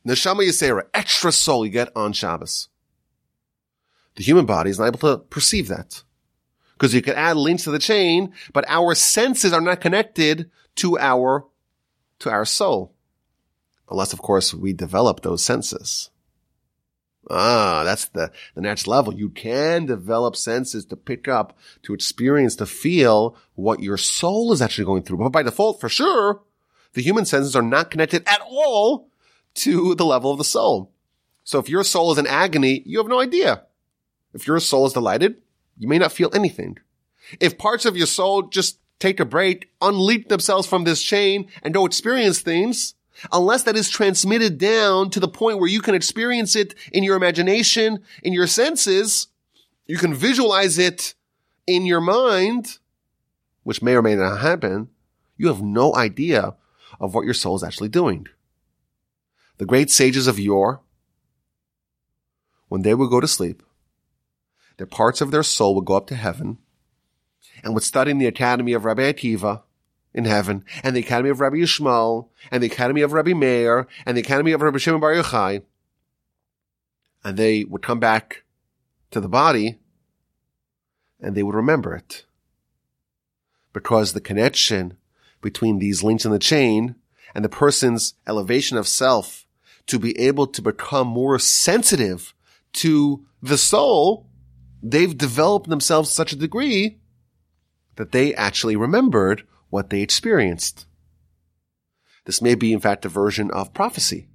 Neshama 0.06 0.48
Yisera, 0.48 0.84
extra 0.94 1.30
soul 1.30 1.66
you 1.66 1.70
get 1.70 1.94
on 1.94 2.14
Shabbos. 2.14 2.68
The 4.16 4.22
human 4.22 4.46
body 4.46 4.70
is 4.70 4.78
not 4.78 4.88
able 4.88 4.98
to 4.98 5.18
perceive 5.18 5.68
that. 5.68 6.02
Because 6.74 6.94
you 6.94 7.02
can 7.02 7.14
add 7.14 7.36
links 7.36 7.64
to 7.64 7.70
the 7.70 7.78
chain, 7.78 8.32
but 8.52 8.64
our 8.68 8.94
senses 8.94 9.52
are 9.52 9.60
not 9.60 9.80
connected 9.80 10.50
to 10.76 10.98
our, 10.98 11.46
to 12.18 12.30
our 12.30 12.44
soul. 12.44 12.92
Unless, 13.90 14.12
of 14.12 14.20
course, 14.20 14.52
we 14.52 14.72
develop 14.72 15.20
those 15.20 15.44
senses. 15.44 16.10
Ah, 17.30 17.82
that's 17.84 18.06
the, 18.06 18.32
the 18.54 18.60
next 18.60 18.86
level. 18.86 19.14
You 19.14 19.28
can 19.28 19.86
develop 19.86 20.34
senses 20.34 20.84
to 20.86 20.96
pick 20.96 21.28
up, 21.28 21.56
to 21.82 21.94
experience, 21.94 22.56
to 22.56 22.66
feel 22.66 23.36
what 23.54 23.82
your 23.82 23.96
soul 23.96 24.52
is 24.52 24.60
actually 24.60 24.86
going 24.86 25.02
through. 25.02 25.18
But 25.18 25.28
by 25.28 25.42
default, 25.42 25.80
for 25.80 25.88
sure, 25.88 26.42
the 26.94 27.02
human 27.02 27.24
senses 27.24 27.54
are 27.54 27.62
not 27.62 27.90
connected 27.90 28.26
at 28.26 28.40
all 28.44 29.08
to 29.54 29.94
the 29.94 30.04
level 30.04 30.32
of 30.32 30.38
the 30.38 30.44
soul. 30.44 30.90
So 31.44 31.58
if 31.58 31.68
your 31.68 31.84
soul 31.84 32.12
is 32.12 32.18
in 32.18 32.26
agony, 32.26 32.82
you 32.84 32.98
have 32.98 33.08
no 33.08 33.20
idea. 33.20 33.62
If 34.34 34.46
your 34.46 34.60
soul 34.60 34.86
is 34.86 34.92
delighted, 34.92 35.40
you 35.78 35.88
may 35.88 35.98
not 35.98 36.12
feel 36.12 36.30
anything. 36.34 36.78
If 37.40 37.58
parts 37.58 37.84
of 37.84 37.96
your 37.96 38.06
soul 38.06 38.42
just 38.42 38.78
take 38.98 39.20
a 39.20 39.24
break, 39.24 39.70
unleash 39.80 40.26
themselves 40.28 40.66
from 40.66 40.84
this 40.84 41.02
chain 41.02 41.48
and 41.62 41.74
don't 41.74 41.86
experience 41.86 42.40
things, 42.40 42.94
unless 43.32 43.64
that 43.64 43.76
is 43.76 43.90
transmitted 43.90 44.58
down 44.58 45.10
to 45.10 45.20
the 45.20 45.28
point 45.28 45.58
where 45.58 45.68
you 45.68 45.80
can 45.80 45.94
experience 45.94 46.56
it 46.56 46.74
in 46.92 47.02
your 47.02 47.16
imagination, 47.16 48.02
in 48.22 48.32
your 48.32 48.46
senses, 48.46 49.28
you 49.86 49.98
can 49.98 50.14
visualize 50.14 50.78
it 50.78 51.14
in 51.66 51.84
your 51.84 52.00
mind, 52.00 52.78
which 53.62 53.82
may 53.82 53.94
or 53.94 54.02
may 54.02 54.14
not 54.14 54.40
happen, 54.40 54.88
you 55.36 55.48
have 55.48 55.62
no 55.62 55.94
idea 55.94 56.54
of 57.00 57.14
what 57.14 57.24
your 57.24 57.34
soul 57.34 57.56
is 57.56 57.64
actually 57.64 57.88
doing. 57.88 58.26
The 59.58 59.66
great 59.66 59.90
sages 59.90 60.26
of 60.26 60.38
yore, 60.38 60.80
when 62.68 62.82
they 62.82 62.94
would 62.94 63.10
go 63.10 63.20
to 63.20 63.28
sleep, 63.28 63.62
their 64.76 64.86
parts 64.86 65.20
of 65.20 65.30
their 65.30 65.42
soul 65.42 65.74
would 65.74 65.84
go 65.84 65.96
up 65.96 66.06
to 66.08 66.14
heaven 66.14 66.58
and 67.62 67.74
would 67.74 67.82
study 67.82 68.10
in 68.10 68.18
the 68.18 68.26
academy 68.26 68.72
of 68.72 68.84
Rabbi 68.84 69.02
Akiva 69.02 69.62
in 70.14 70.24
heaven, 70.26 70.64
and 70.82 70.94
the 70.94 71.00
academy 71.00 71.30
of 71.30 71.40
Rabbi 71.40 71.56
Yishmael, 71.56 72.28
and 72.50 72.62
the 72.62 72.66
academy 72.66 73.00
of 73.00 73.12
Rabbi 73.12 73.32
Meir, 73.32 73.86
and 74.04 74.16
the 74.16 74.20
academy 74.20 74.52
of 74.52 74.60
Rabbi 74.60 74.78
Shimon 74.78 75.00
Bar 75.00 75.14
Yochai, 75.14 75.62
and 77.24 77.36
they 77.36 77.64
would 77.64 77.82
come 77.82 77.98
back 77.98 78.44
to 79.10 79.20
the 79.20 79.28
body, 79.28 79.78
and 81.20 81.34
they 81.34 81.42
would 81.42 81.54
remember 81.54 81.94
it. 81.94 82.24
Because 83.72 84.12
the 84.12 84.20
connection 84.20 84.98
between 85.40 85.78
these 85.78 86.02
links 86.02 86.26
in 86.26 86.30
the 86.30 86.38
chain 86.38 86.96
and 87.34 87.44
the 87.44 87.48
person's 87.48 88.14
elevation 88.26 88.76
of 88.76 88.86
self 88.86 89.46
to 89.86 89.98
be 89.98 90.18
able 90.18 90.46
to 90.46 90.60
become 90.60 91.08
more 91.08 91.38
sensitive 91.38 92.34
to 92.74 93.24
the 93.42 93.58
soul, 93.58 94.26
they've 94.82 95.16
developed 95.16 95.68
themselves 95.68 96.08
to 96.08 96.14
such 96.14 96.32
a 96.32 96.36
degree 96.36 96.98
that 97.96 98.12
they 98.12 98.34
actually 98.34 98.76
remembered 98.76 99.44
what 99.70 99.90
they 99.90 100.00
experienced. 100.00 100.86
This 102.24 102.42
may 102.42 102.54
be, 102.54 102.72
in 102.72 102.80
fact, 102.80 103.04
a 103.04 103.08
version 103.08 103.50
of 103.50 103.74
prophecy. 103.74 104.28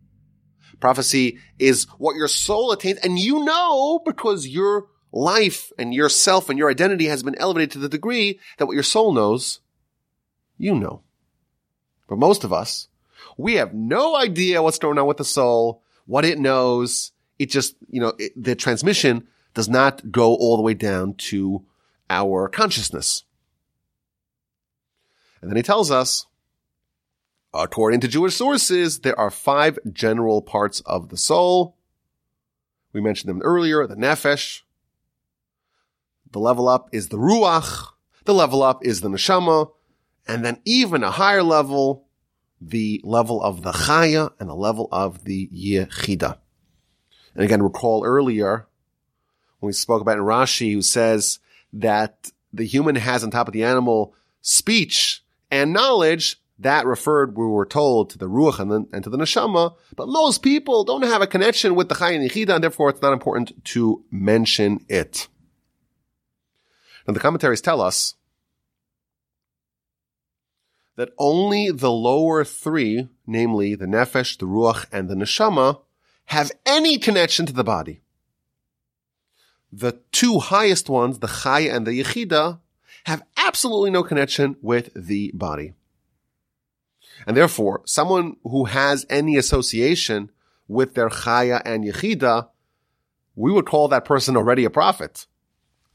Prophecy 0.79 1.39
is 1.57 1.85
what 1.97 2.15
your 2.15 2.27
soul 2.27 2.71
attains, 2.71 2.99
and 2.99 3.17
you 3.17 3.43
know 3.43 3.99
because 4.05 4.47
your 4.47 4.87
life 5.11 5.71
and 5.79 5.93
yourself 5.93 6.49
and 6.49 6.59
your 6.59 6.69
identity 6.69 7.05
has 7.05 7.23
been 7.23 7.35
elevated 7.35 7.71
to 7.71 7.79
the 7.79 7.89
degree 7.89 8.39
that 8.57 8.67
what 8.67 8.75
your 8.75 8.83
soul 8.83 9.11
knows, 9.11 9.59
you 10.57 10.75
know. 10.75 11.01
But 12.07 12.19
most 12.19 12.43
of 12.43 12.53
us, 12.53 12.87
we 13.37 13.55
have 13.55 13.73
no 13.73 14.15
idea 14.15 14.61
what's 14.61 14.79
going 14.79 14.99
on 14.99 15.07
with 15.07 15.17
the 15.17 15.25
soul, 15.25 15.81
what 16.05 16.25
it 16.25 16.39
knows. 16.39 17.11
It 17.39 17.49
just, 17.49 17.75
you 17.89 18.01
know, 18.01 18.13
it, 18.17 18.31
the 18.35 18.55
transmission 18.55 19.27
does 19.57 19.67
not 19.67 20.11
go 20.11 20.35
all 20.35 20.55
the 20.55 20.61
way 20.61 20.75
down 20.75 21.15
to 21.15 21.65
our 22.11 22.47
consciousness. 22.47 23.23
And 25.41 25.49
then 25.49 25.57
he 25.57 25.63
tells 25.63 25.89
us, 25.89 26.27
according 27.55 28.01
to 28.01 28.07
Jewish 28.07 28.35
sources, 28.35 28.99
there 28.99 29.19
are 29.19 29.31
five 29.31 29.79
general 29.91 30.43
parts 30.43 30.81
of 30.81 31.09
the 31.09 31.17
soul. 31.17 31.75
We 32.93 33.01
mentioned 33.01 33.31
them 33.31 33.41
earlier, 33.41 33.87
the 33.87 33.95
nefesh. 33.95 34.61
The 36.31 36.39
level 36.39 36.67
up 36.67 36.89
is 36.91 37.09
the 37.09 37.17
ruach. 37.17 37.93
The 38.25 38.35
level 38.35 38.61
up 38.61 38.85
is 38.85 39.01
the 39.01 39.09
neshama. 39.09 39.71
And 40.27 40.45
then 40.45 40.61
even 40.65 41.01
a 41.01 41.09
higher 41.09 41.41
level, 41.41 42.05
the 42.61 43.01
level 43.03 43.41
of 43.41 43.63
the 43.63 43.71
chaya 43.71 44.33
and 44.39 44.49
the 44.49 44.55
level 44.55 44.87
of 44.91 45.23
the 45.23 45.49
yechida. 45.51 46.37
And 47.33 47.43
again, 47.43 47.63
recall 47.63 48.05
earlier 48.05 48.67
when 49.59 49.67
we 49.67 49.73
spoke 49.73 50.01
about 50.01 50.17
in 50.17 50.23
Rashi, 50.23 50.73
who 50.73 50.81
says 50.81 51.39
that 51.73 52.31
the 52.53 52.65
human 52.65 52.95
has 52.95 53.23
on 53.23 53.31
top 53.31 53.47
of 53.47 53.53
the 53.53 53.63
animal 53.63 54.13
speech 54.41 55.23
and 55.51 55.73
knowledge 55.73 56.39
that 56.59 56.85
referred, 56.85 57.37
we 57.37 57.45
were 57.45 57.65
told, 57.65 58.09
to 58.09 58.17
the 58.17 58.27
ruach 58.27 58.59
and, 58.59 58.71
the, 58.71 58.85
and 58.91 59.03
to 59.03 59.09
the 59.09 59.17
neshama. 59.17 59.75
But 59.95 60.07
most 60.07 60.41
people 60.41 60.83
don't 60.83 61.03
have 61.03 61.21
a 61.21 61.27
connection 61.27 61.75
with 61.75 61.89
the 61.89 61.95
chaya 61.95 62.15
and 62.15 62.29
yechida, 62.29 62.55
and 62.55 62.63
therefore 62.63 62.89
it's 62.89 63.01
not 63.01 63.13
important 63.13 63.63
to 63.65 64.03
mention 64.09 64.83
it. 64.89 65.27
And 67.05 67.15
the 67.15 67.19
commentaries 67.19 67.61
tell 67.61 67.79
us 67.79 68.15
that 70.95 71.09
only 71.19 71.69
the 71.69 71.91
lower 71.91 72.43
three, 72.43 73.07
namely 73.27 73.75
the 73.75 73.85
nefesh, 73.85 74.37
the 74.37 74.47
ruach, 74.47 74.87
and 74.91 75.09
the 75.09 75.15
neshama, 75.15 75.81
have 76.25 76.51
any 76.65 76.97
connection 76.97 77.45
to 77.45 77.53
the 77.53 77.63
body. 77.63 78.01
The 79.71 79.99
two 80.11 80.39
highest 80.39 80.89
ones, 80.89 81.19
the 81.19 81.27
chaya 81.27 81.75
and 81.75 81.85
the 81.85 81.91
yechida, 81.91 82.59
have 83.05 83.23
absolutely 83.37 83.91
no 83.91 84.03
connection 84.03 84.55
with 84.61 84.91
the 84.93 85.31
body. 85.33 85.73
And 87.25 87.35
therefore, 87.35 87.81
someone 87.85 88.37
who 88.43 88.65
has 88.65 89.05
any 89.09 89.37
association 89.37 90.31
with 90.67 90.93
their 90.93 91.09
chaya 91.09 91.61
and 91.65 91.83
yechida, 91.83 92.49
we 93.35 93.51
would 93.51 93.65
call 93.65 93.87
that 93.87 94.05
person 94.05 94.37
already 94.37 94.65
a 94.65 94.69
prophet. 94.69 95.25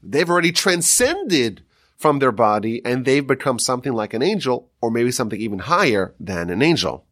They've 0.01 0.29
already 0.29 0.51
transcended 0.51 1.63
from 1.97 2.19
their 2.19 2.31
body 2.31 2.81
and 2.83 3.05
they've 3.05 3.25
become 3.25 3.59
something 3.59 3.93
like 3.93 4.13
an 4.13 4.21
angel 4.21 4.69
or 4.81 4.91
maybe 4.91 5.11
something 5.11 5.39
even 5.39 5.59
higher 5.59 6.13
than 6.19 6.49
an 6.49 6.61
angel. 6.61 7.05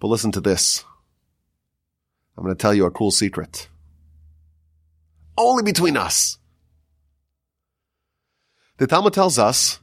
But 0.00 0.08
listen 0.08 0.32
to 0.32 0.40
this. 0.40 0.84
I'm 2.36 2.44
going 2.44 2.56
to 2.56 2.60
tell 2.60 2.74
you 2.74 2.86
a 2.86 2.90
cool 2.90 3.10
secret. 3.10 3.68
Only 5.36 5.62
between 5.62 5.96
us. 5.96 6.38
The 8.78 8.86
Talmud 8.86 9.14
tells 9.14 9.38
us 9.38 9.80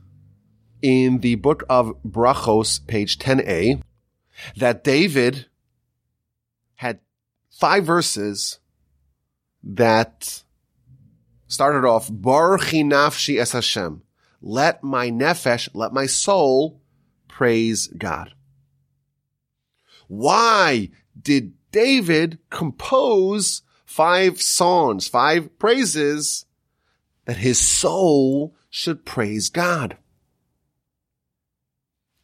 in 0.81 1.19
the 1.19 1.35
book 1.35 1.63
of 1.69 1.95
Brachos, 2.03 2.85
page 2.85 3.17
10a, 3.17 3.81
that 4.57 4.83
David 4.83 5.47
had 6.75 6.99
five 7.49 7.85
verses 7.85 8.59
that 9.63 10.43
started 11.47 11.87
off, 11.87 12.09
Baruchi 12.09 12.83
nafshi 12.83 13.39
es 13.39 13.53
Hashem. 13.53 14.01
Let 14.41 14.83
my 14.83 15.09
nefesh, 15.09 15.69
let 15.73 15.93
my 15.93 16.05
soul 16.05 16.81
praise 17.27 17.87
God. 17.87 18.33
Why 20.07 20.89
did 21.19 21.53
David 21.71 22.39
compose 22.49 23.61
five 23.93 24.41
songs, 24.41 25.07
five 25.07 25.59
praises 25.59 26.47
that 27.25 27.37
his 27.37 27.59
soul 27.59 28.55
should 28.71 29.05
praise 29.05 29.49
God? 29.49 29.97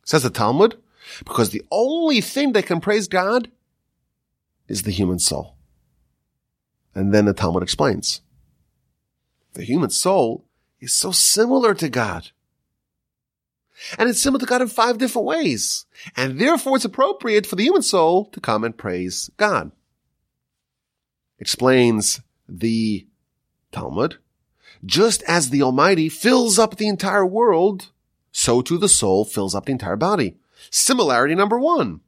Says 0.04 0.24
the 0.24 0.32
Talmud, 0.32 0.78
because 1.20 1.52
the 1.52 1.62
only 1.70 2.22
thing 2.22 2.54
that 2.54 2.66
can 2.66 2.82
praise 2.82 3.08
God 3.08 3.52
is 4.68 4.82
the 4.82 4.92
human 4.92 5.20
soul. 5.20 5.58
And 6.96 7.14
then 7.14 7.26
the 7.26 7.34
Talmud 7.34 7.62
explains 7.62 8.22
the 9.54 9.64
human 9.64 9.92
soul 9.92 10.46
is 10.80 10.92
so 10.92 11.12
similar 11.12 11.76
to 11.76 11.88
God. 11.88 12.32
And 14.00 14.10
it's 14.10 14.22
similar 14.22 14.40
to 14.40 14.48
God 14.48 14.64
in 14.64 14.68
five 14.70 14.98
different 14.98 15.28
ways. 15.28 15.86
And 16.18 16.40
therefore 16.40 16.78
it's 16.78 16.86
appropriate 16.86 17.46
for 17.46 17.56
the 17.56 17.64
human 17.64 17.84
soul 17.84 18.26
to 18.26 18.40
come 18.40 18.64
and 18.64 18.76
praise 18.76 19.30
God. 19.38 19.72
Explains 21.40 22.22
the 22.48 23.08
Talmud. 23.72 24.18
Just 24.86 25.24
as 25.24 25.50
the 25.50 25.62
Almighty 25.62 26.10
fills 26.10 26.60
up 26.60 26.76
the 26.76 26.88
entire 26.88 27.26
world, 27.26 27.92
so 28.32 28.62
too 28.62 28.78
the 28.78 28.90
soul 28.90 29.26
fills 29.26 29.56
up 29.56 29.66
the 29.66 29.72
entire 29.72 29.96
body. 29.96 30.38
Similarity 30.70 31.36
number 31.36 31.60
one. 31.60 32.02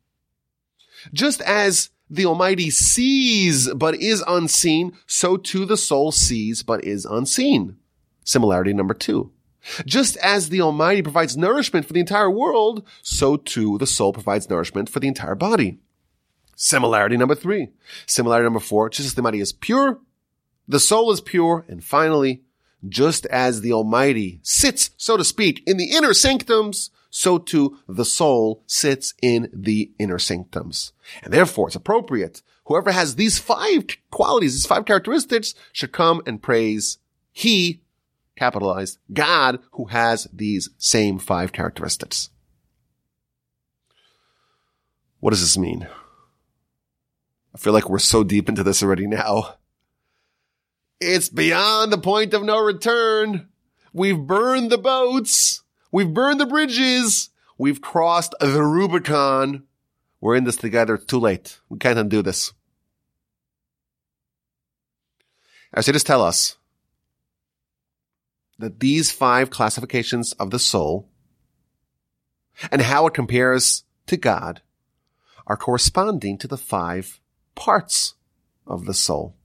Just 1.13 1.41
as 1.41 1.89
the 2.09 2.25
Almighty 2.25 2.69
sees 2.69 3.73
but 3.73 3.95
is 3.95 4.23
unseen, 4.27 4.93
so 5.05 5.37
too 5.37 5.65
the 5.65 5.77
soul 5.77 6.11
sees 6.11 6.63
but 6.63 6.83
is 6.83 7.05
unseen. 7.05 7.77
Similarity 8.23 8.73
number 8.73 8.93
two. 8.93 9.31
Just 9.85 10.17
as 10.17 10.49
the 10.49 10.61
Almighty 10.61 11.01
provides 11.01 11.37
nourishment 11.37 11.85
for 11.85 11.93
the 11.93 11.99
entire 11.99 12.29
world, 12.29 12.85
so 13.01 13.37
too 13.37 13.77
the 13.77 13.87
soul 13.87 14.11
provides 14.11 14.49
nourishment 14.49 14.89
for 14.89 14.99
the 14.99 15.07
entire 15.07 15.35
body. 15.35 15.77
Similarity 16.63 17.17
number 17.17 17.33
three. 17.33 17.69
Similarity 18.05 18.43
number 18.43 18.59
four, 18.59 18.87
just 18.87 19.07
as 19.07 19.15
the 19.15 19.21
Almighty 19.21 19.39
is 19.39 19.51
pure, 19.51 19.99
the 20.67 20.79
soul 20.79 21.11
is 21.11 21.19
pure, 21.19 21.65
and 21.67 21.83
finally, 21.83 22.43
just 22.87 23.25
as 23.25 23.61
the 23.61 23.73
Almighty 23.73 24.39
sits, 24.43 24.91
so 24.95 25.17
to 25.17 25.23
speak, 25.23 25.63
in 25.65 25.77
the 25.77 25.89
inner 25.89 26.13
sanctums, 26.13 26.91
so 27.09 27.39
too 27.39 27.79
the 27.87 28.05
soul 28.05 28.61
sits 28.67 29.15
in 29.23 29.49
the 29.51 29.91
inner 29.97 30.19
sanctums. 30.19 30.93
And 31.23 31.33
therefore 31.33 31.65
it's 31.65 31.75
appropriate. 31.75 32.43
Whoever 32.65 32.91
has 32.91 33.15
these 33.15 33.39
five 33.39 33.87
qualities, 34.11 34.53
these 34.53 34.67
five 34.67 34.85
characteristics 34.85 35.55
should 35.73 35.91
come 35.91 36.21
and 36.27 36.43
praise 36.43 36.99
he, 37.31 37.81
capitalized, 38.35 38.99
God 39.11 39.57
who 39.71 39.85
has 39.85 40.27
these 40.31 40.69
same 40.77 41.17
five 41.17 41.53
characteristics. 41.53 42.29
What 45.21 45.31
does 45.31 45.41
this 45.41 45.57
mean? 45.57 45.87
I 47.53 47.57
feel 47.57 47.73
like 47.73 47.89
we're 47.89 47.99
so 47.99 48.23
deep 48.23 48.47
into 48.49 48.63
this 48.63 48.81
already 48.81 49.07
now. 49.07 49.55
It's 50.99 51.29
beyond 51.29 51.91
the 51.91 51.97
point 51.97 52.33
of 52.33 52.43
no 52.43 52.59
return. 52.59 53.49
We've 53.93 54.19
burned 54.19 54.71
the 54.71 54.77
boats. 54.77 55.63
We've 55.91 56.13
burned 56.13 56.39
the 56.39 56.45
bridges. 56.45 57.29
We've 57.57 57.81
crossed 57.81 58.35
the 58.39 58.63
Rubicon. 58.63 59.63
We're 60.21 60.35
in 60.35 60.43
this 60.43 60.57
together. 60.57 60.95
It's 60.95 61.05
too 61.05 61.19
late. 61.19 61.59
We 61.69 61.79
can't 61.79 61.99
undo 61.99 62.21
this. 62.21 62.53
As 65.73 65.85
just 65.85 66.05
tell 66.05 66.21
us 66.21 66.57
that 68.59 68.79
these 68.79 69.11
five 69.11 69.49
classifications 69.49 70.33
of 70.33 70.51
the 70.51 70.59
soul 70.59 71.09
and 72.71 72.81
how 72.81 73.07
it 73.07 73.13
compares 73.13 73.83
to 74.07 74.17
God 74.17 74.61
are 75.47 75.57
corresponding 75.57 76.37
to 76.37 76.47
the 76.47 76.57
five 76.57 77.20
parts 77.55 78.15
of 78.65 78.85
the 78.85 78.93
soul 78.93 79.35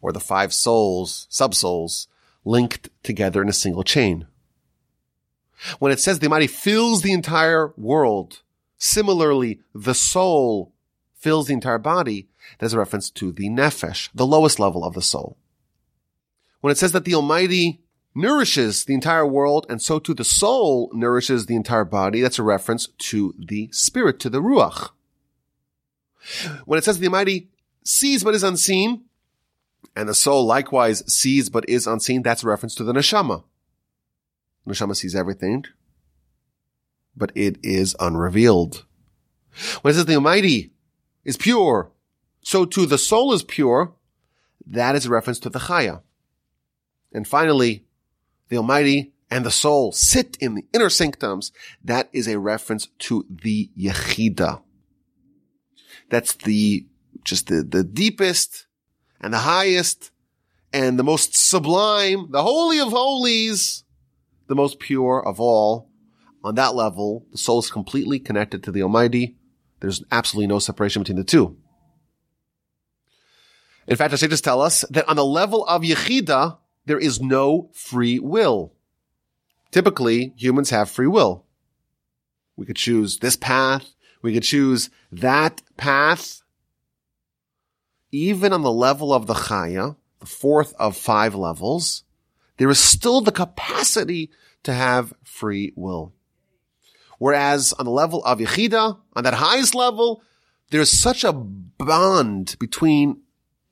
or 0.00 0.12
the 0.12 0.20
five 0.20 0.52
souls, 0.52 1.26
subsouls 1.30 2.08
linked 2.44 2.90
together 3.02 3.40
in 3.40 3.48
a 3.48 3.52
single 3.52 3.84
chain. 3.84 4.26
When 5.78 5.92
it 5.92 6.00
says 6.00 6.18
the 6.18 6.26
Almighty 6.26 6.48
fills 6.48 7.02
the 7.02 7.12
entire 7.12 7.72
world, 7.76 8.42
similarly, 8.78 9.60
the 9.74 9.94
soul 9.94 10.72
fills 11.14 11.46
the 11.46 11.54
entire 11.54 11.78
body, 11.78 12.28
there's 12.58 12.72
a 12.72 12.78
reference 12.78 13.10
to 13.10 13.30
the 13.30 13.48
nefesh, 13.48 14.10
the 14.12 14.26
lowest 14.26 14.58
level 14.58 14.84
of 14.84 14.94
the 14.94 15.02
soul. 15.02 15.36
When 16.60 16.72
it 16.72 16.78
says 16.78 16.92
that 16.92 17.04
the 17.04 17.14
Almighty 17.14 17.80
nourishes 18.14 18.84
the 18.84 18.94
entire 18.94 19.26
world 19.26 19.66
and 19.68 19.80
so 19.80 19.98
too 19.98 20.14
the 20.14 20.24
soul 20.24 20.90
nourishes 20.92 21.46
the 21.46 21.56
entire 21.56 21.84
body, 21.84 22.20
that's 22.20 22.38
a 22.38 22.42
reference 22.42 22.88
to 22.98 23.34
the 23.38 23.68
spirit, 23.72 24.18
to 24.20 24.28
the 24.28 24.42
ruach. 24.42 24.90
When 26.64 26.78
it 26.78 26.84
says 26.84 26.98
the 26.98 27.06
Almighty 27.06 27.50
sees 27.84 28.24
but 28.24 28.34
is 28.34 28.42
unseen, 28.42 29.04
and 29.96 30.08
the 30.08 30.14
soul 30.14 30.46
likewise 30.46 31.02
sees 31.12 31.50
but 31.50 31.68
is 31.68 31.86
unseen, 31.86 32.22
that's 32.22 32.42
a 32.42 32.48
reference 32.48 32.74
to 32.76 32.84
the 32.84 32.92
neshama. 32.92 33.44
Neshama 34.66 34.96
sees 34.96 35.14
everything, 35.14 35.64
but 37.16 37.32
it 37.34 37.58
is 37.62 37.96
unrevealed. 37.98 38.84
When 39.82 39.90
it 39.92 39.94
says 39.94 40.06
the 40.06 40.14
Almighty 40.14 40.72
is 41.24 41.36
pure, 41.36 41.90
so 42.40 42.64
too 42.64 42.86
the 42.86 42.98
soul 42.98 43.32
is 43.32 43.42
pure, 43.42 43.92
that 44.66 44.94
is 44.94 45.06
a 45.06 45.10
reference 45.10 45.38
to 45.40 45.50
the 45.50 45.58
Chaya. 45.58 46.02
And 47.12 47.26
finally, 47.26 47.84
the 48.48 48.56
Almighty 48.56 49.12
and 49.30 49.44
the 49.44 49.50
soul 49.50 49.92
sit 49.92 50.36
in 50.40 50.54
the 50.54 50.64
inner 50.72 50.90
sanctums. 50.90 51.52
That 51.82 52.08
is 52.12 52.28
a 52.28 52.38
reference 52.38 52.88
to 53.00 53.26
the 53.28 53.70
Yechida. 53.78 54.62
That's 56.12 56.34
the, 56.34 56.84
just 57.24 57.46
the, 57.46 57.62
the 57.62 57.82
deepest 57.82 58.66
and 59.18 59.32
the 59.32 59.38
highest 59.38 60.10
and 60.70 60.98
the 60.98 61.02
most 61.02 61.34
sublime, 61.34 62.30
the 62.30 62.42
holy 62.42 62.80
of 62.80 62.90
holies, 62.90 63.84
the 64.46 64.54
most 64.54 64.78
pure 64.78 65.26
of 65.26 65.40
all. 65.40 65.88
On 66.44 66.54
that 66.56 66.74
level, 66.74 67.24
the 67.32 67.38
soul 67.38 67.60
is 67.60 67.70
completely 67.70 68.18
connected 68.18 68.62
to 68.64 68.70
the 68.70 68.82
Almighty. 68.82 69.38
There's 69.80 70.04
absolutely 70.12 70.48
no 70.48 70.58
separation 70.58 71.00
between 71.00 71.16
the 71.16 71.24
two. 71.24 71.56
In 73.86 73.96
fact, 73.96 74.12
I 74.12 74.16
sages 74.16 74.42
tell 74.42 74.60
us 74.60 74.84
that 74.90 75.08
on 75.08 75.16
the 75.16 75.24
level 75.24 75.64
of 75.64 75.80
Yechida, 75.80 76.58
there 76.84 76.98
is 76.98 77.22
no 77.22 77.70
free 77.72 78.18
will. 78.18 78.74
Typically, 79.70 80.34
humans 80.36 80.68
have 80.68 80.90
free 80.90 81.06
will. 81.06 81.46
We 82.54 82.66
could 82.66 82.76
choose 82.76 83.16
this 83.16 83.34
path. 83.34 83.86
We 84.22 84.32
could 84.32 84.44
choose 84.44 84.88
that 85.10 85.60
path. 85.76 86.42
Even 88.12 88.52
on 88.52 88.62
the 88.62 88.72
level 88.72 89.12
of 89.12 89.26
the 89.26 89.34
Chaya, 89.34 89.96
the 90.20 90.26
fourth 90.26 90.74
of 90.78 90.96
five 90.96 91.34
levels, 91.34 92.04
there 92.58 92.70
is 92.70 92.78
still 92.78 93.20
the 93.20 93.32
capacity 93.32 94.30
to 94.62 94.72
have 94.72 95.12
free 95.24 95.72
will. 95.76 96.12
Whereas 97.18 97.72
on 97.74 97.84
the 97.84 97.90
level 97.90 98.24
of 98.24 98.38
Yechida, 98.38 98.98
on 99.14 99.24
that 99.24 99.34
highest 99.34 99.74
level, 99.74 100.22
there's 100.70 100.90
such 100.90 101.24
a 101.24 101.32
bond 101.32 102.56
between 102.58 103.22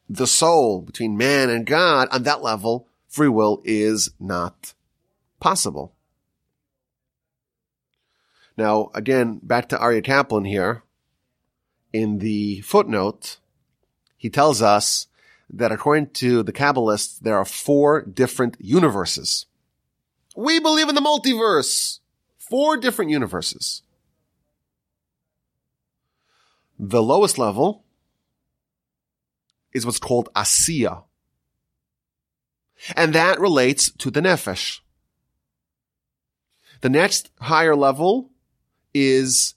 the 0.08 0.26
soul, 0.26 0.82
between 0.82 1.16
man 1.16 1.50
and 1.50 1.66
God. 1.66 2.08
On 2.10 2.22
that 2.24 2.42
level, 2.42 2.88
free 3.08 3.28
will 3.28 3.62
is 3.64 4.10
not 4.18 4.74
possible. 5.40 5.94
Now, 8.60 8.90
again, 8.92 9.40
back 9.42 9.70
to 9.70 9.78
Aryeh 9.78 10.04
Kaplan 10.04 10.44
here. 10.44 10.82
In 11.94 12.18
the 12.18 12.60
footnote, 12.60 13.38
he 14.18 14.28
tells 14.28 14.60
us 14.60 15.06
that 15.48 15.72
according 15.72 16.10
to 16.20 16.42
the 16.42 16.52
Kabbalists, 16.52 17.18
there 17.20 17.38
are 17.38 17.46
four 17.46 18.02
different 18.02 18.58
universes. 18.60 19.46
We 20.36 20.60
believe 20.60 20.90
in 20.90 20.94
the 20.94 21.00
multiverse. 21.00 22.00
Four 22.36 22.76
different 22.76 23.10
universes. 23.10 23.80
The 26.78 27.02
lowest 27.02 27.38
level 27.38 27.86
is 29.72 29.86
what's 29.86 29.98
called 29.98 30.28
Asiya. 30.36 31.04
And 32.94 33.14
that 33.14 33.40
relates 33.40 33.90
to 33.92 34.10
the 34.10 34.20
Nefesh. 34.20 34.80
The 36.82 36.90
next 36.90 37.30
higher 37.40 37.74
level 37.74 38.29
is 38.94 39.54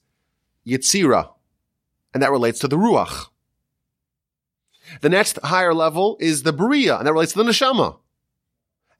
Yitzira, 0.65 1.29
and 2.13 2.23
that 2.23 2.31
relates 2.31 2.59
to 2.59 2.67
the 2.67 2.77
Ruach. 2.77 3.27
The 5.01 5.09
next 5.09 5.39
higher 5.43 5.73
level 5.73 6.17
is 6.19 6.43
the 6.43 6.53
Bria, 6.53 6.97
and 6.97 7.07
that 7.07 7.13
relates 7.13 7.33
to 7.33 7.43
the 7.43 7.49
Neshama. 7.49 7.97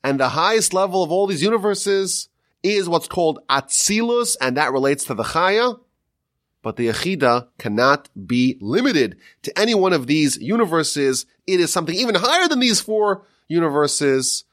And 0.04 0.20
the 0.20 0.30
highest 0.30 0.74
level 0.74 1.04
of 1.04 1.12
all 1.12 1.28
these 1.28 1.44
universes 1.44 2.30
is 2.62 2.90
what's 2.90 3.08
called 3.08 3.40
Atzilus, 3.50 4.36
and 4.42 4.58
that 4.58 4.72
relates 4.72 5.06
to 5.06 5.14
the 5.14 5.24
Chaya. 5.24 5.80
But 6.62 6.78
the 6.78 6.88
Yechida 6.88 7.48
cannot 7.58 8.10
be 8.26 8.58
limited 8.62 9.18
to 9.44 9.60
any 9.60 9.76
one 9.76 9.92
of 9.92 10.08
these 10.08 10.38
universes. 10.38 11.26
It 11.46 11.60
is 11.60 11.74
something 11.74 11.96
even 11.96 12.16
higher 12.16 12.48
than 12.48 12.60
these 12.60 12.80
four 12.80 13.26
universes. 13.50 14.46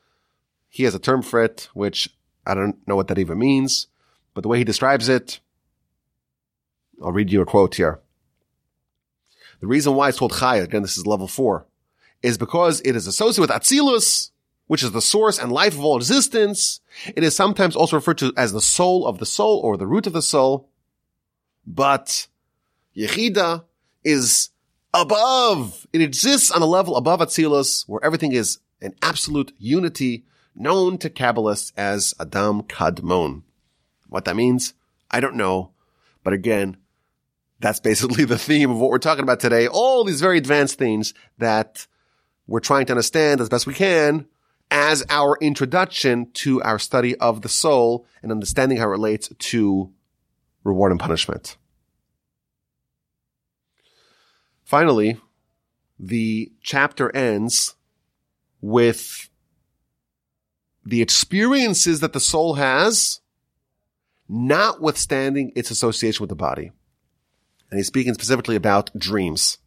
He 0.69 0.83
has 0.85 0.95
a 0.95 0.99
term 0.99 1.23
for 1.23 1.43
it, 1.43 1.69
which 1.73 2.11
I 2.45 2.55
don't 2.55 2.77
know 2.87 2.97
what 2.97 3.09
that 3.09 3.19
even 3.19 3.39
means, 3.39 3.87
but 4.35 4.43
the 4.43 4.49
way 4.49 4.59
he 4.59 4.65
describes 4.65 5.09
it, 5.09 5.41
I'll 7.03 7.13
read 7.13 7.33
you 7.33 7.41
a 7.41 7.47
quote 7.47 7.75
here. 7.77 8.01
The 9.61 9.67
reason 9.67 9.95
why 9.95 10.09
it's 10.09 10.19
called 10.19 10.33
Chaya, 10.33 10.65
again, 10.65 10.83
this 10.83 10.97
is 10.97 11.07
level 11.07 11.29
four, 11.29 11.67
is 12.23 12.39
because 12.39 12.81
it 12.83 12.97
is 12.97 13.07
associated 13.07 13.41
with 13.43 13.51
Atzilus, 13.51 14.31
which 14.67 14.83
is 14.83 14.93
the 14.93 15.03
source 15.03 15.39
and 15.39 15.53
life 15.53 15.75
of 15.75 15.85
all 15.85 15.97
existence. 15.97 16.81
It 17.17 17.25
is 17.25 17.35
sometimes 17.35 17.77
also 17.77 17.97
referred 17.97 18.19
to 18.19 18.33
as 18.37 18.53
the 18.53 18.61
soul 18.61 19.07
of 19.07 19.19
the 19.19 19.27
soul 19.27 19.59
or 19.59 19.77
the 19.77 19.87
root 19.87 20.07
of 20.07 20.13
the 20.13 20.23
soul. 20.23 20.69
But 21.67 22.29
Yechida 22.97 23.65
is 24.05 24.51
above. 24.95 25.87
It 25.93 26.01
exists 26.01 26.51
on 26.51 26.63
a 26.63 26.67
level 26.67 26.97
above 26.97 27.21
Atzilus 27.21 27.89
where 27.89 28.05
everything 28.05 28.33
is 28.33 28.61
an 28.81 28.95
absolute 29.03 29.53
unity 29.59 30.25
known 30.55 30.99
to 30.99 31.11
Kabbalists 31.11 31.73
as 31.77 32.15
Adam 32.19 32.63
Kadmon. 32.63 33.43
What 34.09 34.25
that 34.25 34.37
means, 34.37 34.75
I 35.11 35.21
don't 35.21 35.37
know. 35.37 35.71
But 36.23 36.33
again, 36.33 36.77
that's 37.61 37.81
basically 37.81 38.25
the 38.27 38.39
theme 38.39 38.71
of 38.71 38.79
what 38.79 38.91
we're 38.91 38.99
talking 38.99 39.23
about 39.23 39.41
today. 39.41 39.69
All 39.69 40.05
these 40.05 40.21
very 40.21 40.39
advanced 40.39 40.79
things 40.79 41.15
that 41.39 41.87
we're 42.47 42.61
trying 42.61 42.87
to 42.87 42.93
understand 42.93 43.41
as 43.41 43.49
best 43.49 43.67
we 43.67 43.75
can 43.75 44.27
as 44.71 45.05
our 45.11 45.37
introduction 45.41 46.31
to 46.33 46.63
our 46.63 46.79
study 46.79 47.17
of 47.17 47.43
the 47.43 47.49
soul 47.49 48.07
and 48.23 48.31
understanding 48.31 48.79
how 48.79 48.85
it 48.85 48.91
relates 48.91 49.29
to 49.39 49.93
reward 50.65 50.93
and 50.93 51.01
punishment. 51.01 51.57
Finally, 54.65 55.17
the 55.99 56.53
chapter 56.63 57.15
ends 57.15 57.75
with 58.61 59.29
the 60.85 61.03
experiences 61.03 62.01
that 62.01 62.13
the 62.13 62.21
soul 62.21 62.55
has, 62.55 63.21
notwithstanding 64.29 65.53
its 65.57 65.71
association 65.71 66.23
with 66.23 66.31
the 66.31 66.37
body. 66.37 66.71
And 67.71 67.79
he's 67.79 67.87
speaking 67.87 68.15
specifically 68.15 68.57
about 68.57 68.97
dreams. 68.99 69.59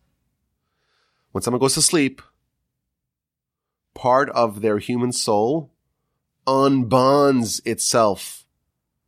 When 1.31 1.41
someone 1.41 1.61
goes 1.61 1.73
to 1.75 1.81
sleep, 1.81 2.21
part 3.93 4.29
of 4.29 4.61
their 4.61 4.77
human 4.79 5.11
soul 5.11 5.71
unbonds 6.45 7.61
itself 7.65 8.45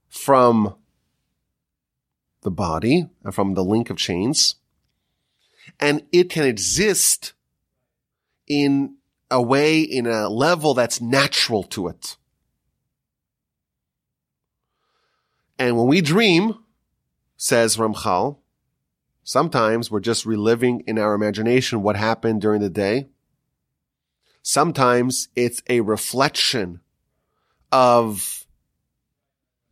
from 0.08 0.76
the 2.41 2.52
body 2.52 3.10
and 3.24 3.36
from 3.36 3.54
the 3.54 3.64
link 3.64 3.89
of 3.89 3.98
chains. 3.98 4.56
And 5.80 6.04
it 6.12 6.30
can 6.30 6.46
exist 6.46 7.34
in 8.48 8.96
a 9.30 9.41
way, 9.41 9.82
in 9.82 10.06
a 10.06 10.30
level 10.30 10.74
that's 10.74 11.02
natural 11.02 11.64
to 11.64 11.88
it. 11.88 12.16
And 15.58 15.78
when 15.78 15.88
we 15.88 16.02
dream, 16.02 16.60
says 17.38 17.78
Ramchal, 17.78 18.38
sometimes 19.26 19.91
we're 19.91 19.99
just 19.99 20.26
reliving 20.26 20.82
in 20.88 20.97
our 20.97 21.13
imagination 21.13 21.82
what 21.82 21.97
happened 21.97 22.39
during 22.39 22.61
the 22.61 22.69
day. 22.69 23.07
Sometimes 24.41 25.28
it's 25.36 25.61
a 25.67 25.82
reflection 25.82 26.80
of 27.71 28.45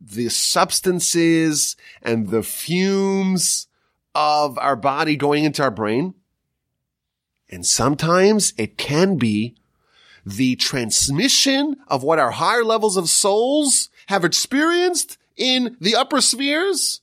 the 0.00 0.28
substances 0.28 1.76
and 2.02 2.28
the 2.28 2.42
fumes 2.42 3.68
of 4.14 4.58
our 4.58 4.76
body 4.76 5.16
going 5.16 5.44
into 5.44 5.62
our 5.62 5.70
brain. 5.70 6.14
And 7.48 7.64
sometimes 7.64 8.52
it 8.58 8.76
can 8.76 9.16
be 9.16 9.56
the 10.26 10.56
transmission 10.56 11.76
of 11.86 12.02
what 12.02 12.18
our 12.18 12.32
higher 12.32 12.64
levels 12.64 12.96
of 12.96 13.08
souls 13.08 13.88
have 14.08 14.24
experienced 14.24 15.16
in 15.36 15.76
the 15.80 15.94
upper 15.94 16.20
spheres 16.20 17.00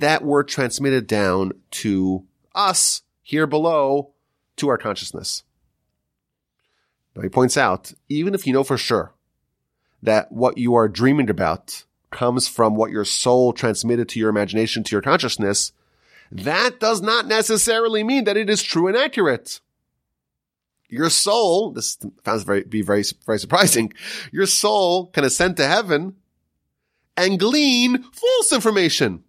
that 0.00 0.24
were 0.24 0.42
transmitted 0.42 1.06
down 1.06 1.52
to 1.70 2.24
us 2.54 3.02
here 3.22 3.46
below 3.46 4.10
to 4.56 4.68
our 4.68 4.78
consciousness. 4.78 5.44
Now 7.14 7.22
he 7.22 7.28
points 7.28 7.56
out, 7.56 7.92
even 8.08 8.34
if 8.34 8.46
you 8.46 8.52
know 8.52 8.64
for 8.64 8.78
sure 8.78 9.12
that 10.02 10.32
what 10.32 10.58
you 10.58 10.74
are 10.74 10.88
dreaming 10.88 11.30
about 11.30 11.84
comes 12.10 12.48
from 12.48 12.74
what 12.74 12.90
your 12.90 13.04
soul 13.04 13.52
transmitted 13.52 14.08
to 14.10 14.18
your 14.18 14.30
imagination, 14.30 14.82
to 14.84 14.92
your 14.92 15.02
consciousness, 15.02 15.72
that 16.32 16.80
does 16.80 17.02
not 17.02 17.26
necessarily 17.26 18.02
mean 18.04 18.24
that 18.24 18.36
it 18.36 18.48
is 18.48 18.62
true 18.62 18.86
and 18.86 18.96
accurate. 18.96 19.60
Your 20.88 21.10
soul, 21.10 21.70
this 21.70 21.98
sounds 22.24 22.42
very, 22.42 22.64
be 22.64 22.82
very, 22.82 23.04
very 23.26 23.38
surprising. 23.38 23.92
Your 24.32 24.46
soul 24.46 25.06
can 25.06 25.24
ascend 25.24 25.56
to 25.58 25.66
heaven 25.66 26.16
and 27.16 27.38
glean 27.38 28.02
false 28.02 28.52
information. 28.52 29.24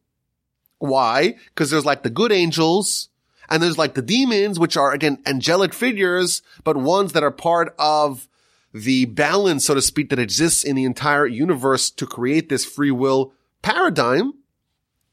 Why? 0.82 1.36
Because 1.50 1.70
there's 1.70 1.86
like 1.86 2.02
the 2.02 2.10
good 2.10 2.32
angels 2.32 3.10
and 3.50 3.62
there's 3.62 3.78
like 3.78 3.94
the 3.94 4.02
demons, 4.02 4.58
which 4.58 4.76
are 4.76 4.92
again 4.92 5.22
angelic 5.28 5.74
figures, 5.74 6.42
but 6.64 6.76
ones 6.76 7.14
that 7.14 7.24
are 7.24 7.32
part 7.32 7.76
of 7.78 8.28
the 8.74 9.06
balance, 9.06 9.66
so 9.66 9.76
to 9.76 9.82
speak, 9.82 10.10
that 10.10 10.18
exists 10.18 10.64
in 10.64 10.76
the 10.76 10.86
entire 10.86 11.28
universe 11.28 11.92
to 11.92 12.08
create 12.08 12.50
this 12.50 12.66
free 12.66 12.90
will 12.90 13.34
paradigm. 13.62 14.34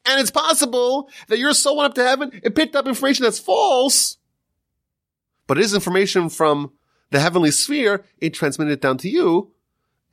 And 0.07 0.21
it's 0.21 0.31
possible 0.31 1.11
that 1.27 1.39
your 1.39 1.53
soul 1.53 1.77
went 1.77 1.91
up 1.91 1.95
to 1.97 2.05
heaven, 2.05 2.41
it 2.43 2.55
picked 2.55 2.75
up 2.75 2.87
information 2.87 3.25
that's 3.25 3.39
false, 3.39 4.17
but 5.47 5.59
it 5.59 5.65
is 5.65 5.75
information 5.75 6.31
from 6.31 6.73
the 7.11 7.21
heavenly 7.21 7.51
sphere, 7.51 8.05
it 8.19 8.33
transmitted 8.33 8.73
it 8.73 8.81
down 8.81 8.97
to 8.99 9.11
you, 9.11 9.51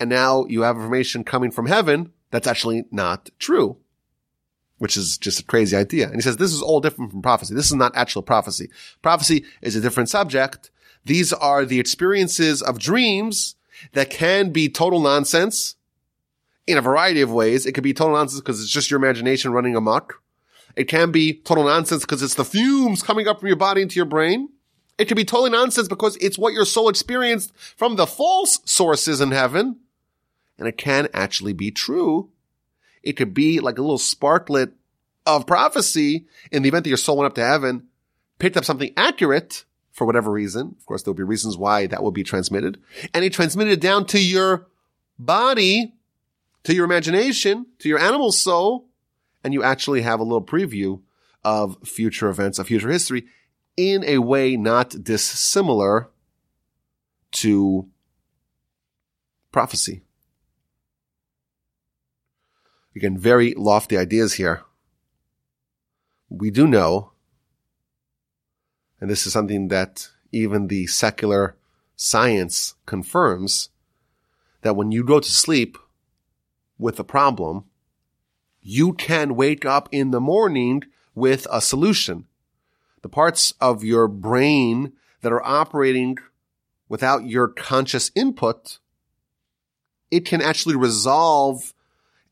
and 0.01 0.10
now 0.10 0.45
you 0.49 0.64
have 0.64 0.76
information 0.76 1.24
coming 1.24 1.51
from 1.51 1.68
heaven 1.68 2.12
that's 2.30 2.47
actually 2.47 2.84
not 2.91 3.30
true. 3.39 3.78
Which 4.78 4.98
is 4.98 5.18
just 5.18 5.40
a 5.40 5.44
crazy 5.44 5.76
idea. 5.76 6.08
And 6.08 6.16
he 6.16 6.22
says 6.22 6.38
this 6.38 6.54
is 6.54 6.62
all 6.62 6.82
different 6.82 7.12
from 7.12 7.22
prophecy. 7.22 7.54
This 7.54 7.68
is 7.68 7.74
not 7.74 7.96
actual 7.96 8.22
prophecy. 8.22 8.70
Prophecy 9.02 9.46
is 9.62 9.76
a 9.76 9.82
different 9.82 10.10
subject 10.10 10.70
These 11.06 11.32
are 11.32 11.66
the 11.66 11.80
experiences 11.80 12.62
of 12.62 12.80
dreams 12.80 13.56
that 13.94 14.10
can 14.10 14.52
be 14.52 14.70
total 14.70 15.00
nonsense 15.00 15.76
in 16.68 16.78
a 16.78 16.82
variety 16.82 17.22
of 17.22 17.32
ways. 17.32 17.66
It 17.66 17.74
could 17.74 17.84
be 17.84 17.94
total 17.94 18.16
nonsense 18.16 18.42
because 18.42 18.62
it's 18.62 18.72
just 18.72 18.90
your 18.90 19.00
imagination 19.00 19.54
running 19.54 19.76
amok. 19.76 20.22
It 20.76 20.86
can 20.86 21.12
be 21.12 21.34
total 21.34 21.66
nonsense 21.66 22.02
because 22.02 22.22
it's 22.22 22.36
the 22.36 22.46
fumes 22.46 23.02
coming 23.02 23.28
up 23.28 23.40
from 23.40 23.48
your 23.48 23.56
body 23.56 23.82
into 23.82 23.96
your 23.96 24.06
brain. 24.06 24.50
It 24.98 25.06
could 25.06 25.18
be 25.18 25.26
totally 25.26 25.52
nonsense 25.52 25.88
because 25.88 26.18
it's 26.18 26.38
what 26.38 26.54
your 26.54 26.66
soul 26.66 26.90
experienced 26.90 27.54
from 27.56 27.96
the 27.96 28.08
false 28.08 28.60
sources 28.66 29.22
in 29.22 29.32
heaven. 29.32 29.78
And 30.58 30.68
it 30.68 30.78
can 30.78 31.10
actually 31.14 31.54
be 31.54 31.70
true. 31.72 32.30
It 33.06 33.14
could 33.14 33.34
be 33.34 33.60
like 33.60 33.78
a 33.78 33.82
little 33.82 33.99
sparklet 33.99 34.74
of 35.26 35.47
prophecy 35.47 36.26
in 36.51 36.64
the 36.64 36.70
event 36.70 36.84
that 36.84 36.89
your 36.89 36.97
soul 36.97 37.18
went 37.18 37.28
up 37.28 37.36
to 37.36 37.45
heaven, 37.45 37.88
picked 38.39 38.58
up 38.58 38.66
something 38.66 38.91
accurate 38.97 39.64
for 39.91 40.06
whatever 40.06 40.32
reason. 40.32 40.76
Of 40.78 40.86
course, 40.86 41.03
there'll 41.03 41.16
be 41.16 41.24
reasons 41.24 41.58
why 41.58 41.88
that 41.88 42.03
will 42.03 42.12
be 42.12 42.24
transmitted 42.24 42.82
and 43.14 43.24
it 43.24 43.32
transmitted 43.32 43.74
it 43.74 43.82
down 43.82 44.06
to 44.08 44.20
your 44.20 44.68
body, 45.18 45.93
to 46.64 46.74
your 46.74 46.86
imagination, 46.86 47.68
to 47.80 47.88
your 47.88 47.99
animal 47.99 48.32
soul. 48.32 48.89
And 49.43 49.53
you 49.53 49.62
actually 49.62 50.01
have 50.01 50.20
a 50.20 50.24
little 50.24 50.43
preview 50.43 51.01
of 51.43 51.78
future 51.88 52.30
events, 52.30 52.58
of 52.58 52.68
future 52.68 52.89
history 52.89 53.26
in 53.78 54.03
a 54.03 54.18
way 54.18 54.58
not 54.58 55.03
dissimilar 55.03 56.10
to 57.34 57.88
prophecy. 59.51 60.05
Again, 62.96 63.18
very 63.18 63.54
lofty 63.56 63.98
ideas 63.98 64.34
here. 64.34 64.62
We 66.30 66.50
do 66.50 66.68
know, 66.68 67.12
and 69.00 69.10
this 69.10 69.28
is 69.28 69.34
something 69.34 69.68
that 69.68 70.10
even 70.32 70.68
the 70.68 70.88
secular 70.88 71.56
science 71.96 72.76
confirms, 72.86 73.70
that 74.62 74.76
when 74.76 74.91
you 74.91 75.04
go 75.04 75.20
to 75.20 75.30
sleep 75.30 75.78
with 76.78 77.00
a 77.00 77.04
problem, 77.04 77.66
you 78.62 78.93
can 78.93 79.36
wake 79.36 79.66
up 79.66 79.88
in 79.91 80.12
the 80.12 80.22
morning 80.22 80.84
with 81.14 81.48
a 81.52 81.62
solution 81.62 82.28
the 83.06 83.10
parts 83.10 83.54
of 83.62 83.84
your 83.84 84.08
brain 84.08 84.91
that 85.22 85.32
are 85.32 85.46
operating 85.46 86.18
without 86.89 87.24
your 87.24 87.48
conscious 87.48 88.10
input, 88.16 88.80
it 90.10 90.26
can 90.26 90.41
actually 90.41 90.76
resolve 90.76 91.76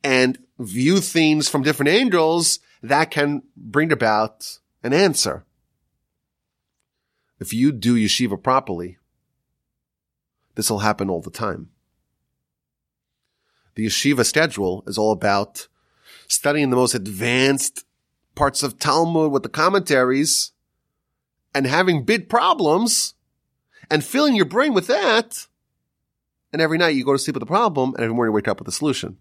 and 0.03 0.39
view 0.59 0.99
things 0.99 1.49
from 1.49 1.63
different 1.63 1.89
angles 1.89 2.59
that 2.81 3.11
can 3.11 3.43
bring 3.55 3.91
about 3.91 4.59
an 4.83 4.93
answer. 4.93 5.45
If 7.39 7.53
you 7.53 7.71
do 7.71 7.95
yeshiva 7.95 8.41
properly, 8.41 8.97
this 10.55 10.69
will 10.69 10.79
happen 10.79 11.09
all 11.09 11.21
the 11.21 11.31
time. 11.31 11.69
The 13.75 13.85
yeshiva 13.85 14.25
schedule 14.25 14.83
is 14.85 14.97
all 14.97 15.11
about 15.11 15.67
studying 16.27 16.69
the 16.69 16.75
most 16.75 16.93
advanced 16.93 17.85
parts 18.35 18.63
of 18.63 18.79
Talmud 18.79 19.31
with 19.31 19.43
the 19.43 19.49
commentaries 19.49 20.51
and 21.55 21.65
having 21.65 22.03
big 22.03 22.29
problems 22.29 23.15
and 23.89 24.03
filling 24.03 24.35
your 24.35 24.45
brain 24.45 24.73
with 24.73 24.87
that. 24.87 25.47
And 26.51 26.61
every 26.61 26.77
night 26.77 26.95
you 26.95 27.03
go 27.03 27.13
to 27.13 27.19
sleep 27.19 27.35
with 27.35 27.43
a 27.43 27.47
problem 27.47 27.93
and 27.95 28.03
every 28.03 28.15
morning 28.15 28.31
you 28.31 28.35
wake 28.35 28.47
up 28.47 28.59
with 28.59 28.67
a 28.67 28.71
solution. 28.71 29.17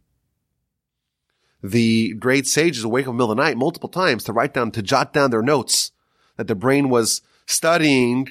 The 1.62 2.14
great 2.14 2.46
sages 2.46 2.84
wake 2.84 3.06
up 3.06 3.10
in 3.10 3.16
the 3.16 3.18
middle 3.18 3.30
of 3.32 3.36
the 3.36 3.42
night 3.42 3.56
multiple 3.56 3.88
times 3.88 4.24
to 4.24 4.32
write 4.32 4.54
down, 4.54 4.72
to 4.72 4.82
jot 4.82 5.12
down 5.12 5.30
their 5.30 5.42
notes 5.42 5.92
that 6.36 6.48
the 6.48 6.54
brain 6.54 6.88
was 6.88 7.22
studying 7.46 8.30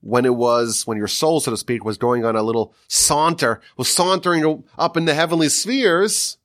when 0.00 0.24
it 0.24 0.34
was, 0.34 0.86
when 0.86 0.98
your 0.98 1.06
soul, 1.06 1.40
so 1.40 1.50
to 1.50 1.56
speak, 1.56 1.84
was 1.84 1.96
going 1.96 2.24
on 2.24 2.36
a 2.36 2.42
little 2.42 2.74
saunter, 2.88 3.60
was 3.76 3.88
sauntering 3.88 4.64
up 4.76 4.96
in 4.96 5.04
the 5.04 5.14
heavenly 5.14 5.48
spheres 5.48 6.38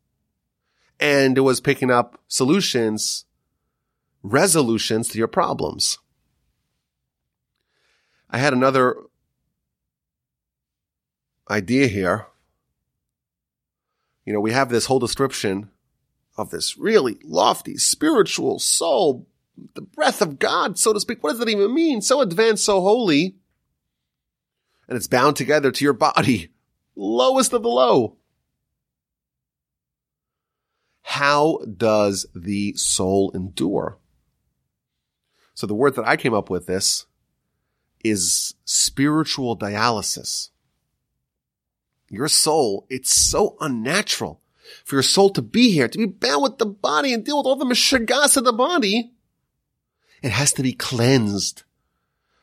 and 0.99 1.37
it 1.37 1.41
was 1.41 1.61
picking 1.61 1.89
up 1.89 2.19
solutions 2.27 3.25
resolutions 4.21 5.07
to 5.07 5.17
your 5.17 5.27
problems. 5.27 5.97
I 8.29 8.37
had 8.37 8.53
another 8.53 8.97
idea 11.49 11.87
here. 11.87 12.27
You 14.29 14.33
know, 14.33 14.41
we 14.41 14.51
have 14.51 14.69
this 14.69 14.85
whole 14.85 14.99
description 14.99 15.71
of 16.37 16.51
this 16.51 16.77
really 16.77 17.17
lofty 17.23 17.77
spiritual 17.77 18.59
soul, 18.59 19.27
the 19.73 19.81
breath 19.81 20.21
of 20.21 20.37
God, 20.37 20.77
so 20.77 20.93
to 20.93 20.99
speak. 20.99 21.23
What 21.23 21.31
does 21.31 21.39
that 21.39 21.49
even 21.49 21.73
mean? 21.73 22.03
So 22.03 22.21
advanced, 22.21 22.63
so 22.63 22.79
holy. 22.79 23.37
And 24.87 24.95
it's 24.95 25.07
bound 25.07 25.35
together 25.35 25.71
to 25.71 25.83
your 25.83 25.93
body. 25.93 26.49
Lowest 26.95 27.53
of 27.53 27.63
the 27.63 27.69
low. 27.69 28.17
How 31.01 31.61
does 31.65 32.27
the 32.35 32.73
soul 32.75 33.31
endure? 33.33 33.97
So 35.55 35.65
the 35.65 35.73
word 35.73 35.95
that 35.95 36.07
I 36.07 36.17
came 36.17 36.35
up 36.35 36.51
with 36.51 36.67
this 36.67 37.07
is 38.03 38.53
spiritual 38.63 39.57
dialysis. 39.57 40.49
Your 42.09 42.27
soul, 42.27 42.85
it's 42.89 43.13
so 43.13 43.55
unnatural 43.59 44.41
for 44.83 44.95
your 44.95 45.03
soul 45.03 45.29
to 45.31 45.41
be 45.41 45.71
here, 45.71 45.87
to 45.87 45.97
be 45.97 46.05
bound 46.05 46.43
with 46.43 46.57
the 46.57 46.65
body 46.65 47.13
and 47.13 47.23
deal 47.23 47.37
with 47.37 47.45
all 47.45 47.55
the 47.55 47.65
mishagas 47.65 48.37
of 48.37 48.43
the 48.43 48.53
body. 48.53 49.11
It 50.21 50.31
has 50.31 50.51
to 50.53 50.63
be 50.63 50.73
cleansed 50.73 51.63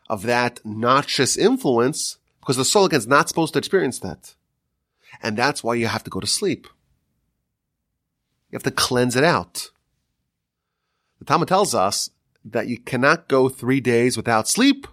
of 0.08 0.22
that 0.22 0.60
noxious 0.64 1.36
influence 1.36 2.18
because 2.40 2.56
the 2.56 2.64
soul 2.64 2.84
again 2.86 2.98
is 2.98 3.06
not 3.06 3.28
supposed 3.28 3.52
to 3.54 3.58
experience 3.58 3.98
that. 4.00 4.34
And 5.22 5.36
that's 5.36 5.64
why 5.64 5.74
you 5.74 5.86
have 5.86 6.04
to 6.04 6.10
go 6.10 6.20
to 6.20 6.26
sleep. 6.26 6.68
You 8.50 8.56
have 8.56 8.62
to 8.62 8.70
cleanse 8.70 9.16
it 9.16 9.24
out. 9.24 9.70
The 11.18 11.24
Talmud 11.24 11.48
tells 11.48 11.74
us 11.74 12.10
that 12.44 12.68
you 12.68 12.78
cannot 12.78 13.28
go 13.28 13.48
three 13.48 13.80
days 13.80 14.16
without 14.16 14.48
sleep 14.48 14.86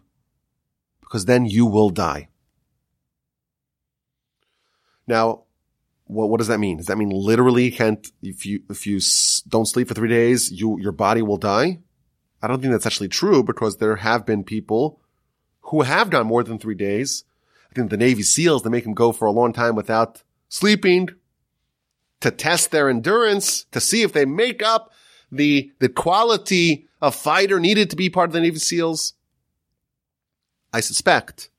because 1.02 1.26
then 1.26 1.46
you 1.46 1.66
will 1.66 1.92
die. 1.92 2.30
Now, 5.08 5.44
what, 6.06 6.30
what 6.30 6.38
does 6.38 6.48
that 6.48 6.60
mean? 6.60 6.78
Does 6.78 6.88
that 6.88 6.98
mean 6.98 7.10
literally 7.10 7.72
can't, 7.72 8.06
if 8.22 8.46
you, 8.46 8.62
if 8.70 8.86
you 8.86 9.00
don't 9.48 9.68
sleep 9.68 9.88
for 9.88 9.94
three 9.94 10.10
days, 10.10 10.52
you, 10.52 10.80
your 10.80 10.92
body 10.92 11.22
will 11.22 11.38
die? 11.38 11.80
I 12.42 12.48
don't 12.48 12.62
think 12.62 12.72
that's 12.72 12.86
actually 12.86 13.10
true 13.10 13.44
because 13.44 13.78
there 13.78 13.98
have 13.98 14.26
been 14.26 14.44
people 14.44 15.00
who 15.62 15.84
have 15.84 16.10
gone 16.10 16.28
more 16.28 16.44
than 16.44 16.60
three 16.60 16.76
days. 16.76 17.24
I 17.72 17.76
think 17.76 17.90
the 17.90 17.98
Navy 17.98 18.22
SEALs, 18.22 18.64
they 18.64 18.70
make 18.70 18.84
them 18.84 18.94
go 18.94 19.12
for 19.12 19.26
a 19.26 19.32
long 19.32 19.54
time 19.54 19.76
without 19.76 20.24
sleeping 20.50 21.10
to 22.20 22.32
test 22.32 22.72
their 22.72 22.90
endurance, 22.90 23.66
to 23.72 23.82
see 23.82 24.02
if 24.02 24.14
they 24.14 24.26
make 24.26 24.62
up 24.62 24.92
the, 25.32 25.72
the 25.80 25.90
quality 25.90 26.88
a 27.02 27.12
fighter 27.12 27.60
needed 27.60 27.90
to 27.90 27.96
be 27.96 28.10
part 28.10 28.30
of 28.30 28.34
the 28.34 28.42
Navy 28.42 28.60
SEALs? 28.60 29.14
I 30.72 30.80
suspect 30.80 31.50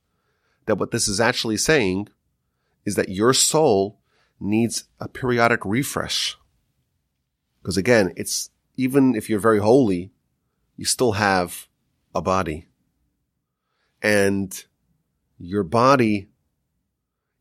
that 0.65 0.75
what 0.75 0.91
this 0.91 1.07
is 1.07 1.19
actually 1.19 1.57
saying 1.57 2.09
is 2.85 2.95
that 2.95 3.09
your 3.09 3.33
soul 3.33 3.99
needs 4.39 4.85
a 4.99 5.07
periodic 5.07 5.61
refresh. 5.65 6.37
Because 7.61 7.77
again, 7.77 8.13
it's 8.15 8.49
even 8.77 9.15
if 9.15 9.29
you're 9.29 9.39
very 9.39 9.59
holy, 9.59 10.11
you 10.77 10.85
still 10.85 11.13
have 11.13 11.67
a 12.13 12.21
body. 12.21 12.67
And 14.01 14.63
your 15.39 15.63
body 15.63 16.29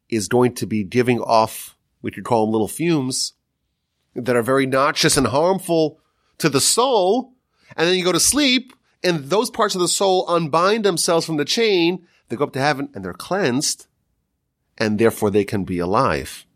is 0.08 0.28
going 0.28 0.54
to 0.54 0.66
be 0.66 0.84
giving 0.84 1.20
off, 1.20 1.76
we 2.00 2.10
could 2.10 2.24
call 2.24 2.46
them 2.46 2.52
little 2.52 2.68
fumes 2.68 3.34
that 4.14 4.36
are 4.36 4.42
very 4.42 4.66
noxious 4.66 5.16
and 5.16 5.26
harmful 5.26 5.98
to 6.38 6.48
the 6.48 6.60
soul 6.60 7.34
and 7.76 7.88
then 7.88 7.96
you 7.96 8.04
go 8.04 8.12
to 8.12 8.20
sleep 8.20 8.72
and 9.02 9.24
those 9.24 9.50
parts 9.50 9.74
of 9.74 9.80
the 9.80 9.88
soul 9.88 10.24
unbind 10.28 10.84
themselves 10.84 11.26
from 11.26 11.36
the 11.36 11.44
chain. 11.44 12.06
They 12.28 12.36
go 12.36 12.44
up 12.44 12.52
to 12.52 12.60
heaven 12.60 12.88
and 12.94 13.04
they're 13.04 13.12
cleansed 13.12 13.86
and 14.78 14.98
therefore 14.98 15.30
they 15.30 15.44
can 15.44 15.64
be 15.64 15.78
alive. 15.78 16.46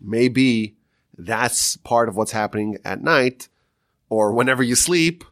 Maybe 0.00 0.76
that's 1.16 1.76
part 1.78 2.08
of 2.08 2.16
what's 2.16 2.32
happening 2.32 2.78
at 2.84 3.02
night 3.02 3.48
or 4.08 4.32
whenever 4.32 4.62
you 4.62 4.74
sleep. 4.74 5.24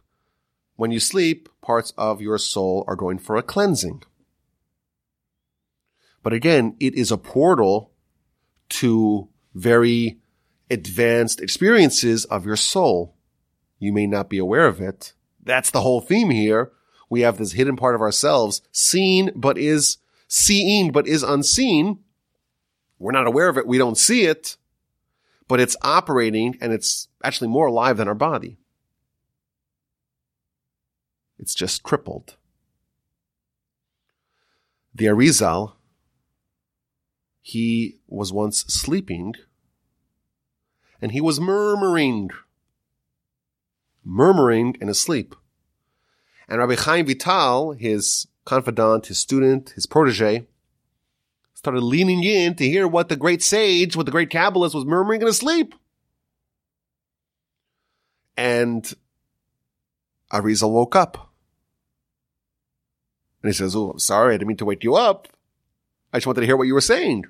When 0.75 0.91
you 0.91 0.99
sleep, 0.99 1.47
parts 1.61 1.93
of 1.97 2.21
your 2.21 2.37
soul 2.37 2.83
are 2.87 2.95
going 2.95 3.19
for 3.19 3.37
a 3.37 3.43
cleansing. 3.43 4.03
But 6.23 6.33
again, 6.33 6.75
it 6.79 6.95
is 6.95 7.11
a 7.11 7.17
portal 7.17 7.91
to 8.69 9.29
very 9.53 10.19
advanced 10.69 11.39
experiences 11.39 12.25
of 12.25 12.45
your 12.45 12.55
soul. 12.55 13.15
You 13.79 13.93
may 13.93 14.07
not 14.07 14.29
be 14.29 14.39
aware 14.39 14.65
of 14.65 14.81
it. 14.81 15.13
That's 15.43 15.69
the 15.69 15.81
whole 15.81 16.01
theme 16.01 16.31
here. 16.31 16.71
We 17.09 17.21
have 17.21 17.37
this 17.37 17.51
hidden 17.51 17.75
part 17.75 17.93
of 17.93 18.01
ourselves, 18.01 18.61
seen, 18.71 19.31
but 19.35 19.57
is 19.57 19.97
seeing, 20.27 20.91
but 20.91 21.07
is 21.07 21.23
unseen. 21.23 21.99
We're 22.99 23.11
not 23.11 23.27
aware 23.27 23.49
of 23.49 23.57
it. 23.57 23.67
We 23.67 23.77
don't 23.77 23.97
see 23.97 24.23
it, 24.23 24.57
but 25.47 25.59
it's 25.59 25.77
operating 25.81 26.57
and 26.61 26.71
it's 26.73 27.07
actually 27.23 27.49
more 27.49 27.67
alive 27.67 27.97
than 27.97 28.07
our 28.07 28.15
body. 28.15 28.57
It's 31.37 31.53
just 31.53 31.83
crippled. 31.83 32.37
The 34.93 35.05
Arizal, 35.05 35.73
he 37.41 37.99
was 38.07 38.31
once 38.31 38.59
sleeping 38.65 39.35
and 41.01 41.11
he 41.11 41.19
was 41.19 41.39
murmuring, 41.39 42.29
murmuring 44.03 44.77
in 44.79 44.87
his 44.87 44.99
sleep. 44.99 45.35
And 46.47 46.59
Rabbi 46.59 46.75
Chaim 46.75 47.05
Vital, 47.05 47.73
his 47.73 48.27
confidant, 48.45 49.07
his 49.07 49.17
student, 49.17 49.71
his 49.71 49.85
protege, 49.85 50.47
started 51.53 51.81
leaning 51.81 52.23
in 52.23 52.55
to 52.55 52.69
hear 52.69 52.87
what 52.87 53.09
the 53.09 53.15
great 53.15 53.41
sage, 53.41 53.95
what 53.95 54.05
the 54.05 54.11
great 54.11 54.29
Kabbalist 54.29 54.75
was 54.75 54.85
murmuring 54.85 55.21
in 55.21 55.27
his 55.27 55.37
sleep. 55.37 55.73
And 58.37 58.93
Arizal 60.31 60.71
woke 60.71 60.95
up. 60.95 61.31
And 63.41 63.49
he 63.49 63.53
says, 63.53 63.75
Oh, 63.75 63.91
I'm 63.91 63.99
sorry. 63.99 64.33
I 64.33 64.37
didn't 64.37 64.47
mean 64.47 64.57
to 64.57 64.65
wake 64.65 64.83
you 64.83 64.95
up. 64.95 65.27
I 66.11 66.17
just 66.17 66.27
wanted 66.27 66.41
to 66.41 66.47
hear 66.47 66.57
what 66.57 66.67
you 66.67 66.73
were 66.73 66.81
saying. 66.81 67.25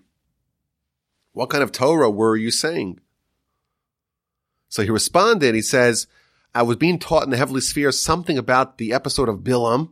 What 1.33 1.49
kind 1.49 1.63
of 1.63 1.71
Torah 1.71 2.09
were 2.09 2.37
you 2.37 2.51
saying? 2.51 2.99
So 4.69 4.83
he 4.83 4.89
responded, 4.89 5.55
he 5.55 5.61
says, 5.61 6.07
I 6.53 6.61
was 6.61 6.77
being 6.77 6.99
taught 6.99 7.23
in 7.23 7.29
the 7.29 7.37
heavenly 7.37 7.61
sphere 7.61 7.91
something 7.91 8.37
about 8.37 8.77
the 8.77 8.93
episode 8.93 9.27
of 9.27 9.39
Bilam. 9.39 9.91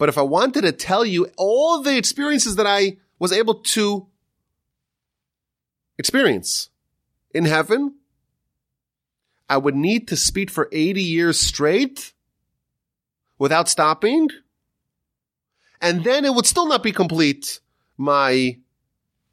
But 0.00 0.08
if 0.08 0.16
I 0.16 0.22
wanted 0.22 0.62
to 0.62 0.72
tell 0.72 1.04
you 1.04 1.28
all 1.36 1.82
the 1.82 1.98
experiences 1.98 2.56
that 2.56 2.66
I 2.66 2.96
was 3.18 3.32
able 3.32 3.56
to 3.56 4.06
experience 5.98 6.70
in 7.34 7.44
heaven, 7.44 7.96
I 9.46 9.58
would 9.58 9.74
need 9.74 10.08
to 10.08 10.16
speak 10.16 10.48
for 10.48 10.70
80 10.72 11.02
years 11.02 11.38
straight 11.38 12.14
without 13.38 13.68
stopping. 13.68 14.30
And 15.82 16.02
then 16.02 16.24
it 16.24 16.34
would 16.34 16.46
still 16.46 16.66
not 16.66 16.82
be 16.82 16.92
complete, 16.92 17.60
my 17.98 18.56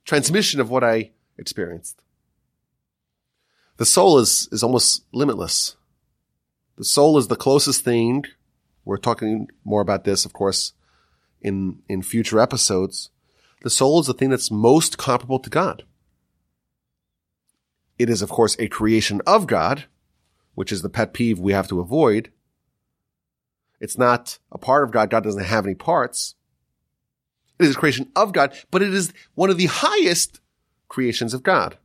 transmission 0.04 0.60
of 0.60 0.70
what 0.70 0.84
I 0.84 1.12
experienced. 1.38 2.02
The 3.78 3.86
soul 3.86 4.20
is, 4.20 4.50
is 4.52 4.64
almost 4.64 5.06
limitless. 5.14 5.78
The 6.78 6.84
soul 6.84 7.18
is 7.18 7.30
the 7.30 7.38
closest 7.38 7.86
thing. 7.86 8.26
We're 8.88 8.96
talking 8.96 9.50
more 9.66 9.82
about 9.82 10.06
this, 10.06 10.24
of 10.24 10.32
course, 10.32 10.72
in, 11.42 11.80
in 11.90 12.02
future 12.02 12.40
episodes. 12.40 13.10
The 13.62 13.70
soul 13.70 14.00
is 14.00 14.08
the 14.08 14.14
thing 14.14 14.30
that's 14.30 14.50
most 14.50 14.98
comparable 14.98 15.40
to 15.40 15.50
God. 15.50 15.84
It 18.00 18.10
is, 18.10 18.22
of 18.22 18.30
course, 18.30 18.56
a 18.60 18.70
creation 18.70 19.22
of 19.28 19.46
God, 19.46 19.86
which 20.56 20.72
is 20.72 20.84
the 20.84 20.90
pet 20.90 21.12
peeve 21.12 21.38
we 21.38 21.52
have 21.52 21.68
to 21.68 21.82
avoid. 21.82 22.32
It's 23.82 23.98
not 23.98 24.40
a 24.54 24.58
part 24.58 24.86
of 24.86 24.92
God. 24.92 25.10
God 25.10 25.24
doesn't 25.24 25.44
have 25.44 25.66
any 25.66 25.76
parts. 25.76 26.36
It 27.60 27.66
is 27.66 27.76
a 27.76 27.80
creation 27.80 28.10
of 28.16 28.32
God, 28.32 28.54
but 28.72 28.82
it 28.82 28.94
is 28.94 29.12
one 29.36 29.50
of 29.50 29.58
the 29.58 29.66
highest 29.66 30.40
creations 30.88 31.34
of 31.34 31.44
God. 31.44 31.78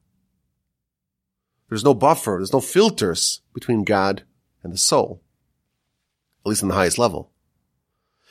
There's 1.69 1.85
no 1.85 1.95
buffer. 1.95 2.37
There's 2.39 2.53
no 2.53 2.61
filters 2.61 3.41
between 3.53 3.83
God 3.83 4.23
and 4.63 4.73
the 4.73 4.79
soul, 4.79 5.22
at 6.45 6.49
least 6.49 6.63
in 6.63 6.69
the 6.69 6.75
highest 6.75 6.99
level. 6.99 7.31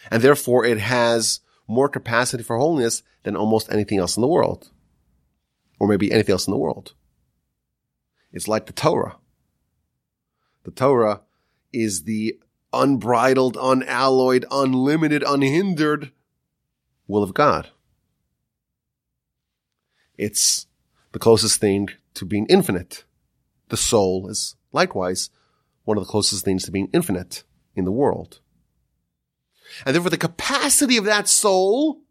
And 0.09 0.22
therefore 0.22 0.66
it 0.66 0.80
has 0.80 1.41
more 1.68 1.89
capacity 1.89 2.43
for 2.43 2.57
holiness 2.57 3.03
than 3.24 3.36
almost 3.36 3.72
anything 3.72 3.99
else 3.99 4.18
in 4.18 4.22
the 4.22 4.28
world. 4.28 4.72
Or 5.80 5.88
maybe 5.88 6.12
anything 6.12 6.34
else 6.34 6.47
in 6.47 6.51
the 6.51 6.57
world. 6.57 6.93
It's 8.32 8.47
like 8.47 8.66
the 8.66 8.74
Torah. 8.74 9.18
The 10.64 10.72
Torah 10.72 11.22
is 11.74 12.03
the 12.03 12.39
unbridled, 12.74 13.57
unalloyed, 13.57 14.45
unlimited, 14.51 15.24
unhindered 15.24 16.12
will 17.07 17.24
of 17.24 17.34
God. 17.34 17.70
It's 20.18 20.68
the 21.12 21.20
closest 21.20 21.59
thing 21.59 21.89
to 22.14 22.26
being 22.26 22.45
infinite 22.47 23.05
the 23.72 23.78
soul 23.78 24.28
is 24.30 24.55
likewise 24.72 25.30
one 25.86 25.97
of 25.97 26.03
the 26.03 26.09
closest 26.09 26.45
things 26.45 26.66
to 26.66 26.72
being 26.72 26.89
infinite 26.93 27.43
in 27.76 27.86
the 27.86 27.91
world. 27.91 28.39
And 29.86 29.95
therefore 29.95 30.09
the 30.09 30.17
capacity 30.17 30.97
of 30.97 31.05
that 31.05 31.28
soul 31.28 32.01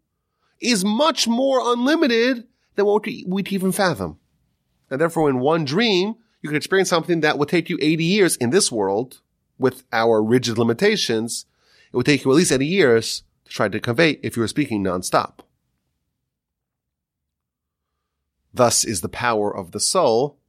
is 0.59 0.83
much 0.85 1.27
more 1.27 1.59
unlimited 1.73 2.47
than 2.75 2.85
what 2.85 3.05
we'd 3.05 3.51
even 3.51 3.71
fathom. 3.71 4.19
And 4.89 4.99
therefore 4.99 5.29
in 5.29 5.39
one 5.39 5.65
dream, 5.65 6.15
you 6.41 6.49
can 6.49 6.57
experience 6.57 6.89
something 6.89 7.21
that 7.21 7.37
would 7.37 7.49
take 7.49 7.69
you 7.69 7.77
80 7.81 8.03
years 8.03 8.35
in 8.37 8.49
this 8.49 8.71
world 8.71 9.21
with 9.57 9.83
our 9.93 10.23
rigid 10.23 10.57
limitations. 10.57 11.45
It 11.91 11.97
would 11.97 12.05
take 12.05 12.23
you 12.23 12.31
at 12.31 12.37
least 12.37 12.51
80 12.51 12.65
years 12.65 13.23
to 13.45 13.51
try 13.51 13.69
to 13.69 13.79
convey 13.79 14.11
if 14.23 14.35
you 14.35 14.41
were 14.41 14.47
speaking 14.47 14.83
nonstop. 14.83 15.39
Thus 18.53 18.83
is 18.83 19.01
the 19.01 19.09
power 19.09 19.55
of 19.55 19.71
the 19.71 19.79
soul 19.79 20.39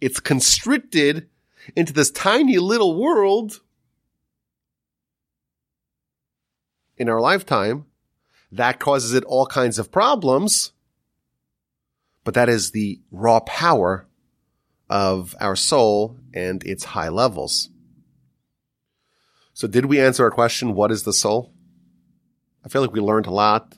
it's 0.00 0.20
constricted 0.20 1.28
into 1.74 1.92
this 1.92 2.10
tiny 2.10 2.58
little 2.58 3.00
world 3.00 3.60
in 6.98 7.08
our 7.08 7.20
lifetime. 7.20 7.86
That 8.52 8.78
causes 8.78 9.14
it 9.14 9.24
all 9.24 9.46
kinds 9.46 9.78
of 9.78 9.92
problems. 9.92 10.72
But 12.24 12.34
that 12.34 12.48
is 12.48 12.70
the 12.70 13.00
raw 13.10 13.40
power 13.40 14.06
of 14.90 15.34
our 15.40 15.56
soul 15.56 16.18
and 16.34 16.62
its 16.64 16.84
high 16.84 17.08
levels. 17.08 17.70
So 19.52 19.66
did 19.66 19.86
we 19.86 20.00
answer 20.00 20.24
our 20.24 20.30
question, 20.30 20.74
what 20.74 20.90
is 20.90 21.02
the 21.02 21.12
soul? 21.12 21.52
I 22.64 22.68
feel 22.68 22.82
like 22.82 22.92
we 22.92 23.00
learned 23.00 23.26
a 23.26 23.32
lot. 23.32 23.76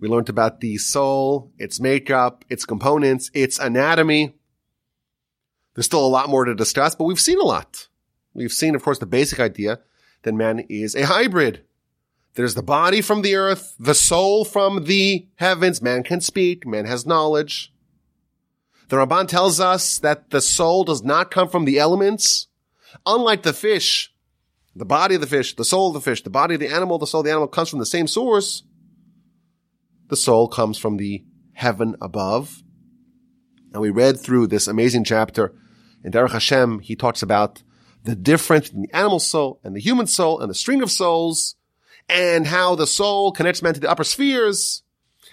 We 0.00 0.08
learned 0.08 0.28
about 0.28 0.60
the 0.60 0.76
soul, 0.78 1.52
its 1.58 1.80
makeup, 1.80 2.44
its 2.48 2.64
components, 2.64 3.30
its 3.34 3.58
anatomy. 3.58 4.34
There's 5.74 5.86
still 5.86 6.06
a 6.06 6.08
lot 6.08 6.28
more 6.28 6.44
to 6.44 6.54
discuss, 6.54 6.94
but 6.94 7.04
we've 7.04 7.20
seen 7.20 7.40
a 7.40 7.44
lot. 7.44 7.88
We've 8.34 8.52
seen, 8.52 8.74
of 8.74 8.82
course, 8.82 8.98
the 8.98 9.06
basic 9.06 9.40
idea 9.40 9.80
that 10.22 10.32
man 10.32 10.60
is 10.68 10.94
a 10.94 11.06
hybrid. 11.06 11.64
There's 12.34 12.54
the 12.54 12.62
body 12.62 13.00
from 13.00 13.22
the 13.22 13.34
earth, 13.34 13.74
the 13.78 13.94
soul 13.94 14.44
from 14.44 14.84
the 14.84 15.26
heavens. 15.36 15.82
Man 15.82 16.02
can 16.02 16.20
speak. 16.20 16.66
Man 16.66 16.84
has 16.84 17.06
knowledge. 17.06 17.72
The 18.88 18.96
Ramban 18.96 19.28
tells 19.28 19.60
us 19.60 19.98
that 19.98 20.30
the 20.30 20.40
soul 20.40 20.84
does 20.84 21.02
not 21.02 21.30
come 21.30 21.48
from 21.48 21.64
the 21.64 21.78
elements. 21.78 22.46
Unlike 23.04 23.42
the 23.42 23.52
fish, 23.52 24.14
the 24.74 24.84
body 24.84 25.16
of 25.16 25.20
the 25.20 25.26
fish, 25.26 25.56
the 25.56 25.64
soul 25.64 25.88
of 25.88 25.94
the 25.94 26.00
fish, 26.00 26.22
the 26.22 26.30
body 26.30 26.54
of 26.54 26.60
the 26.60 26.68
animal, 26.68 26.98
the 26.98 27.06
soul 27.06 27.20
of 27.20 27.24
the 27.24 27.30
animal 27.30 27.48
comes 27.48 27.68
from 27.68 27.80
the 27.80 27.86
same 27.86 28.06
source. 28.06 28.62
The 30.08 30.16
soul 30.16 30.48
comes 30.48 30.78
from 30.78 30.96
the 30.96 31.24
heaven 31.52 31.96
above. 32.00 32.62
And 33.72 33.82
we 33.82 33.90
read 33.90 34.18
through 34.18 34.46
this 34.46 34.66
amazing 34.68 35.04
chapter 35.04 35.54
in 36.04 36.12
Derech 36.12 36.30
Hashem, 36.30 36.80
he 36.80 36.96
talks 36.96 37.22
about 37.22 37.62
the 38.04 38.14
difference 38.14 38.70
in 38.70 38.82
the 38.82 38.94
animal 38.94 39.18
soul 39.18 39.60
and 39.64 39.74
the 39.74 39.80
human 39.80 40.06
soul 40.06 40.40
and 40.40 40.48
the 40.48 40.54
string 40.54 40.82
of 40.82 40.90
souls 40.90 41.56
and 42.08 42.46
how 42.46 42.74
the 42.74 42.86
soul 42.86 43.32
connects 43.32 43.62
man 43.62 43.74
to 43.74 43.80
the 43.80 43.90
upper 43.90 44.04
spheres. 44.04 44.82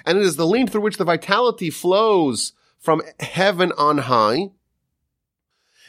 And 0.05 0.17
it 0.17 0.23
is 0.23 0.35
the 0.35 0.47
link 0.47 0.71
through 0.71 0.81
which 0.81 0.97
the 0.97 1.05
vitality 1.05 1.69
flows 1.69 2.53
from 2.77 3.01
heaven 3.19 3.71
on 3.77 3.99
high. 3.99 4.49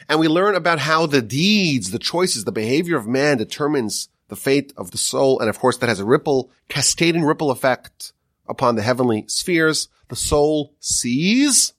And 0.09 0.19
we 0.19 0.27
learn 0.27 0.55
about 0.55 0.79
how 0.79 1.05
the 1.05 1.21
deeds, 1.21 1.91
the 1.91 1.99
choices, 1.99 2.45
the 2.45 2.51
behavior 2.51 2.95
of 2.95 3.07
man 3.07 3.37
determines 3.37 4.09
the 4.29 4.35
fate 4.35 4.73
of 4.77 4.91
the 4.91 4.97
soul. 4.97 5.39
And 5.39 5.49
of 5.49 5.59
course, 5.59 5.77
that 5.77 5.89
has 5.89 5.99
a 5.99 6.05
ripple, 6.05 6.49
cascading 6.69 7.23
ripple 7.23 7.51
effect 7.51 8.13
upon 8.47 8.75
the 8.75 8.81
heavenly 8.81 9.25
spheres. 9.27 9.89
The 10.07 10.15
soul 10.15 10.73
sees, 10.79 11.73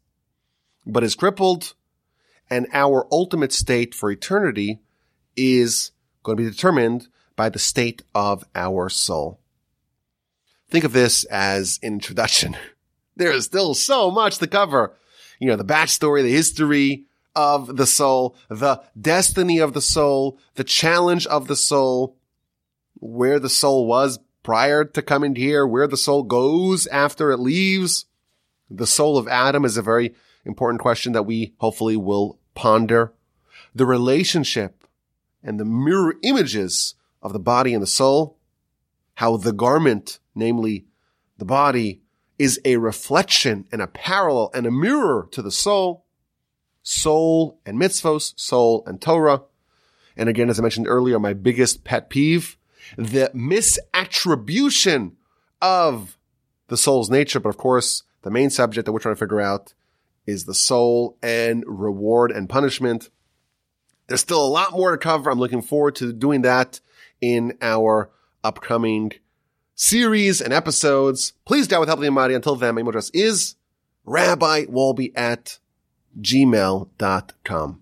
but 0.86 1.02
is 1.02 1.14
crippled 1.14 1.74
and 2.50 2.66
our 2.72 3.06
ultimate 3.12 3.52
state 3.52 3.94
for 3.94 4.11
eternity 4.11 4.80
is 5.36 5.92
going 6.22 6.36
to 6.36 6.42
be 6.42 6.50
determined 6.50 7.09
by 7.39 7.49
the 7.49 7.59
state 7.61 8.03
of 8.16 8.45
our 8.57 8.89
soul. 8.89 9.39
Think 10.68 10.82
of 10.82 10.93
this 10.93 11.22
as 11.24 11.78
introduction. 11.82 12.57
There 13.16 13.32
is 13.32 13.47
still 13.47 13.74
so 13.74 14.12
much 14.12 14.39
to 14.39 14.47
cover. 14.47 14.95
You 15.41 15.49
know, 15.49 15.57
the 15.57 15.64
backstory, 15.64 16.22
the 16.22 16.30
history 16.30 17.07
of 17.34 17.76
the 17.76 17.84
soul, 17.84 18.36
the 18.49 18.80
destiny 19.01 19.59
of 19.59 19.72
the 19.72 19.80
soul, 19.80 20.39
the 20.55 20.62
challenge 20.62 21.26
of 21.26 21.49
the 21.49 21.57
soul, 21.57 22.16
where 22.95 23.41
the 23.41 23.49
soul 23.49 23.89
was 23.89 24.20
prior 24.45 24.84
to 24.84 25.03
coming 25.03 25.34
here, 25.34 25.66
where 25.66 25.89
the 25.89 25.97
soul 25.97 26.22
goes 26.22 26.86
after 26.86 27.32
it 27.32 27.39
leaves. 27.39 28.05
The 28.70 28.86
soul 28.86 29.18
of 29.18 29.26
Adam 29.26 29.64
is 29.64 29.76
a 29.76 29.82
very 29.82 30.14
important 30.45 30.80
question 30.80 31.12
that 31.14 31.26
we 31.26 31.55
hopefully 31.59 31.97
will 31.97 32.39
ponder. 32.55 33.12
The 33.74 33.84
relationship 33.84 34.86
and 35.43 35.59
the 35.59 35.64
mirror 35.64 36.14
images 36.22 36.95
of 37.28 37.32
the 37.32 37.38
body 37.38 37.74
and 37.74 37.82
the 37.82 37.86
soul. 37.86 38.38
How 39.14 39.36
the 39.36 39.52
garment, 39.52 40.18
namely 40.34 40.86
the 41.38 41.44
body, 41.44 42.02
is 42.38 42.60
a 42.64 42.76
reflection 42.76 43.66
and 43.72 43.82
a 43.82 43.86
parallel 43.86 44.50
and 44.54 44.66
a 44.66 44.70
mirror 44.70 45.28
to 45.32 45.42
the 45.42 45.50
soul. 45.50 46.04
Soul 46.82 47.60
and 47.66 47.78
mitzvos, 47.78 48.38
soul 48.38 48.82
and 48.86 49.00
Torah. 49.00 49.42
And 50.16 50.28
again, 50.28 50.48
as 50.48 50.58
I 50.58 50.62
mentioned 50.62 50.88
earlier, 50.88 51.18
my 51.18 51.34
biggest 51.34 51.84
pet 51.84 52.10
peeve 52.10 52.56
the 52.96 53.30
misattribution 53.34 55.12
of 55.60 56.16
the 56.68 56.76
soul's 56.76 57.10
nature. 57.10 57.40
But 57.40 57.50
of 57.50 57.56
course, 57.56 58.04
the 58.22 58.30
main 58.30 58.50
subject 58.50 58.86
that 58.86 58.92
we're 58.92 59.00
trying 59.00 59.14
to 59.14 59.18
figure 59.18 59.40
out 59.40 59.74
is 60.26 60.44
the 60.44 60.54
soul 60.54 61.16
and 61.22 61.64
reward 61.66 62.30
and 62.30 62.48
punishment. 62.48 63.10
There's 64.06 64.20
still 64.20 64.44
a 64.44 64.48
lot 64.48 64.72
more 64.72 64.92
to 64.92 64.98
cover. 64.98 65.30
I'm 65.30 65.38
looking 65.38 65.62
forward 65.62 65.96
to 65.96 66.12
doing 66.12 66.42
that 66.42 66.80
in 67.20 67.56
our 67.60 68.10
upcoming 68.44 69.12
series 69.74 70.40
and 70.40 70.52
episodes. 70.52 71.32
Please 71.44 71.68
down 71.68 71.80
with 71.80 71.88
Help 71.88 72.00
the 72.00 72.06
Almighty. 72.06 72.34
Until 72.34 72.56
then, 72.56 72.74
my 72.74 72.80
email 72.80 72.90
address 72.90 73.10
is 73.10 73.56
rabbiwolbe 74.06 75.12
at 75.14 75.58
gmail.com. 76.20 77.80